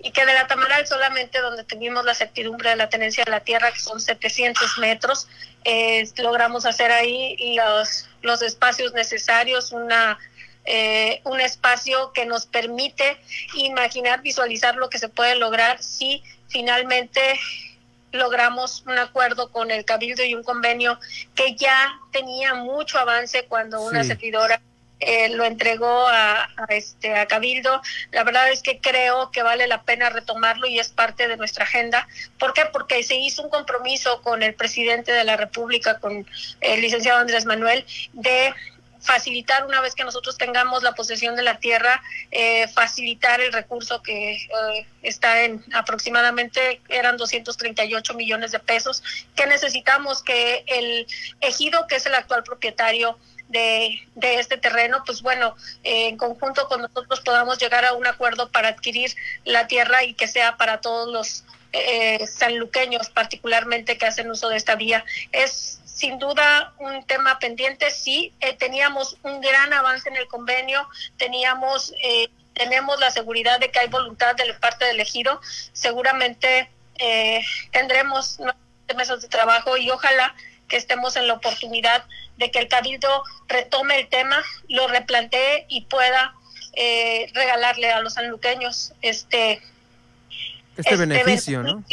Y 0.04 0.12
que 0.12 0.26
de 0.26 0.34
la 0.34 0.47
Tamaral 0.47 0.88
solamente 0.88 1.39
donde 1.39 1.64
tuvimos 1.64 2.04
la 2.06 2.14
certidumbre 2.14 2.72
de 2.72 2.76
la 2.76 2.89
tenencia 2.89 3.24
de 3.24 3.32
la 3.32 3.41
tierra, 3.41 3.72
que 3.72 3.80
son 3.80 4.02
700 4.02 4.78
metros, 4.80 5.28
eh, 5.64 6.10
logramos 6.18 6.66
hacer 6.66 6.91
ahí 6.91 7.56
los, 7.56 8.10
los 8.22 8.41
espacios 8.41 8.93
necesarios, 8.93 9.72
una, 9.72 10.18
eh, 10.66 11.22
un 11.24 11.39
espacio 11.39 12.12
que 12.14 12.26
nos 12.26 12.45
permite 12.45 13.18
imaginar, 13.56 14.22
visualizar 14.22 14.76
lo 14.76 14.89
que 14.89 14.97
se 14.97 15.10
puede 15.10 15.36
lograr 15.36 15.82
si 15.84 16.24
finalmente 16.49 17.39
logramos 18.12 18.84
un 18.88 18.97
acuerdo 18.97 19.52
con 19.52 19.72
el 19.72 19.86
Cabildo 19.86 20.24
y 20.24 20.36
un 20.36 20.43
convenio 20.43 20.99
que 21.36 21.56
ya 21.56 21.99
tenía 22.12 22.56
mucho 22.56 22.99
avance 22.99 23.45
cuando 23.45 23.82
una 23.82 24.04
servidora 24.04 24.62
eh, 25.02 25.30
lo 25.30 25.43
entregó 25.45 26.08
a, 26.08 26.47
este 26.70 27.16
a 27.16 27.26
Cabildo. 27.26 27.82
La 28.12 28.24
verdad 28.24 28.52
es 28.52 28.62
que 28.62 28.80
creo 28.80 29.32
que 29.32 29.41
vale 29.41 29.68
la 29.68 29.82
pena 29.82 30.10
retomarlo 30.10 30.68
y 30.68 30.80
es 30.80 30.89
parte 30.89 31.28
de 31.28 31.38
nuestra 31.38 31.66
agenda. 31.66 32.08
¿Por 32.38 32.54
qué? 32.54 32.66
Porque 32.72 33.02
se 33.04 33.16
hizo 33.16 33.41
un 33.41 33.49
compromiso 33.49 34.22
con 34.22 34.43
el 34.43 34.54
presidente 34.54 35.12
de 35.12 35.24
la 35.24 35.38
República, 35.38 35.99
con 35.99 36.26
el 36.62 36.82
licenciado 36.82 37.20
Andrés 37.20 37.45
Manuel, 37.45 37.84
de 38.14 38.54
facilitar 39.02 39.66
una 39.66 39.82
vez 39.82 39.95
que 39.95 40.04
nosotros 40.04 40.38
tengamos 40.38 40.84
la 40.84 40.93
posesión 40.93 41.36
de 41.36 41.43
la 41.43 41.58
tierra, 41.58 42.02
eh, 42.30 42.68
facilitar 42.68 43.41
el 43.41 43.52
recurso 43.52 44.02
que 44.04 44.34
eh, 44.34 44.86
está 45.02 45.43
en 45.43 45.64
aproximadamente 45.74 46.82
eran 46.88 47.18
238 47.18 48.14
millones 48.14 48.52
de 48.52 48.60
pesos 48.60 49.04
que 49.36 49.47
necesitamos 49.47 50.22
que 50.22 50.64
el 50.68 51.08
ejido 51.41 51.88
que 51.88 51.95
es 51.95 52.06
el 52.06 52.14
actual 52.14 52.43
propietario 52.43 53.18
de, 53.52 54.02
este 54.22 54.58
terreno, 54.58 55.04
pues 55.06 55.22
bueno, 55.22 55.56
eh, 55.84 56.08
en 56.10 56.18
conjunto 56.18 56.68
con 56.68 56.82
nosotros 56.82 57.22
podamos 57.22 57.58
llegar 57.58 57.86
a 57.86 57.93
un 57.93 58.08
acuerdo 58.08 58.49
para 58.49 58.70
adquirir 58.70 59.14
la 59.45 59.68
tierra 59.68 60.04
y 60.04 60.14
que 60.14 60.28
sea 60.28 60.58
para 60.58 60.82
todos 60.82 61.12
los 61.12 61.43
eh, 61.74 62.26
sanluqueños 62.28 63.10
particularmente 63.10 63.97
que 63.97 64.06
hacen 64.06 64.30
uso 64.30 64.49
de 64.49 64.58
esta 64.58 64.76
vía. 64.76 65.06
Es 65.32 65.82
sin 66.02 66.18
duda 66.18 66.74
un 66.80 67.04
tema 67.06 67.38
pendiente. 67.38 67.91
Sí, 67.91 68.34
eh, 68.39 68.54
teníamos 68.54 69.18
un 69.22 69.39
gran 69.39 69.72
avance 69.72 70.10
en 70.10 70.16
el 70.16 70.28
convenio, 70.28 70.89
teníamos, 71.18 71.93
eh, 72.04 72.28
tenemos 72.54 72.99
la 72.99 73.12
seguridad 73.12 73.60
de 73.60 73.70
que 73.70 73.80
hay 73.80 73.88
voluntad 73.88 74.36
de 74.36 74.52
parte 74.56 74.86
del 74.86 74.99
ejido. 74.99 75.39
Seguramente 75.74 76.72
eh, 76.97 77.41
tendremos 77.72 78.39
meses 78.95 79.22
de 79.22 79.28
trabajo 79.28 79.78
y 79.78 79.89
ojalá 79.91 80.36
que 80.72 80.78
estemos 80.78 81.17
en 81.17 81.28
la 81.28 81.34
oportunidad 81.34 82.05
de 82.38 82.49
que 82.49 82.59
el 82.59 82.69
cabildo 82.69 83.24
retome 83.47 83.99
el 83.99 84.07
tema, 84.07 84.41
lo 84.69 84.88
replantee 84.88 85.65
y 85.67 85.82
pueda 85.82 86.34
regalarle 87.34 87.91
a 87.91 87.99
los 87.99 88.13
sanluqueños 88.13 88.93
este 89.01 89.61
este, 90.78 90.95
beneficio, 90.95 91.61
¿no? 91.61 91.84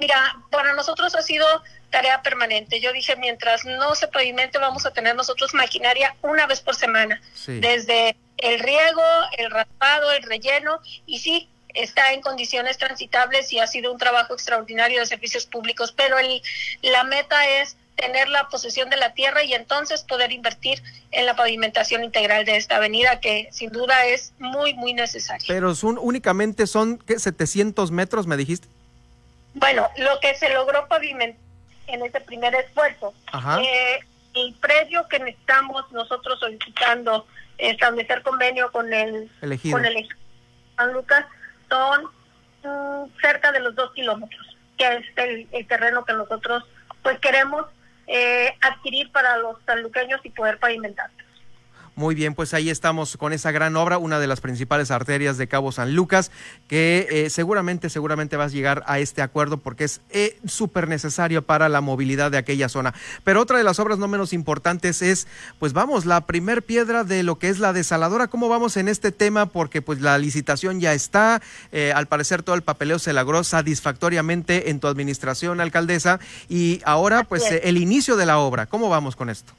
mira, 0.00 0.36
para 0.50 0.72
nosotros 0.72 1.14
ha 1.14 1.22
sido 1.22 1.46
tarea 1.90 2.22
permanente. 2.22 2.80
Yo 2.80 2.92
dije, 2.92 3.14
mientras 3.14 3.64
no 3.64 3.94
se 3.94 4.08
pavimente, 4.08 4.58
vamos 4.58 4.84
a 4.84 4.90
tener 4.90 5.14
nosotros 5.14 5.54
maquinaria 5.54 6.16
una 6.22 6.46
vez 6.46 6.60
por 6.60 6.74
semana, 6.74 7.22
desde 7.46 8.16
el 8.38 8.58
riego, 8.58 9.02
el 9.38 9.50
raspado, 9.52 10.10
el 10.10 10.24
relleno, 10.24 10.80
y 11.06 11.20
sí, 11.20 11.48
está 11.72 12.12
en 12.12 12.20
condiciones 12.20 12.78
transitables 12.78 13.52
y 13.52 13.60
ha 13.60 13.66
sido 13.68 13.92
un 13.92 13.98
trabajo 13.98 14.34
extraordinario 14.34 14.98
de 14.98 15.06
servicios 15.06 15.46
públicos, 15.46 15.92
pero 15.92 16.18
el, 16.18 16.42
la 16.82 17.04
meta 17.04 17.48
es 17.48 17.76
tener 17.96 18.28
la 18.28 18.48
posesión 18.48 18.90
de 18.90 18.96
la 18.96 19.14
tierra 19.14 19.42
y 19.42 19.54
entonces 19.54 20.04
poder 20.04 20.30
invertir 20.32 20.82
en 21.12 21.26
la 21.26 21.34
pavimentación 21.34 22.04
integral 22.04 22.44
de 22.44 22.56
esta 22.56 22.76
avenida 22.76 23.20
que 23.20 23.48
sin 23.52 23.70
duda 23.70 24.06
es 24.06 24.32
muy, 24.38 24.74
muy 24.74 24.92
necesaria. 24.94 25.46
Pero 25.48 25.74
son, 25.74 25.98
únicamente 25.98 26.66
son 26.66 26.98
¿qué, 26.98 27.18
700 27.18 27.90
metros, 27.90 28.26
me 28.26 28.36
dijiste. 28.36 28.68
Bueno, 29.54 29.88
lo 29.96 30.20
que 30.20 30.34
se 30.34 30.50
logró 30.50 30.86
pavimentar 30.88 31.46
en 31.86 32.04
ese 32.04 32.20
primer 32.20 32.54
esfuerzo. 32.54 33.14
Eh, 33.60 33.98
el 34.34 34.54
predio 34.54 35.06
que 35.08 35.18
necesitamos 35.18 35.90
nosotros 35.92 36.38
solicitando 36.38 37.26
establecer 37.58 38.22
convenio 38.22 38.70
con 38.70 38.92
el 38.92 39.30
con 39.70 39.84
el 39.84 40.08
San 40.76 40.92
Lucas 40.92 41.24
son 41.70 42.04
mm, 42.62 43.20
cerca 43.20 43.50
de 43.52 43.60
los 43.60 43.74
dos 43.74 43.92
kilómetros, 43.94 44.56
que 44.76 44.96
es 44.96 45.04
el, 45.52 45.66
terreno 45.66 46.04
que 46.04 46.12
nosotros 46.12 46.64
pues 47.02 47.18
queremos 47.20 47.66
eh, 48.06 48.54
adquirir 48.60 49.10
para 49.12 49.36
los 49.38 49.56
sanluqueños 49.66 50.20
y 50.24 50.30
poder 50.30 50.58
pavimentar. 50.58 51.10
Muy 51.96 52.14
bien, 52.14 52.34
pues 52.34 52.52
ahí 52.52 52.68
estamos 52.68 53.16
con 53.16 53.32
esa 53.32 53.52
gran 53.52 53.74
obra, 53.74 53.96
una 53.96 54.18
de 54.18 54.26
las 54.26 54.42
principales 54.42 54.90
arterias 54.90 55.38
de 55.38 55.48
Cabo 55.48 55.72
San 55.72 55.94
Lucas, 55.94 56.30
que 56.68 57.06
eh, 57.10 57.30
seguramente, 57.30 57.88
seguramente 57.88 58.36
vas 58.36 58.52
a 58.52 58.54
llegar 58.54 58.84
a 58.86 58.98
este 58.98 59.22
acuerdo 59.22 59.56
porque 59.56 59.84
es 59.84 60.02
eh, 60.10 60.38
súper 60.46 60.88
necesario 60.88 61.40
para 61.40 61.70
la 61.70 61.80
movilidad 61.80 62.30
de 62.30 62.36
aquella 62.36 62.68
zona. 62.68 62.92
Pero 63.24 63.40
otra 63.40 63.56
de 63.56 63.64
las 63.64 63.78
obras 63.78 63.98
no 63.98 64.08
menos 64.08 64.34
importantes 64.34 65.00
es, 65.00 65.26
pues 65.58 65.72
vamos, 65.72 66.04
la 66.04 66.26
primer 66.26 66.62
piedra 66.62 67.02
de 67.02 67.22
lo 67.22 67.38
que 67.38 67.48
es 67.48 67.60
la 67.60 67.72
desaladora. 67.72 68.26
¿Cómo 68.26 68.50
vamos 68.50 68.76
en 68.76 68.88
este 68.88 69.10
tema? 69.10 69.46
Porque 69.46 69.80
pues 69.80 70.02
la 70.02 70.18
licitación 70.18 70.80
ya 70.80 70.92
está, 70.92 71.40
eh, 71.72 71.94
al 71.96 72.08
parecer 72.08 72.42
todo 72.42 72.56
el 72.56 72.62
papeleo 72.62 72.98
se 72.98 73.14
logró 73.14 73.42
satisfactoriamente 73.42 74.68
en 74.68 74.80
tu 74.80 74.88
administración, 74.88 75.62
alcaldesa, 75.62 76.20
y 76.50 76.82
ahora 76.84 77.24
pues 77.24 77.42
el 77.50 77.78
inicio 77.78 78.16
de 78.16 78.26
la 78.26 78.36
obra. 78.36 78.66
¿Cómo 78.66 78.90
vamos 78.90 79.16
con 79.16 79.30
esto? 79.30 79.54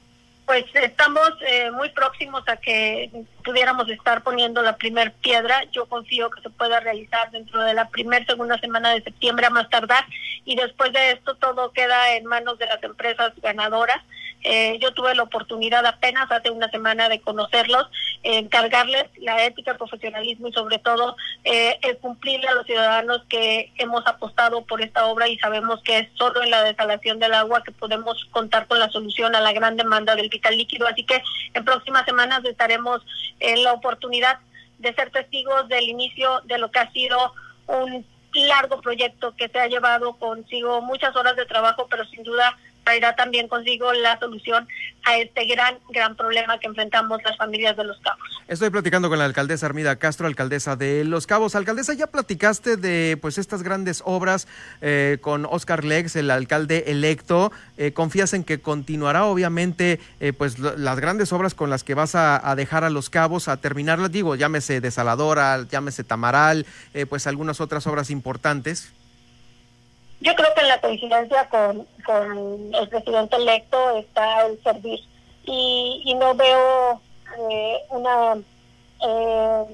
Pues 0.48 0.64
estamos 0.72 1.30
eh, 1.46 1.70
muy 1.70 1.90
próximos 1.90 2.42
a 2.48 2.56
que 2.56 3.10
pudiéramos 3.48 3.88
estar 3.88 4.22
poniendo 4.22 4.60
la 4.60 4.76
primer 4.76 5.10
piedra. 5.14 5.64
Yo 5.72 5.86
confío 5.86 6.28
que 6.28 6.42
se 6.42 6.50
pueda 6.50 6.80
realizar 6.80 7.30
dentro 7.30 7.62
de 7.62 7.72
la 7.72 7.88
primera, 7.88 8.26
segunda 8.26 8.58
semana 8.58 8.90
de 8.90 9.02
septiembre 9.02 9.46
a 9.46 9.50
más 9.50 9.70
tardar. 9.70 10.04
Y 10.44 10.54
después 10.54 10.92
de 10.92 11.12
esto 11.12 11.34
todo 11.36 11.72
queda 11.72 12.14
en 12.14 12.26
manos 12.26 12.58
de 12.58 12.66
las 12.66 12.82
empresas 12.82 13.32
ganadoras. 13.40 14.02
Eh, 14.44 14.78
yo 14.80 14.94
tuve 14.94 15.14
la 15.14 15.24
oportunidad 15.24 15.84
apenas 15.84 16.30
hace 16.30 16.50
una 16.50 16.70
semana 16.70 17.08
de 17.08 17.20
conocerlos, 17.20 17.90
encargarles 18.22 19.06
la 19.16 19.44
ética, 19.44 19.72
el 19.72 19.78
profesionalismo 19.78 20.48
y 20.48 20.52
sobre 20.52 20.78
todo 20.78 21.16
eh, 21.42 21.76
el 21.82 21.98
cumplirle 21.98 22.46
a 22.46 22.54
los 22.54 22.66
ciudadanos 22.66 23.22
que 23.28 23.72
hemos 23.78 24.06
apostado 24.06 24.64
por 24.64 24.80
esta 24.80 25.06
obra 25.06 25.28
y 25.28 25.38
sabemos 25.38 25.82
que 25.82 25.98
es 25.98 26.08
solo 26.14 26.42
en 26.42 26.50
la 26.50 26.62
desalación 26.62 27.18
del 27.18 27.34
agua 27.34 27.64
que 27.64 27.72
podemos 27.72 28.24
contar 28.30 28.68
con 28.68 28.78
la 28.78 28.90
solución 28.90 29.34
a 29.34 29.40
la 29.40 29.52
gran 29.52 29.76
demanda 29.76 30.14
del 30.14 30.28
vital 30.28 30.56
líquido. 30.56 30.86
Así 30.86 31.02
que 31.04 31.20
en 31.54 31.64
próximas 31.64 32.04
semanas 32.04 32.44
estaremos 32.44 33.02
la 33.40 33.72
oportunidad 33.72 34.38
de 34.78 34.94
ser 34.94 35.10
testigos 35.10 35.68
del 35.68 35.88
inicio 35.88 36.40
de 36.44 36.58
lo 36.58 36.70
que 36.70 36.78
ha 36.78 36.92
sido 36.92 37.32
un 37.66 38.04
largo 38.34 38.80
proyecto 38.80 39.34
que 39.36 39.48
se 39.48 39.58
ha 39.58 39.66
llevado 39.66 40.16
consigo 40.16 40.80
muchas 40.80 41.14
horas 41.16 41.36
de 41.36 41.46
trabajo, 41.46 41.86
pero 41.90 42.04
sin 42.06 42.22
duda 42.22 42.56
traerá 42.88 43.14
también 43.14 43.48
consigo 43.48 43.92
la 43.92 44.18
solución 44.18 44.66
a 45.04 45.18
este 45.18 45.44
gran, 45.44 45.78
gran 45.90 46.16
problema 46.16 46.58
que 46.58 46.68
enfrentamos 46.68 47.22
las 47.22 47.36
familias 47.36 47.76
de 47.76 47.84
Los 47.84 47.98
Cabos. 48.00 48.26
Estoy 48.48 48.70
platicando 48.70 49.10
con 49.10 49.18
la 49.18 49.26
alcaldesa 49.26 49.66
Armida 49.66 49.96
Castro, 49.96 50.26
alcaldesa 50.26 50.74
de 50.74 51.04
Los 51.04 51.26
Cabos. 51.26 51.54
Alcaldesa, 51.54 51.92
ya 51.92 52.06
platicaste 52.06 52.78
de 52.78 53.18
pues 53.20 53.36
estas 53.36 53.62
grandes 53.62 54.02
obras 54.06 54.48
eh, 54.80 55.18
con 55.20 55.44
Oscar 55.44 55.84
Lex, 55.84 56.16
el 56.16 56.30
alcalde 56.30 56.84
electo. 56.86 57.52
Eh, 57.76 57.92
¿Confías 57.92 58.32
en 58.32 58.42
que 58.42 58.58
continuará 58.58 59.26
obviamente 59.26 60.00
eh, 60.20 60.32
pues 60.32 60.58
las 60.58 60.98
grandes 60.98 61.30
obras 61.34 61.52
con 61.52 61.68
las 61.68 61.84
que 61.84 61.92
vas 61.92 62.14
a, 62.14 62.54
dejar 62.56 62.84
a 62.84 62.90
Los 62.90 63.10
Cabos 63.10 63.48
a 63.48 63.58
terminarlas? 63.58 64.12
Digo, 64.12 64.34
llámese 64.34 64.80
Desaladora, 64.80 65.66
llámese 65.70 66.04
Tamaral, 66.04 66.64
pues 67.10 67.26
algunas 67.26 67.60
otras 67.60 67.86
obras 67.86 68.08
importantes. 68.10 68.94
Yo 70.20 70.34
creo 70.34 70.52
que 70.54 70.60
en 70.62 70.68
la 70.68 70.80
coincidencia 70.80 71.48
con, 71.48 71.86
con 72.04 72.74
el 72.74 72.88
presidente 72.88 73.36
electo 73.36 73.98
está 73.98 74.46
el 74.46 74.60
servir 74.62 75.00
y, 75.44 76.02
y 76.04 76.14
no 76.14 76.34
veo 76.34 77.00
eh, 77.50 77.78
una 77.90 78.34
eh, 79.00 79.64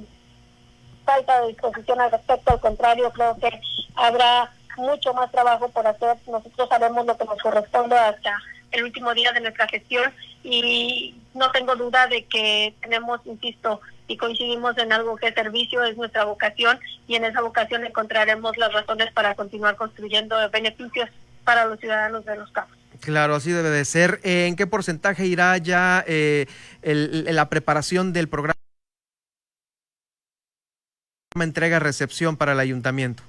falta 1.05 1.41
de 1.41 1.49
disposición 1.49 2.01
al 2.01 2.11
respecto, 2.11 2.53
al 2.53 2.61
contrario, 2.61 3.11
creo 3.13 3.37
que 3.39 3.61
habrá 3.95 4.53
mucho 4.77 5.15
más 5.15 5.31
trabajo 5.31 5.69
por 5.69 5.87
hacer. 5.87 6.17
Nosotros 6.27 6.69
sabemos 6.69 7.07
lo 7.07 7.17
que 7.17 7.25
nos 7.25 7.39
corresponde 7.39 7.97
hasta 7.97 8.37
el 8.73 8.85
último 8.85 9.15
día 9.15 9.33
de 9.33 9.41
nuestra 9.41 9.69
gestión 9.69 10.13
y 10.43 11.15
no 11.33 11.51
tengo 11.53 11.77
duda 11.77 12.07
de 12.07 12.25
que 12.25 12.75
tenemos, 12.81 13.21
insisto, 13.25 13.81
y 14.07 14.17
coincidimos 14.17 14.77
en 14.79 14.93
algo 14.93 15.17
que 15.17 15.29
es 15.29 15.35
servicio, 15.35 15.83
es 15.85 15.97
nuestra 15.97 16.25
vocación 16.25 16.79
y 17.07 17.17
en 17.17 17.25
esa 17.25 17.41
vocación 17.41 17.85
encontraremos 17.87 18.57
las 18.57 18.73
razones 18.73 19.13
para 19.13 19.35
continuar 19.35 19.77
construyendo 19.77 20.37
beneficios 20.51 21.09
para 21.45 21.67
los 21.67 21.81
ciudadanos 21.81 22.25
de 22.25 22.37
los 22.37 22.51
campos. 22.51 22.77
Claro, 23.01 23.35
así 23.35 23.51
debe 23.51 23.71
de 23.71 23.85
ser. 23.85 24.21
¿En 24.23 24.57
qué 24.57 24.67
porcentaje 24.67 25.27
irá 25.27 25.57
ya 25.59 26.05
eh, 26.07 26.47
la 26.83 27.49
preparación 27.49 28.13
del 28.13 28.29
programa 28.29 28.55
entrega-recepción 31.43 32.37
para 32.37 32.53
el 32.53 32.61
ayuntamiento? 32.61 33.23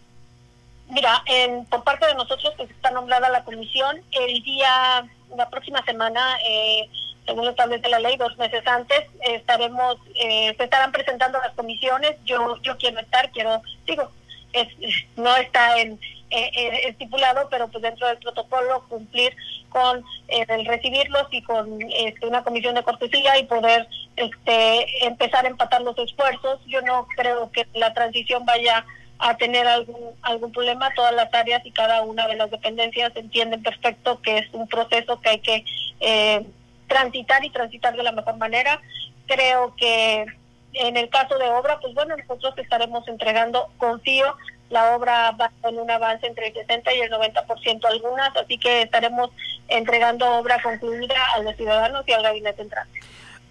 Mira, 0.90 1.24
en, 1.26 1.66
por 1.66 1.84
parte 1.84 2.06
de 2.06 2.14
nosotros, 2.14 2.54
pues 2.56 2.70
está 2.70 2.92
nombrada 2.92 3.30
la 3.30 3.44
comisión. 3.44 4.02
El 4.12 4.44
día, 4.44 5.06
la 5.36 5.50
próxima 5.50 5.84
semana, 5.84 6.38
eh, 6.48 6.88
según 7.26 7.48
establece 7.48 7.90
la 7.90 8.00
ley, 8.00 8.18
dos 8.18 8.38
meses 8.38 8.66
antes, 8.68 9.04
estaremos, 9.22 9.98
eh, 10.16 10.54
se 10.58 10.64
estarán 10.64 10.92
presentando 10.92 11.40
las 11.40 11.54
comisiones. 11.54 12.16
Yo, 12.26 12.62
yo 12.62 12.78
quiero 12.78 13.00
estar, 13.00 13.32
quiero, 13.32 13.62
digo, 13.86 14.12
es, 14.54 14.68
no 15.16 15.36
está 15.36 15.80
en 15.80 16.00
eh, 16.30 16.52
eh, 16.56 16.88
estipulado, 16.88 17.48
pero 17.50 17.68
pues 17.68 17.82
dentro 17.82 18.08
del 18.08 18.18
protocolo 18.18 18.86
cumplir 18.88 19.36
con 19.70 20.04
el 20.28 20.66
recibirlos 20.66 21.28
y 21.32 21.42
con 21.42 21.82
este, 21.92 22.26
una 22.28 22.44
comisión 22.44 22.76
de 22.76 22.84
cortesía 22.84 23.38
y 23.38 23.44
poder 23.44 23.88
este, 24.16 25.06
empezar 25.06 25.46
a 25.46 25.50
empatar 25.50 25.82
los 25.82 25.98
esfuerzos. 25.98 26.60
Yo 26.66 26.82
no 26.82 27.08
creo 27.18 27.52
que 27.52 27.68
la 27.74 27.94
transición 27.94 28.46
vaya 28.46 28.86
a 29.18 29.38
tener 29.38 29.66
algún 29.68 30.12
algún 30.22 30.52
problema 30.52 30.94
todas 30.94 31.14
las 31.14 31.34
áreas 31.34 31.66
y 31.66 31.72
cada 31.72 32.02
una 32.02 32.28
de 32.28 32.36
las 32.36 32.52
dependencias 32.52 33.16
entienden 33.16 33.64
perfecto 33.64 34.22
que 34.22 34.40
es 34.40 34.48
un 34.52 34.68
proceso 34.68 35.22
que 35.22 35.30
hay 35.30 35.40
que 35.40 35.66
eh, 36.02 36.46
transitar 36.88 37.44
y 37.44 37.50
transitar 37.50 37.96
de 37.96 38.04
la 38.04 38.12
mejor 38.12 38.38
manera. 38.38 38.82
creo 39.28 39.76
que 39.76 40.26
en 40.74 40.98
el 40.98 41.10
caso 41.10 41.38
de 41.38 41.50
obra, 41.50 41.80
pues 41.80 41.94
bueno, 41.94 42.16
nosotros 42.18 42.54
estaremos 42.58 43.08
entregando, 43.08 43.72
confío, 43.78 44.36
la 44.70 44.96
obra 44.96 45.32
va 45.32 45.52
en 45.64 45.80
un 45.80 45.90
avance 45.90 46.28
entre 46.28 46.48
el 46.48 46.54
60 46.54 46.94
y 46.94 47.02
el 47.02 47.12
90% 47.12 47.86
algunas, 47.86 48.36
así 48.36 48.58
que 48.58 48.82
estaremos 48.82 49.30
entregando 49.68 50.30
obra 50.38 50.62
concluida 50.62 51.16
a 51.34 51.40
los 51.40 51.56
ciudadanos 51.56 52.04
y 52.08 52.14
al 52.14 52.24
gabinete 52.24 52.62
entrante. 52.62 53.00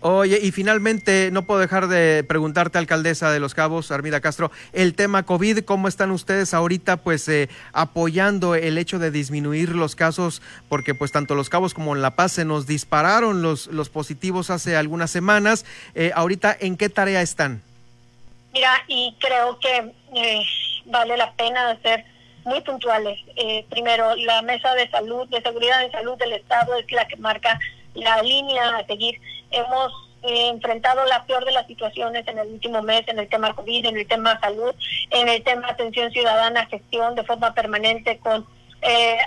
Oye, 0.07 0.39
y 0.43 0.53
finalmente, 0.53 1.31
no 1.33 1.47
puedo 1.47 1.61
dejar 1.61 1.89
de 1.89 2.25
preguntarte, 2.25 2.77
alcaldesa 2.77 3.33
de 3.33 3.41
Los 3.41 3.55
Cabos, 3.55 3.91
Armida 3.91 4.21
Castro, 4.21 4.51
el 4.75 4.95
tema 4.95 5.23
COVID, 5.23 5.61
¿cómo 5.61 5.89
están 5.89 6.11
ustedes 6.11 6.53
ahorita 6.53 6.99
pues 6.99 7.27
eh, 7.31 7.49
apoyando 7.73 8.55
el 8.55 8.77
hecho 8.77 8.99
de 8.99 9.11
disminuir 9.11 9.71
los 9.71 9.97
casos? 9.97 10.43
Porque 10.69 10.95
pues 10.95 11.11
tanto 11.11 11.35
Los 11.35 11.49
Cabos 11.49 11.73
como 11.73 11.97
en 11.97 12.03
La 12.03 12.17
Paz 12.17 12.33
se 12.33 12.45
nos 12.45 12.67
dispararon 12.67 13.41
los, 13.41 13.69
los 13.69 13.89
positivos 13.89 14.51
hace 14.51 14.77
algunas 14.77 15.11
semanas. 15.11 15.65
Eh, 15.95 16.13
ahorita, 16.15 16.55
¿en 16.61 16.77
qué 16.77 16.91
tarea 16.91 17.23
están? 17.23 17.63
Mira, 18.53 18.85
y 18.87 19.17
creo 19.19 19.59
que 19.59 19.91
eh, 20.17 20.43
vale 20.85 21.17
la 21.17 21.33
pena 21.33 21.81
ser 21.81 22.05
muy 22.45 22.61
puntuales. 22.61 23.19
primero, 23.71 24.15
la 24.17 24.43
mesa 24.43 24.75
de 24.75 24.87
salud, 24.91 25.27
de 25.31 25.41
seguridad 25.41 25.81
de 25.81 25.91
salud 25.93 26.19
del 26.19 26.35
Estado 26.35 26.77
es 26.77 26.93
la 26.93 27.09
que 27.09 27.17
marca 27.17 27.59
la 27.95 28.23
línea 28.23 28.77
a 28.77 28.87
seguir 28.87 29.19
hemos 29.55 29.93
eh, 30.23 30.49
enfrentado 30.49 31.05
la 31.05 31.25
peor 31.27 31.45
de 31.45 31.53
las 31.53 31.67
situaciones 31.67 32.27
en 32.27 32.39
el 32.39 32.49
último 32.49 32.83
mes 32.83 33.07
en 33.09 33.19
el 33.19 33.29
tema 33.29 33.55
COVID, 33.55 33.87
en 33.87 33.99
el 33.99 34.07
tema 34.07 34.41
salud, 34.41 34.75
en 35.11 35.29
el 35.29 35.43
tema 35.43 35.69
atención 35.69 36.11
ciudadana, 36.13 36.67
gestión 36.67 37.15
de 37.15 37.25
forma 37.25 37.53
permanente 37.53 38.19
con 38.19 38.47
eh, 38.81 39.19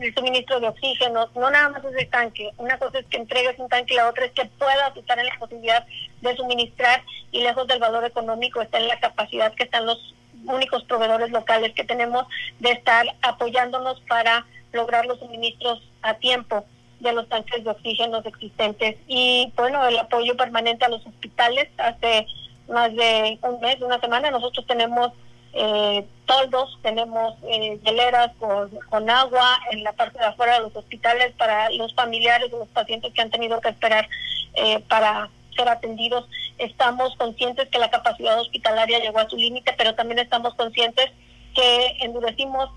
el 0.00 0.14
suministro 0.14 0.60
de 0.60 0.68
oxígeno. 0.68 1.28
No 1.34 1.50
nada 1.50 1.68
más 1.68 1.84
es 1.84 1.94
el 1.96 2.08
tanque. 2.08 2.50
Una 2.56 2.78
cosa 2.78 2.98
es 3.00 3.06
que 3.06 3.18
entregues 3.18 3.58
un 3.58 3.68
tanque 3.68 3.94
la 3.94 4.08
otra 4.08 4.24
es 4.24 4.32
que 4.32 4.46
puedas 4.46 4.96
estar 4.96 5.18
en 5.18 5.26
la 5.26 5.38
posibilidad 5.38 5.86
de 6.20 6.36
suministrar 6.36 7.02
y 7.30 7.42
lejos 7.42 7.66
del 7.66 7.80
valor 7.80 8.04
económico 8.04 8.62
está 8.62 8.78
en 8.78 8.88
la 8.88 9.00
capacidad 9.00 9.54
que 9.54 9.64
están 9.64 9.86
los 9.86 10.14
únicos 10.46 10.84
proveedores 10.84 11.30
locales 11.30 11.72
que 11.74 11.84
tenemos 11.84 12.26
de 12.60 12.72
estar 12.72 13.06
apoyándonos 13.22 14.00
para 14.08 14.46
lograr 14.72 15.06
los 15.06 15.18
suministros 15.18 15.82
a 16.02 16.14
tiempo 16.14 16.64
de 17.04 17.12
los 17.12 17.28
tanques 17.28 17.62
de 17.62 17.70
oxígeno 17.70 18.20
existentes 18.24 18.96
y 19.06 19.52
bueno, 19.56 19.86
el 19.86 19.98
apoyo 19.98 20.36
permanente 20.36 20.84
a 20.84 20.88
los 20.88 21.06
hospitales. 21.06 21.68
Hace 21.78 22.26
más 22.68 22.92
de 22.94 23.38
un 23.42 23.60
mes, 23.60 23.80
una 23.80 24.00
semana, 24.00 24.30
nosotros 24.30 24.66
tenemos 24.66 25.12
eh, 25.52 26.04
toldos, 26.26 26.78
tenemos 26.82 27.34
eh, 27.44 27.78
con, 28.38 28.70
con 28.90 29.08
agua 29.08 29.58
en 29.70 29.84
la 29.84 29.92
parte 29.92 30.18
de 30.18 30.24
afuera 30.24 30.54
de 30.54 30.62
los 30.62 30.74
hospitales 30.74 31.32
para 31.38 31.70
los 31.70 31.94
familiares 31.94 32.50
de 32.50 32.58
los 32.58 32.68
pacientes 32.68 33.12
que 33.12 33.22
han 33.22 33.30
tenido 33.30 33.60
que 33.60 33.68
esperar 33.68 34.08
eh, 34.54 34.80
para 34.88 35.30
ser 35.54 35.68
atendidos. 35.68 36.28
Estamos 36.58 37.14
conscientes 37.16 37.68
que 37.68 37.78
la 37.78 37.90
capacidad 37.90 38.40
hospitalaria 38.40 38.98
llegó 38.98 39.20
a 39.20 39.28
su 39.28 39.36
límite, 39.36 39.74
pero 39.76 39.94
también 39.94 40.18
estamos 40.18 40.54
conscientes 40.54 41.10
que 41.54 41.96
endurecimos 42.00 42.70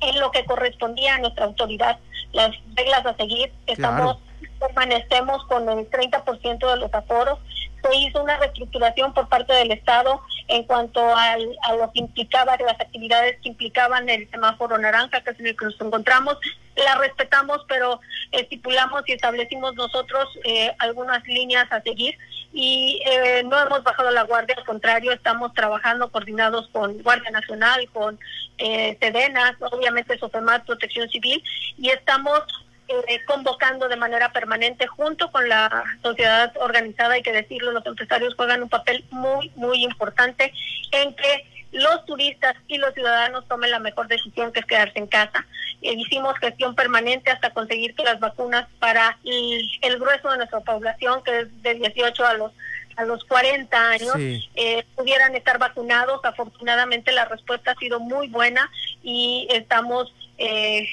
en 0.00 0.20
lo 0.20 0.30
que 0.30 0.44
correspondía 0.44 1.14
a 1.14 1.18
nuestra 1.18 1.44
autoridad 1.44 1.98
las 2.32 2.50
reglas 2.74 3.04
a 3.06 3.14
seguir. 3.16 3.52
Estamos, 3.66 4.18
permanecemos 4.58 5.44
con 5.46 5.68
el 5.68 5.90
30% 5.90 6.70
de 6.70 6.76
los 6.76 6.92
aforos. 6.92 7.38
Se 7.82 7.96
hizo 7.96 8.22
una 8.22 8.36
reestructuración 8.36 9.14
por 9.14 9.28
parte 9.28 9.54
del 9.54 9.72
Estado 9.72 10.20
en 10.48 10.64
cuanto 10.64 11.00
al, 11.16 11.56
a 11.62 11.74
lo 11.74 11.90
que 11.92 12.00
implicaba, 12.00 12.56
las 12.58 12.78
actividades 12.80 13.38
que 13.40 13.48
implicaban 13.48 14.08
el 14.08 14.30
semáforo 14.30 14.76
naranja, 14.76 15.22
que 15.22 15.30
es 15.30 15.40
en 15.40 15.46
el 15.46 15.56
que 15.56 15.64
nos 15.64 15.80
encontramos. 15.80 16.36
La 16.76 16.96
respetamos, 16.96 17.64
pero 17.68 18.00
estipulamos 18.32 19.02
y 19.06 19.12
establecimos 19.12 19.74
nosotros 19.74 20.28
eh, 20.44 20.74
algunas 20.78 21.24
líneas 21.26 21.70
a 21.70 21.80
seguir 21.80 22.16
y 22.52 23.00
eh, 23.06 23.42
no 23.44 23.58
hemos 23.60 23.82
bajado 23.82 24.10
la 24.10 24.24
guardia, 24.24 24.56
al 24.58 24.64
contrario, 24.64 25.12
estamos 25.12 25.54
trabajando 25.54 26.10
coordinados 26.10 26.68
con 26.72 27.00
Guardia 27.02 27.30
Nacional, 27.30 27.88
con 27.92 28.18
eh, 28.58 28.96
Sedena, 29.00 29.56
obviamente 29.60 30.18
SOFEMAT, 30.18 30.66
Protección 30.66 31.08
Civil, 31.08 31.42
y 31.78 31.90
estamos 31.90 32.42
eh, 32.88 33.24
convocando 33.24 33.88
de 33.88 33.96
manera 33.96 34.32
permanente 34.32 34.86
junto 34.88 35.30
con 35.30 35.48
la 35.48 35.84
sociedad 36.02 36.52
organizada, 36.58 37.14
hay 37.14 37.22
que 37.22 37.32
decirlo, 37.32 37.70
los 37.70 37.86
empresarios 37.86 38.34
juegan 38.34 38.62
un 38.62 38.68
papel 38.68 39.04
muy, 39.10 39.52
muy 39.54 39.84
importante 39.84 40.52
en 40.90 41.14
que 41.14 41.46
los 41.72 42.04
turistas 42.04 42.56
y 42.66 42.78
los 42.78 42.92
ciudadanos 42.94 43.46
tomen 43.46 43.70
la 43.70 43.78
mejor 43.78 44.08
decisión 44.08 44.52
que 44.52 44.60
es 44.60 44.66
quedarse 44.66 44.98
en 44.98 45.06
casa. 45.06 45.46
Hicimos 45.80 46.38
gestión 46.38 46.74
permanente 46.74 47.30
hasta 47.30 47.50
conseguir 47.50 47.94
que 47.94 48.04
las 48.04 48.20
vacunas 48.20 48.66
para 48.78 49.18
el, 49.24 49.98
grueso 49.98 50.30
de 50.30 50.38
nuestra 50.38 50.60
población, 50.60 51.22
que 51.24 51.40
es 51.40 51.62
de 51.62 51.74
18 51.74 52.26
a 52.26 52.34
los 52.34 52.52
a 52.96 53.04
los 53.04 53.24
40 53.24 53.90
años 53.90 54.14
eh, 54.56 54.84
pudieran 54.94 55.34
estar 55.34 55.58
vacunados. 55.58 56.20
Afortunadamente 56.22 57.12
la 57.12 57.24
respuesta 57.24 57.70
ha 57.70 57.76
sido 57.76 57.98
muy 57.98 58.28
buena 58.28 58.70
y 59.02 59.48
estamos, 59.50 60.12
eh, 60.36 60.86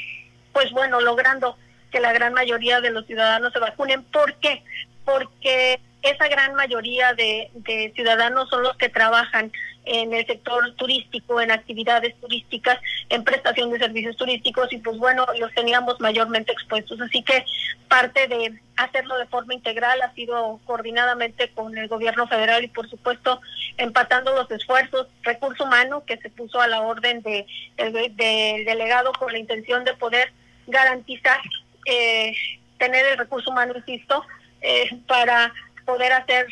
pues 0.54 0.72
bueno, 0.72 1.02
logrando 1.02 1.58
que 1.92 2.00
la 2.00 2.14
gran 2.14 2.34
mayoría 2.34 2.80
de 2.80 2.92
los 2.92 3.06
ciudadanos 3.08 3.52
se 3.52 3.60
vacunen. 3.60 4.04
¿Por 4.04 4.36
qué? 4.36 4.64
Porque 5.04 5.82
esa 6.02 6.28
gran 6.30 6.54
mayoría 6.56 7.14
de, 7.14 7.50
de 7.54 7.92
ciudadanos 7.94 8.50
son 8.50 8.64
los 8.64 8.78
que 8.78 8.88
trabajan 8.88 9.52
en 9.88 10.14
el 10.14 10.26
sector 10.26 10.74
turístico, 10.76 11.40
en 11.40 11.52
actividades 11.52 12.16
turísticas, 12.20 12.80
en 13.10 13.24
prestación 13.24 13.72
de 13.72 13.80
servicios 13.80 14.18
turísticos 14.18 14.72
y 14.72 14.78
pues 14.78 14.98
bueno, 14.98 15.26
los 15.40 15.54
teníamos 15.54 16.00
mayormente 16.00 16.52
expuestos. 16.52 17.00
Así 17.02 17.24
que 17.24 17.46
parte 17.88 18.28
de 18.28 18.60
hacerlo 18.76 19.18
de 19.18 19.26
forma 19.28 19.54
integral 19.54 20.02
ha 20.02 20.14
sido 20.14 20.60
coordinadamente 20.66 21.50
con 21.52 21.78
el 21.78 21.88
gobierno 21.88 22.28
federal 22.28 22.64
y 22.64 22.68
por 22.68 22.90
supuesto 22.90 23.42
empatando 23.78 24.34
los 24.36 24.50
esfuerzos, 24.52 25.08
recurso 25.24 25.64
humano 25.64 26.04
que 26.06 26.18
se 26.18 26.30
puso 26.30 26.60
a 26.60 26.68
la 26.68 26.82
orden 26.82 27.22
de, 27.22 27.46
del 27.78 28.66
delegado 28.66 29.14
con 29.14 29.32
la 29.32 29.40
intención 29.40 29.84
de 29.84 29.94
poder 29.94 30.32
garantizar 30.68 31.40
eh, 31.86 32.36
tener 32.78 33.06
el 33.06 33.18
recurso 33.18 33.50
humano, 33.50 33.74
insisto, 33.78 34.24
eh, 34.62 34.90
para 35.08 35.54
poder 35.86 36.12
hacer 36.14 36.48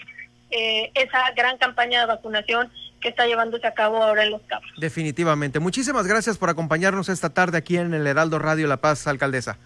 eh, 0.52 0.92
esa 0.96 1.32
gran 1.32 1.58
campaña 1.58 2.00
de 2.00 2.06
vacunación 2.06 2.72
que 3.06 3.10
está 3.10 3.28
llevándose 3.28 3.68
a 3.68 3.74
cabo 3.76 4.02
ahora 4.02 4.24
en 4.24 4.32
Los 4.32 4.42
Cabos. 4.48 4.68
Definitivamente. 4.78 5.60
Muchísimas 5.60 6.08
gracias 6.08 6.40
por 6.40 6.50
acompañarnos 6.50 7.08
esta 7.08 7.30
tarde 7.30 7.60
aquí 7.60 7.78
en 7.78 7.94
el 7.94 8.08
Heraldo 8.08 8.40
Radio 8.40 8.66
La 8.66 8.78
Paz, 8.78 9.06
alcaldesa. 9.06 9.60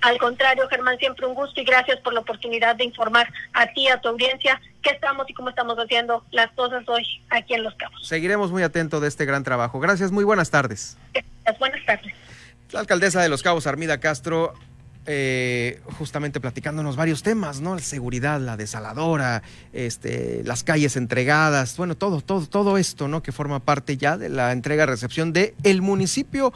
Al 0.00 0.16
contrario, 0.16 0.66
Germán, 0.70 0.96
siempre 0.96 1.26
un 1.26 1.34
gusto 1.34 1.60
y 1.60 1.64
gracias 1.64 2.00
por 2.00 2.14
la 2.14 2.20
oportunidad 2.20 2.74
de 2.74 2.84
informar 2.84 3.30
a 3.52 3.66
ti, 3.74 3.88
a 3.88 4.00
tu 4.00 4.08
audiencia, 4.08 4.58
qué 4.80 4.88
estamos 4.88 5.28
y 5.28 5.34
cómo 5.34 5.50
estamos 5.50 5.76
haciendo 5.76 6.24
las 6.30 6.50
cosas 6.52 6.82
hoy 6.88 7.04
aquí 7.28 7.52
en 7.52 7.62
Los 7.62 7.74
Cabos. 7.74 8.08
Seguiremos 8.08 8.50
muy 8.50 8.62
atentos 8.62 9.02
de 9.02 9.08
este 9.08 9.26
gran 9.26 9.44
trabajo. 9.44 9.78
Gracias, 9.78 10.10
muy 10.10 10.24
buenas 10.24 10.50
tardes. 10.50 10.96
buenas 11.58 11.84
tardes. 11.84 12.14
La 12.70 12.80
alcaldesa 12.80 13.20
de 13.20 13.28
Los 13.28 13.42
Cabos, 13.42 13.66
Armida 13.66 14.00
Castro, 14.00 14.54
eh, 15.04 15.80
justamente 15.98 16.38
platicándonos 16.38 16.94
varios 16.94 17.24
temas, 17.24 17.60
¿no? 17.60 17.74
La 17.74 17.82
seguridad, 17.82 18.40
la 18.40 18.56
desaladora, 18.56 19.42
este, 19.72 20.42
las 20.44 20.62
calles 20.62 20.96
entregadas, 20.96 21.76
bueno, 21.76 21.96
todo, 21.96 22.20
todo, 22.20 22.46
todo 22.46 22.78
esto, 22.78 23.08
¿no? 23.08 23.20
Que 23.20 23.32
forma 23.32 23.58
parte 23.58 23.96
ya 23.96 24.16
de 24.16 24.28
la 24.28 24.52
entrega-recepción 24.52 25.32
de 25.32 25.54
el 25.64 25.82
municipio 25.82 26.52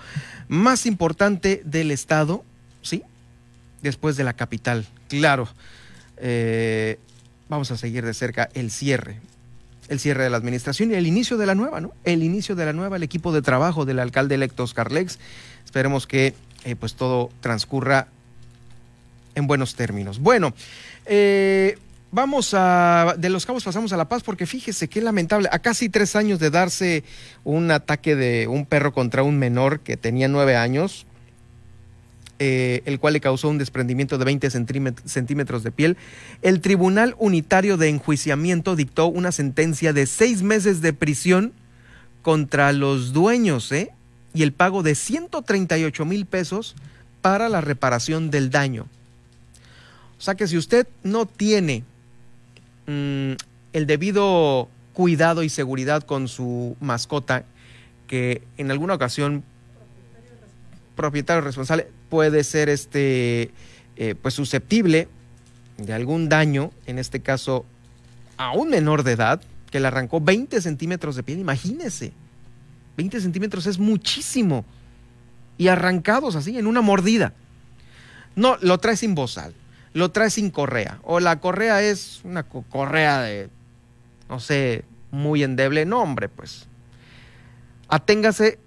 más 0.46 0.86
importante 0.86 1.60
del 1.64 1.90
estado, 1.90 2.44
¿sí? 2.82 3.02
Después 3.82 4.16
de 4.16 4.22
la 4.22 4.34
capital, 4.34 4.86
claro. 5.08 5.48
Eh, 6.18 7.00
vamos 7.48 7.72
a 7.72 7.76
seguir 7.76 8.04
de 8.04 8.14
cerca 8.14 8.48
el 8.54 8.70
cierre, 8.70 9.20
el 9.88 9.98
cierre 9.98 10.22
de 10.22 10.30
la 10.30 10.36
administración 10.36 10.92
y 10.92 10.94
el 10.94 11.08
inicio 11.08 11.36
de 11.36 11.46
la 11.46 11.56
nueva, 11.56 11.80
¿no? 11.80 11.92
El 12.04 12.22
inicio 12.22 12.54
de 12.54 12.64
la 12.64 12.72
nueva, 12.72 12.96
el 12.96 13.02
equipo 13.02 13.32
de 13.32 13.42
trabajo 13.42 13.84
del 13.84 13.98
alcalde 13.98 14.36
electo 14.36 14.62
Oscar 14.62 14.92
Lex. 14.92 15.18
Esperemos 15.64 16.06
que 16.06 16.34
eh, 16.64 16.76
pues 16.76 16.94
todo 16.94 17.30
transcurra 17.40 18.08
en 19.36 19.46
buenos 19.46 19.76
términos. 19.76 20.18
Bueno, 20.18 20.52
eh, 21.04 21.78
vamos 22.10 22.52
a, 22.54 23.14
de 23.16 23.30
los 23.30 23.46
cabos 23.46 23.62
pasamos 23.62 23.92
a 23.92 23.96
La 23.96 24.08
Paz 24.08 24.24
porque 24.24 24.46
fíjese 24.46 24.88
qué 24.88 25.00
lamentable, 25.00 25.48
a 25.52 25.60
casi 25.60 25.88
tres 25.88 26.16
años 26.16 26.40
de 26.40 26.50
darse 26.50 27.04
un 27.44 27.70
ataque 27.70 28.16
de 28.16 28.48
un 28.48 28.66
perro 28.66 28.92
contra 28.92 29.22
un 29.22 29.38
menor 29.38 29.80
que 29.80 29.96
tenía 29.96 30.26
nueve 30.26 30.56
años, 30.56 31.06
eh, 32.38 32.82
el 32.86 32.98
cual 32.98 33.12
le 33.12 33.20
causó 33.20 33.48
un 33.48 33.58
desprendimiento 33.58 34.18
de 34.18 34.24
20 34.24 34.50
centímetros 35.04 35.62
de 35.62 35.70
piel, 35.70 35.96
el 36.42 36.60
Tribunal 36.60 37.14
Unitario 37.18 37.76
de 37.76 37.90
Enjuiciamiento 37.90 38.74
dictó 38.74 39.06
una 39.06 39.32
sentencia 39.32 39.92
de 39.92 40.06
seis 40.06 40.42
meses 40.42 40.80
de 40.80 40.92
prisión 40.92 41.52
contra 42.22 42.72
los 42.72 43.12
dueños 43.12 43.70
¿eh? 43.70 43.92
y 44.34 44.42
el 44.42 44.52
pago 44.52 44.82
de 44.82 44.94
138 44.94 46.04
mil 46.06 46.26
pesos 46.26 46.74
para 47.20 47.48
la 47.48 47.60
reparación 47.60 48.30
del 48.30 48.50
daño. 48.50 48.86
O 50.18 50.22
sea 50.22 50.34
que 50.34 50.46
si 50.46 50.56
usted 50.56 50.86
no 51.02 51.26
tiene 51.26 51.84
mm, 52.86 53.32
el 53.72 53.86
debido 53.86 54.68
cuidado 54.92 55.42
y 55.42 55.48
seguridad 55.48 56.02
con 56.02 56.28
su 56.28 56.76
mascota, 56.80 57.44
que 58.06 58.42
en 58.56 58.70
alguna 58.70 58.94
ocasión 58.94 59.44
propietario 60.94 61.42
responsable 61.42 61.88
puede 62.08 62.44
ser 62.44 62.68
este 62.68 63.50
eh, 63.96 64.14
pues 64.20 64.34
susceptible 64.34 65.08
de 65.76 65.92
algún 65.92 66.28
daño, 66.28 66.70
en 66.86 66.98
este 66.98 67.20
caso 67.20 67.66
a 68.38 68.52
un 68.52 68.70
menor 68.70 69.02
de 69.02 69.12
edad, 69.12 69.42
que 69.70 69.80
le 69.80 69.88
arrancó 69.88 70.20
20 70.20 70.60
centímetros 70.60 71.16
de 71.16 71.22
piel, 71.22 71.38
imagínese. 71.38 72.12
20 72.96 73.20
centímetros 73.20 73.66
es 73.66 73.78
muchísimo. 73.78 74.64
Y 75.58 75.68
arrancados 75.68 76.36
así, 76.36 76.58
en 76.58 76.66
una 76.66 76.80
mordida. 76.80 77.34
No, 78.34 78.56
lo 78.60 78.78
trae 78.78 78.96
sin 78.96 79.14
bozal, 79.14 79.54
lo 79.96 80.10
trae 80.10 80.28
sin 80.28 80.50
correa. 80.50 80.98
O 81.04 81.20
la 81.20 81.40
correa 81.40 81.80
es 81.80 82.20
una 82.22 82.42
correa 82.42 83.22
de, 83.22 83.48
no 84.28 84.40
sé, 84.40 84.84
muy 85.10 85.42
endeble. 85.42 85.86
No, 85.86 86.02
hombre, 86.02 86.28
pues. 86.28 86.68
Aténgase, 87.88 88.58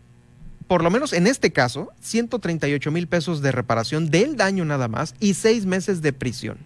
por 0.66 0.84
lo 0.84 0.90
menos 0.90 1.14
en 1.14 1.28
este 1.28 1.52
caso, 1.52 1.92
138 2.02 2.90
mil 2.90 3.08
pesos 3.08 3.44
de 3.44 3.52
reparación 3.52 4.10
del 4.10 4.38
daño 4.38 4.66
nada 4.66 4.88
más 4.88 5.14
y 5.20 5.36
seis 5.36 5.68
meses 5.68 6.02
de 6.02 6.14
prisión. 6.14 6.58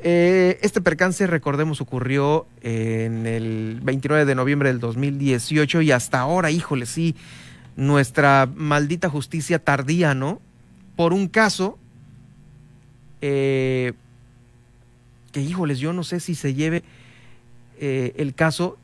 Eh, 0.00 0.58
este 0.60 0.82
percance, 0.82 1.26
recordemos, 1.26 1.80
ocurrió 1.80 2.46
en 2.60 3.26
el 3.26 3.80
29 3.82 4.26
de 4.26 4.34
noviembre 4.34 4.68
del 4.68 4.80
2018 4.80 5.80
y 5.80 5.92
hasta 5.92 6.20
ahora, 6.20 6.50
híjole, 6.50 6.84
sí, 6.84 7.16
nuestra 7.74 8.50
maldita 8.54 9.08
justicia 9.08 9.58
tardía, 9.58 10.12
¿no? 10.12 10.42
Por 10.94 11.14
un 11.14 11.28
caso 11.28 11.78
eh, 13.20 13.92
que, 15.32 15.40
híjoles, 15.40 15.78
yo 15.78 15.92
no 15.92 16.04
sé 16.04 16.20
si 16.20 16.34
se 16.34 16.54
lleve 16.54 16.82
eh, 17.78 18.14
el 18.16 18.34
caso, 18.34 18.78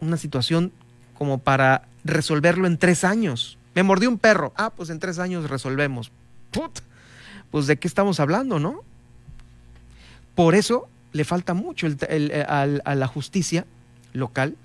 una 0.00 0.16
situación 0.16 0.72
como 1.16 1.38
para 1.38 1.88
resolverlo 2.04 2.66
en 2.66 2.78
tres 2.78 3.04
años. 3.04 3.58
Me 3.74 3.82
mordió 3.82 4.08
un 4.08 4.18
perro. 4.18 4.52
Ah, 4.56 4.70
pues 4.70 4.90
en 4.90 4.98
tres 4.98 5.18
años 5.18 5.48
resolvemos. 5.48 6.10
Put. 6.50 6.80
Pues 7.50 7.66
de 7.66 7.76
qué 7.78 7.86
estamos 7.86 8.20
hablando, 8.20 8.58
¿no? 8.58 8.82
Por 10.34 10.54
eso 10.54 10.88
le 11.12 11.24
falta 11.24 11.54
mucho 11.54 11.86
eh, 11.86 12.44
a 12.46 12.94
la 12.94 13.06
justicia 13.06 13.66
local 14.12 14.56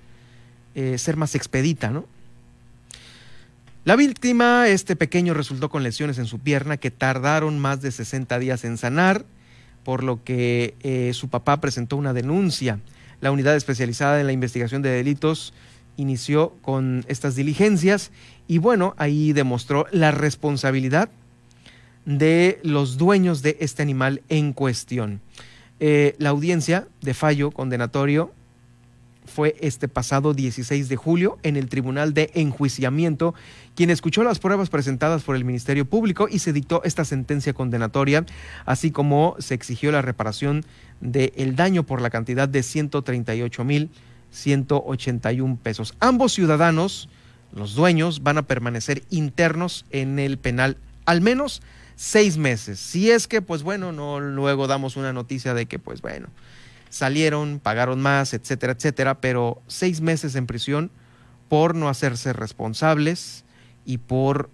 ser 0.96 1.16
más 1.16 1.34
expedita, 1.34 1.90
¿no? 1.90 2.04
La 3.84 3.96
víctima, 3.96 4.68
este 4.68 4.96
pequeño, 4.96 5.34
resultó 5.34 5.70
con 5.70 5.82
lesiones 5.82 6.18
en 6.18 6.26
su 6.26 6.38
pierna 6.38 6.76
que 6.76 6.90
tardaron 6.90 7.58
más 7.58 7.80
de 7.80 7.90
60 7.90 8.38
días 8.38 8.64
en 8.64 8.76
sanar, 8.76 9.24
por 9.82 10.04
lo 10.04 10.22
que 10.22 10.74
eh, 10.80 11.12
su 11.14 11.28
papá 11.28 11.60
presentó 11.60 11.96
una 11.96 12.12
denuncia. 12.12 12.80
La 13.20 13.30
unidad 13.30 13.56
especializada 13.56 14.20
en 14.20 14.26
la 14.26 14.32
investigación 14.32 14.82
de 14.82 14.90
delitos 14.90 15.54
inició 15.96 16.50
con 16.60 17.04
estas 17.08 17.34
diligencias 17.34 18.10
y 18.46 18.58
bueno, 18.58 18.94
ahí 18.98 19.32
demostró 19.32 19.86
la 19.90 20.10
responsabilidad 20.10 21.10
de 22.04 22.60
los 22.62 22.96
dueños 22.96 23.42
de 23.42 23.56
este 23.60 23.82
animal 23.82 24.22
en 24.28 24.52
cuestión. 24.52 25.20
Eh, 25.80 26.14
la 26.18 26.30
audiencia 26.30 26.88
de 27.02 27.14
fallo 27.14 27.50
condenatorio 27.50 28.32
fue 29.28 29.54
este 29.60 29.86
pasado 29.86 30.34
16 30.34 30.88
de 30.88 30.96
julio 30.96 31.38
en 31.44 31.56
el 31.56 31.68
Tribunal 31.68 32.14
de 32.14 32.30
Enjuiciamiento, 32.34 33.34
quien 33.76 33.90
escuchó 33.90 34.24
las 34.24 34.40
pruebas 34.40 34.70
presentadas 34.70 35.22
por 35.22 35.36
el 35.36 35.44
Ministerio 35.44 35.84
Público 35.84 36.26
y 36.28 36.40
se 36.40 36.52
dictó 36.52 36.82
esta 36.82 37.04
sentencia 37.04 37.52
condenatoria, 37.52 38.26
así 38.64 38.90
como 38.90 39.36
se 39.38 39.54
exigió 39.54 39.92
la 39.92 40.02
reparación 40.02 40.64
del 41.00 41.54
daño 41.54 41.84
por 41.84 42.00
la 42.00 42.10
cantidad 42.10 42.48
de 42.48 42.62
138 42.62 43.64
mil 43.64 43.90
181 44.30 45.58
pesos. 45.62 45.94
Ambos 46.00 46.32
ciudadanos, 46.32 47.08
los 47.52 47.74
dueños, 47.74 48.22
van 48.22 48.38
a 48.38 48.42
permanecer 48.42 49.02
internos 49.10 49.84
en 49.90 50.18
el 50.18 50.38
penal 50.38 50.76
al 51.06 51.20
menos 51.20 51.62
seis 51.96 52.36
meses. 52.36 52.78
Si 52.78 53.10
es 53.10 53.26
que, 53.26 53.42
pues 53.42 53.62
bueno, 53.62 53.92
no 53.92 54.20
luego 54.20 54.66
damos 54.66 54.96
una 54.96 55.12
noticia 55.12 55.54
de 55.54 55.66
que, 55.66 55.78
pues 55.78 56.02
bueno, 56.02 56.28
salieron, 56.90 57.60
pagaron 57.62 58.00
más, 58.00 58.34
etcétera, 58.34 58.72
etcétera, 58.72 59.20
pero 59.20 59.60
seis 59.66 60.00
meses 60.00 60.34
en 60.34 60.46
prisión 60.46 60.90
por 61.48 61.74
no 61.74 61.88
hacerse 61.88 62.32
responsables 62.32 63.44
y 63.84 63.98
por, 63.98 64.50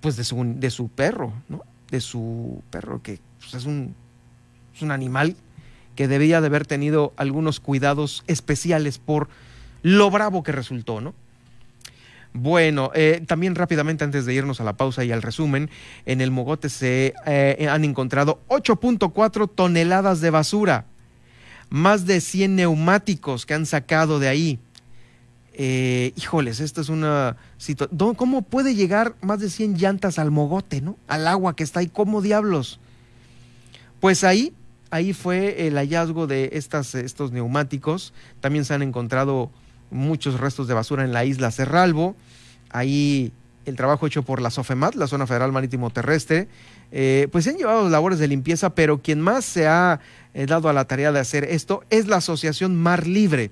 pues, 0.00 0.16
de 0.16 0.24
su, 0.24 0.54
de 0.56 0.70
su 0.70 0.88
perro, 0.88 1.32
¿no? 1.48 1.62
De 1.90 2.00
su 2.00 2.62
perro, 2.70 3.02
que 3.02 3.18
pues, 3.40 3.54
es, 3.54 3.64
un, 3.66 3.94
es 4.74 4.82
un 4.82 4.90
animal 4.90 5.36
que 5.96 6.08
debía 6.08 6.40
de 6.40 6.46
haber 6.46 6.66
tenido 6.66 7.12
algunos 7.16 7.60
cuidados 7.60 8.24
especiales 8.26 8.98
por 8.98 9.28
lo 9.82 10.10
bravo 10.10 10.42
que 10.42 10.52
resultó, 10.52 11.00
¿no? 11.00 11.14
Bueno, 12.34 12.90
eh, 12.94 13.22
también 13.26 13.54
rápidamente 13.54 14.04
antes 14.04 14.24
de 14.24 14.32
irnos 14.32 14.60
a 14.60 14.64
la 14.64 14.72
pausa 14.74 15.04
y 15.04 15.12
al 15.12 15.20
resumen, 15.20 15.68
en 16.06 16.22
el 16.22 16.30
Mogote 16.30 16.70
se 16.70 17.12
eh, 17.26 17.68
han 17.70 17.84
encontrado 17.84 18.40
8.4 18.48 19.50
toneladas 19.54 20.22
de 20.22 20.30
basura 20.30 20.86
más 21.72 22.04
de 22.04 22.20
100 22.20 22.54
neumáticos 22.54 23.46
que 23.46 23.54
han 23.54 23.64
sacado 23.64 24.18
de 24.18 24.28
ahí. 24.28 24.58
Eh, 25.54 26.12
híjoles, 26.16 26.60
esta 26.60 26.82
es 26.82 26.90
una 26.90 27.38
situación. 27.56 28.14
¿Cómo 28.14 28.42
puede 28.42 28.74
llegar 28.74 29.14
más 29.22 29.40
de 29.40 29.48
100 29.48 29.78
llantas 29.78 30.18
al 30.18 30.30
mogote, 30.30 30.82
¿no? 30.82 30.98
Al 31.08 31.26
agua 31.26 31.56
que 31.56 31.64
está 31.64 31.80
ahí, 31.80 31.86
¿cómo 31.86 32.20
diablos? 32.20 32.78
Pues 34.00 34.22
ahí, 34.22 34.52
ahí 34.90 35.14
fue 35.14 35.66
el 35.66 35.76
hallazgo 35.76 36.26
de 36.26 36.50
estas, 36.52 36.94
estos 36.94 37.32
neumáticos. 37.32 38.12
También 38.40 38.66
se 38.66 38.74
han 38.74 38.82
encontrado 38.82 39.50
muchos 39.90 40.38
restos 40.38 40.68
de 40.68 40.74
basura 40.74 41.04
en 41.04 41.14
la 41.14 41.24
isla 41.24 41.50
Cerralbo. 41.50 42.16
Ahí 42.68 43.32
el 43.64 43.76
trabajo 43.76 44.06
hecho 44.06 44.22
por 44.24 44.42
la 44.42 44.50
SOFEMAT, 44.50 44.94
la 44.94 45.06
Zona 45.06 45.26
Federal 45.26 45.52
Marítimo 45.52 45.88
Terrestre, 45.88 46.48
eh, 46.94 47.28
pues 47.32 47.44
se 47.44 47.50
han 47.50 47.56
llevado 47.56 47.88
labores 47.88 48.18
de 48.18 48.28
limpieza, 48.28 48.74
pero 48.74 49.00
quien 49.00 49.20
más 49.20 49.46
se 49.46 49.66
ha 49.66 50.00
eh, 50.34 50.44
dado 50.44 50.68
a 50.68 50.74
la 50.74 50.84
tarea 50.84 51.10
de 51.10 51.20
hacer 51.20 51.44
esto 51.44 51.82
es 51.88 52.06
la 52.06 52.16
Asociación 52.16 52.76
Mar 52.76 53.06
Libre. 53.06 53.50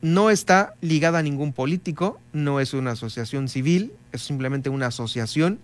No 0.00 0.30
está 0.30 0.74
ligada 0.80 1.18
a 1.18 1.22
ningún 1.22 1.52
político, 1.52 2.20
no 2.32 2.60
es 2.60 2.72
una 2.72 2.92
asociación 2.92 3.48
civil, 3.48 3.92
es 4.12 4.22
simplemente 4.22 4.70
una 4.70 4.86
asociación 4.86 5.58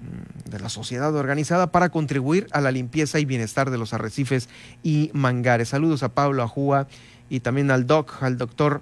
mm, 0.00 0.50
de 0.50 0.58
la 0.60 0.70
sociedad 0.70 1.14
organizada 1.14 1.70
para 1.70 1.90
contribuir 1.90 2.48
a 2.52 2.62
la 2.62 2.72
limpieza 2.72 3.20
y 3.20 3.26
bienestar 3.26 3.70
de 3.70 3.76
los 3.76 3.92
arrecifes 3.92 4.48
y 4.82 5.10
mangares. 5.12 5.68
Saludos 5.68 6.02
a 6.02 6.08
Pablo 6.08 6.42
Ajúa 6.42 6.88
y 7.28 7.40
también 7.40 7.70
al 7.70 7.86
doc, 7.86 8.22
al 8.22 8.38
doctor 8.38 8.80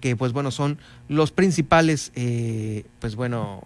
que 0.00 0.16
pues 0.16 0.32
bueno 0.32 0.50
son 0.50 0.78
los 1.08 1.30
principales 1.30 2.10
eh, 2.16 2.84
pues 2.98 3.14
bueno 3.14 3.62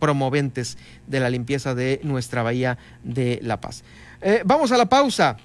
promoventes 0.00 0.78
de 1.06 1.20
la 1.20 1.30
limpieza 1.30 1.76
de 1.76 2.00
nuestra 2.02 2.42
bahía 2.42 2.78
de 3.04 3.38
La 3.42 3.60
Paz. 3.60 3.84
Eh, 4.20 4.42
vamos 4.44 4.72
a 4.72 4.76
la 4.76 4.86
pausa, 4.86 5.36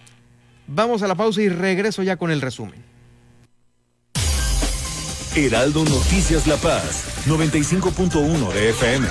vamos 0.65 1.03
a 1.03 1.07
la 1.07 1.15
pausa 1.15 1.41
y 1.41 1.49
regreso 1.49 2.01
ya 2.01 2.17
con 2.17 2.31
el 2.31 2.41
resumen. 2.41 2.83
Heraldo 5.35 5.83
Noticias 5.83 6.47
La 6.47 6.55
Paz, 6.55 7.25
95.1 7.27 8.53
de 8.53 8.69
FM. 8.69 9.07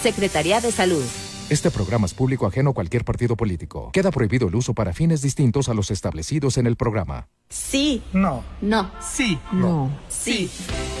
Secretaría 0.00 0.60
de 0.60 0.70
Salud. 0.70 1.02
Este 1.50 1.72
programa 1.72 2.06
es 2.06 2.14
público 2.14 2.46
ajeno 2.46 2.70
a 2.70 2.74
cualquier 2.74 3.04
partido 3.04 3.34
político. 3.34 3.90
Queda 3.92 4.12
prohibido 4.12 4.46
el 4.46 4.54
uso 4.54 4.74
para 4.74 4.92
fines 4.92 5.20
distintos 5.20 5.68
a 5.68 5.74
los 5.74 5.90
establecidos 5.90 6.56
en 6.56 6.68
el 6.68 6.76
programa. 6.76 7.26
Sí. 7.48 8.00
No. 8.12 8.44
No. 8.60 8.92
Sí. 9.00 9.40
No. 9.50 9.90
Sí. 10.08 10.48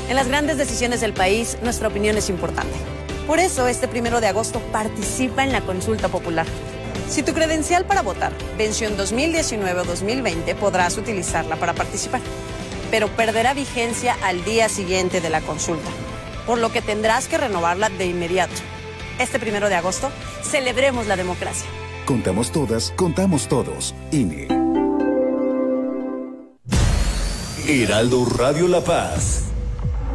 En 0.08 0.16
las 0.16 0.26
grandes 0.26 0.58
decisiones 0.58 1.00
del 1.00 1.12
país, 1.12 1.56
nuestra 1.62 1.86
opinión 1.86 2.16
es 2.16 2.28
importante. 2.28 2.74
Por 3.28 3.40
eso, 3.40 3.68
este 3.68 3.88
primero 3.88 4.22
de 4.22 4.26
agosto 4.26 4.58
participa 4.72 5.44
en 5.44 5.52
la 5.52 5.60
consulta 5.60 6.08
popular. 6.08 6.46
Si 7.10 7.22
tu 7.22 7.34
credencial 7.34 7.84
para 7.84 8.00
votar 8.00 8.32
venció 8.56 8.88
en 8.88 8.96
2019 8.96 9.80
o 9.80 9.84
2020, 9.84 10.54
podrás 10.54 10.96
utilizarla 10.96 11.56
para 11.56 11.74
participar, 11.74 12.22
pero 12.90 13.08
perderá 13.08 13.52
vigencia 13.52 14.16
al 14.24 14.42
día 14.46 14.70
siguiente 14.70 15.20
de 15.20 15.28
la 15.28 15.42
consulta, 15.42 15.90
por 16.46 16.56
lo 16.56 16.72
que 16.72 16.80
tendrás 16.80 17.28
que 17.28 17.36
renovarla 17.36 17.90
de 17.90 18.06
inmediato. 18.06 18.54
Este 19.18 19.38
primero 19.38 19.68
de 19.68 19.74
agosto, 19.74 20.10
celebremos 20.42 21.06
la 21.06 21.16
democracia. 21.16 21.68
Contamos 22.06 22.50
todas, 22.50 22.94
contamos 22.96 23.46
todos. 23.46 23.94
INE. 24.10 24.48
Heraldo 27.66 28.24
Radio 28.24 28.68
La 28.68 28.80
Paz. 28.80 29.48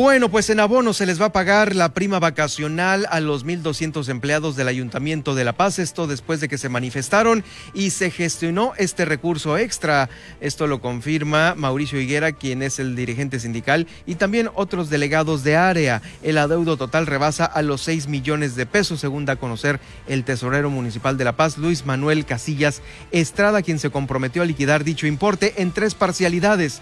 Bueno, 0.00 0.30
pues 0.30 0.48
en 0.48 0.60
abono 0.60 0.94
se 0.94 1.04
les 1.04 1.20
va 1.20 1.26
a 1.26 1.32
pagar 1.32 1.76
la 1.76 1.92
prima 1.92 2.18
vacacional 2.18 3.06
a 3.10 3.20
los 3.20 3.44
1.200 3.44 4.08
empleados 4.08 4.56
del 4.56 4.68
Ayuntamiento 4.68 5.34
de 5.34 5.44
La 5.44 5.52
Paz, 5.52 5.78
esto 5.78 6.06
después 6.06 6.40
de 6.40 6.48
que 6.48 6.56
se 6.56 6.70
manifestaron 6.70 7.44
y 7.74 7.90
se 7.90 8.10
gestionó 8.10 8.72
este 8.78 9.04
recurso 9.04 9.58
extra. 9.58 10.08
Esto 10.40 10.66
lo 10.66 10.80
confirma 10.80 11.54
Mauricio 11.54 12.00
Higuera, 12.00 12.32
quien 12.32 12.62
es 12.62 12.78
el 12.78 12.96
dirigente 12.96 13.40
sindical, 13.40 13.86
y 14.06 14.14
también 14.14 14.48
otros 14.54 14.88
delegados 14.88 15.44
de 15.44 15.56
área. 15.56 16.00
El 16.22 16.38
adeudo 16.38 16.78
total 16.78 17.06
rebasa 17.06 17.44
a 17.44 17.60
los 17.60 17.82
6 17.82 18.08
millones 18.08 18.56
de 18.56 18.64
pesos, 18.64 19.00
según 19.00 19.26
da 19.26 19.34
a 19.34 19.36
conocer 19.36 19.80
el 20.08 20.24
tesorero 20.24 20.70
municipal 20.70 21.18
de 21.18 21.24
La 21.24 21.36
Paz, 21.36 21.58
Luis 21.58 21.84
Manuel 21.84 22.24
Casillas 22.24 22.80
Estrada, 23.12 23.60
quien 23.60 23.78
se 23.78 23.90
comprometió 23.90 24.40
a 24.40 24.46
liquidar 24.46 24.82
dicho 24.82 25.06
importe 25.06 25.60
en 25.60 25.72
tres 25.72 25.94
parcialidades 25.94 26.80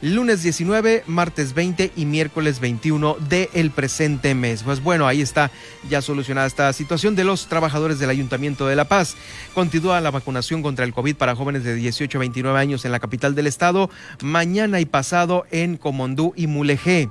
lunes 0.00 0.42
19, 0.42 1.04
martes 1.06 1.54
20 1.54 1.92
y 1.96 2.06
miércoles 2.06 2.60
21 2.60 3.16
del 3.28 3.70
presente 3.70 4.34
mes. 4.34 4.62
Pues 4.62 4.82
bueno, 4.82 5.06
ahí 5.06 5.20
está 5.20 5.50
ya 5.88 6.02
solucionada 6.02 6.46
esta 6.46 6.72
situación 6.72 7.16
de 7.16 7.24
los 7.24 7.46
trabajadores 7.48 7.98
del 7.98 8.10
Ayuntamiento 8.10 8.66
de 8.66 8.76
La 8.76 8.86
Paz. 8.86 9.16
Continúa 9.54 10.00
la 10.00 10.10
vacunación 10.10 10.62
contra 10.62 10.84
el 10.84 10.94
COVID 10.94 11.16
para 11.16 11.34
jóvenes 11.34 11.64
de 11.64 11.74
18 11.74 12.18
a 12.18 12.20
29 12.20 12.58
años 12.58 12.84
en 12.84 12.92
la 12.92 13.00
capital 13.00 13.34
del 13.34 13.46
estado, 13.46 13.90
mañana 14.22 14.80
y 14.80 14.86
pasado 14.86 15.46
en 15.50 15.76
Comondú 15.76 16.32
y 16.36 16.46
Mulegé. 16.46 17.10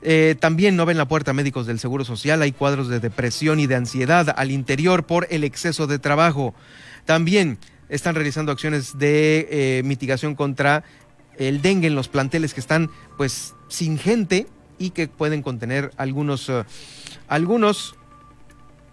Eh, 0.00 0.36
también 0.38 0.76
no 0.76 0.86
ven 0.86 0.96
la 0.96 1.08
puerta 1.08 1.32
médicos 1.32 1.66
del 1.66 1.78
Seguro 1.80 2.04
Social. 2.04 2.40
Hay 2.40 2.52
cuadros 2.52 2.88
de 2.88 3.00
depresión 3.00 3.60
y 3.60 3.66
de 3.66 3.74
ansiedad 3.74 4.34
al 4.36 4.50
interior 4.50 5.04
por 5.04 5.26
el 5.30 5.44
exceso 5.44 5.86
de 5.86 5.98
trabajo. 5.98 6.54
También 7.04 7.58
están 7.88 8.14
realizando 8.14 8.52
acciones 8.52 8.98
de 8.98 9.48
eh, 9.50 9.82
mitigación 9.84 10.34
contra 10.34 10.84
el 11.38 11.62
dengue 11.62 11.86
en 11.86 11.94
los 11.94 12.08
planteles 12.08 12.54
que 12.54 12.60
están 12.60 12.90
pues 13.16 13.54
sin 13.68 13.98
gente 13.98 14.46
y 14.78 14.90
que 14.90 15.08
pueden 15.08 15.42
contener 15.42 15.90
algunos, 15.96 16.48
eh, 16.48 16.64
algunos 17.28 17.96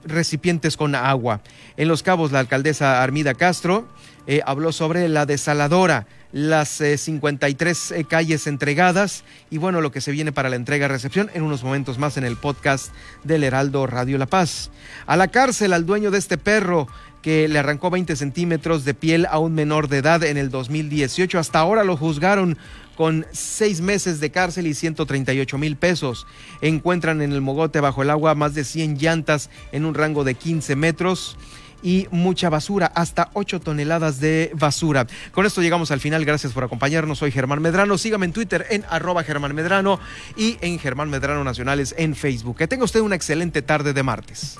recipientes 0.03 0.77
con 0.77 0.95
agua. 0.95 1.41
En 1.77 1.87
Los 1.87 2.03
Cabos, 2.03 2.31
la 2.31 2.39
alcaldesa 2.39 3.03
Armida 3.03 3.33
Castro 3.33 3.87
eh, 4.27 4.41
habló 4.45 4.71
sobre 4.71 5.07
la 5.09 5.25
desaladora, 5.25 6.07
las 6.31 6.81
53 6.97 7.91
eh, 7.91 8.03
calles 8.03 8.47
entregadas 8.47 9.23
y 9.49 9.57
bueno, 9.57 9.81
lo 9.81 9.91
que 9.91 10.01
se 10.01 10.11
viene 10.11 10.31
para 10.31 10.49
la 10.49 10.55
entrega-recepción 10.55 11.29
en 11.33 11.43
unos 11.43 11.63
momentos 11.63 11.97
más 11.97 12.17
en 12.17 12.25
el 12.25 12.35
podcast 12.35 12.91
del 13.23 13.43
Heraldo 13.43 13.87
Radio 13.87 14.17
La 14.17 14.25
Paz. 14.25 14.69
A 15.05 15.15
la 15.15 15.27
cárcel 15.29 15.73
al 15.73 15.85
dueño 15.85 16.11
de 16.11 16.17
este 16.17 16.37
perro 16.37 16.87
que 17.25 17.47
le 17.47 17.57
arrancó 17.57 17.89
20 17.89 18.15
centímetros 18.15 18.85
de 18.85 18.93
piel 18.93 19.25
a 19.25 19.39
un 19.39 19.55
menor 19.55 19.87
de 19.87 19.97
edad 19.97 20.23
en 20.23 20.37
el 20.37 20.51
2018. 20.51 21.39
Hasta 21.39 21.57
ahora 21.57 21.83
lo 21.83 21.97
juzgaron 21.97 22.55
con 22.95 23.25
seis 23.31 23.81
meses 23.81 24.19
de 24.19 24.29
cárcel 24.29 24.67
y 24.67 24.75
138 24.75 25.57
mil 25.57 25.75
pesos. 25.75 26.27
Encuentran 26.61 27.23
en 27.23 27.31
el 27.31 27.41
mogote 27.41 27.79
bajo 27.79 28.03
el 28.03 28.11
agua 28.11 28.35
más 28.35 28.53
de 28.53 28.63
100 28.63 28.99
llantas 28.99 29.49
en 29.71 29.85
un 29.85 29.95
rango 29.95 30.23
de 30.23 30.35
15 30.35 30.75
metros 30.75 31.35
y 31.81 32.07
mucha 32.11 32.51
basura, 32.51 32.91
hasta 32.93 33.31
8 33.33 33.59
toneladas 33.59 34.19
de 34.19 34.51
basura. 34.53 35.07
Con 35.31 35.47
esto 35.47 35.63
llegamos 35.63 35.89
al 35.89 36.01
final. 36.01 36.25
Gracias 36.25 36.53
por 36.53 36.63
acompañarnos. 36.63 37.17
Soy 37.17 37.31
Germán 37.31 37.59
Medrano. 37.59 37.97
Sígame 37.97 38.27
en 38.27 38.33
Twitter 38.33 38.67
en 38.69 38.85
arroba 38.87 39.23
Germán 39.23 39.55
Medrano 39.55 39.99
y 40.37 40.59
en 40.61 40.77
Germán 40.77 41.09
Medrano 41.09 41.43
Nacionales 41.43 41.95
en 41.97 42.13
Facebook. 42.13 42.57
Que 42.57 42.67
tenga 42.67 42.83
usted 42.83 42.99
una 42.99 43.15
excelente 43.15 43.63
tarde 43.63 43.93
de 43.93 44.03
martes. 44.03 44.59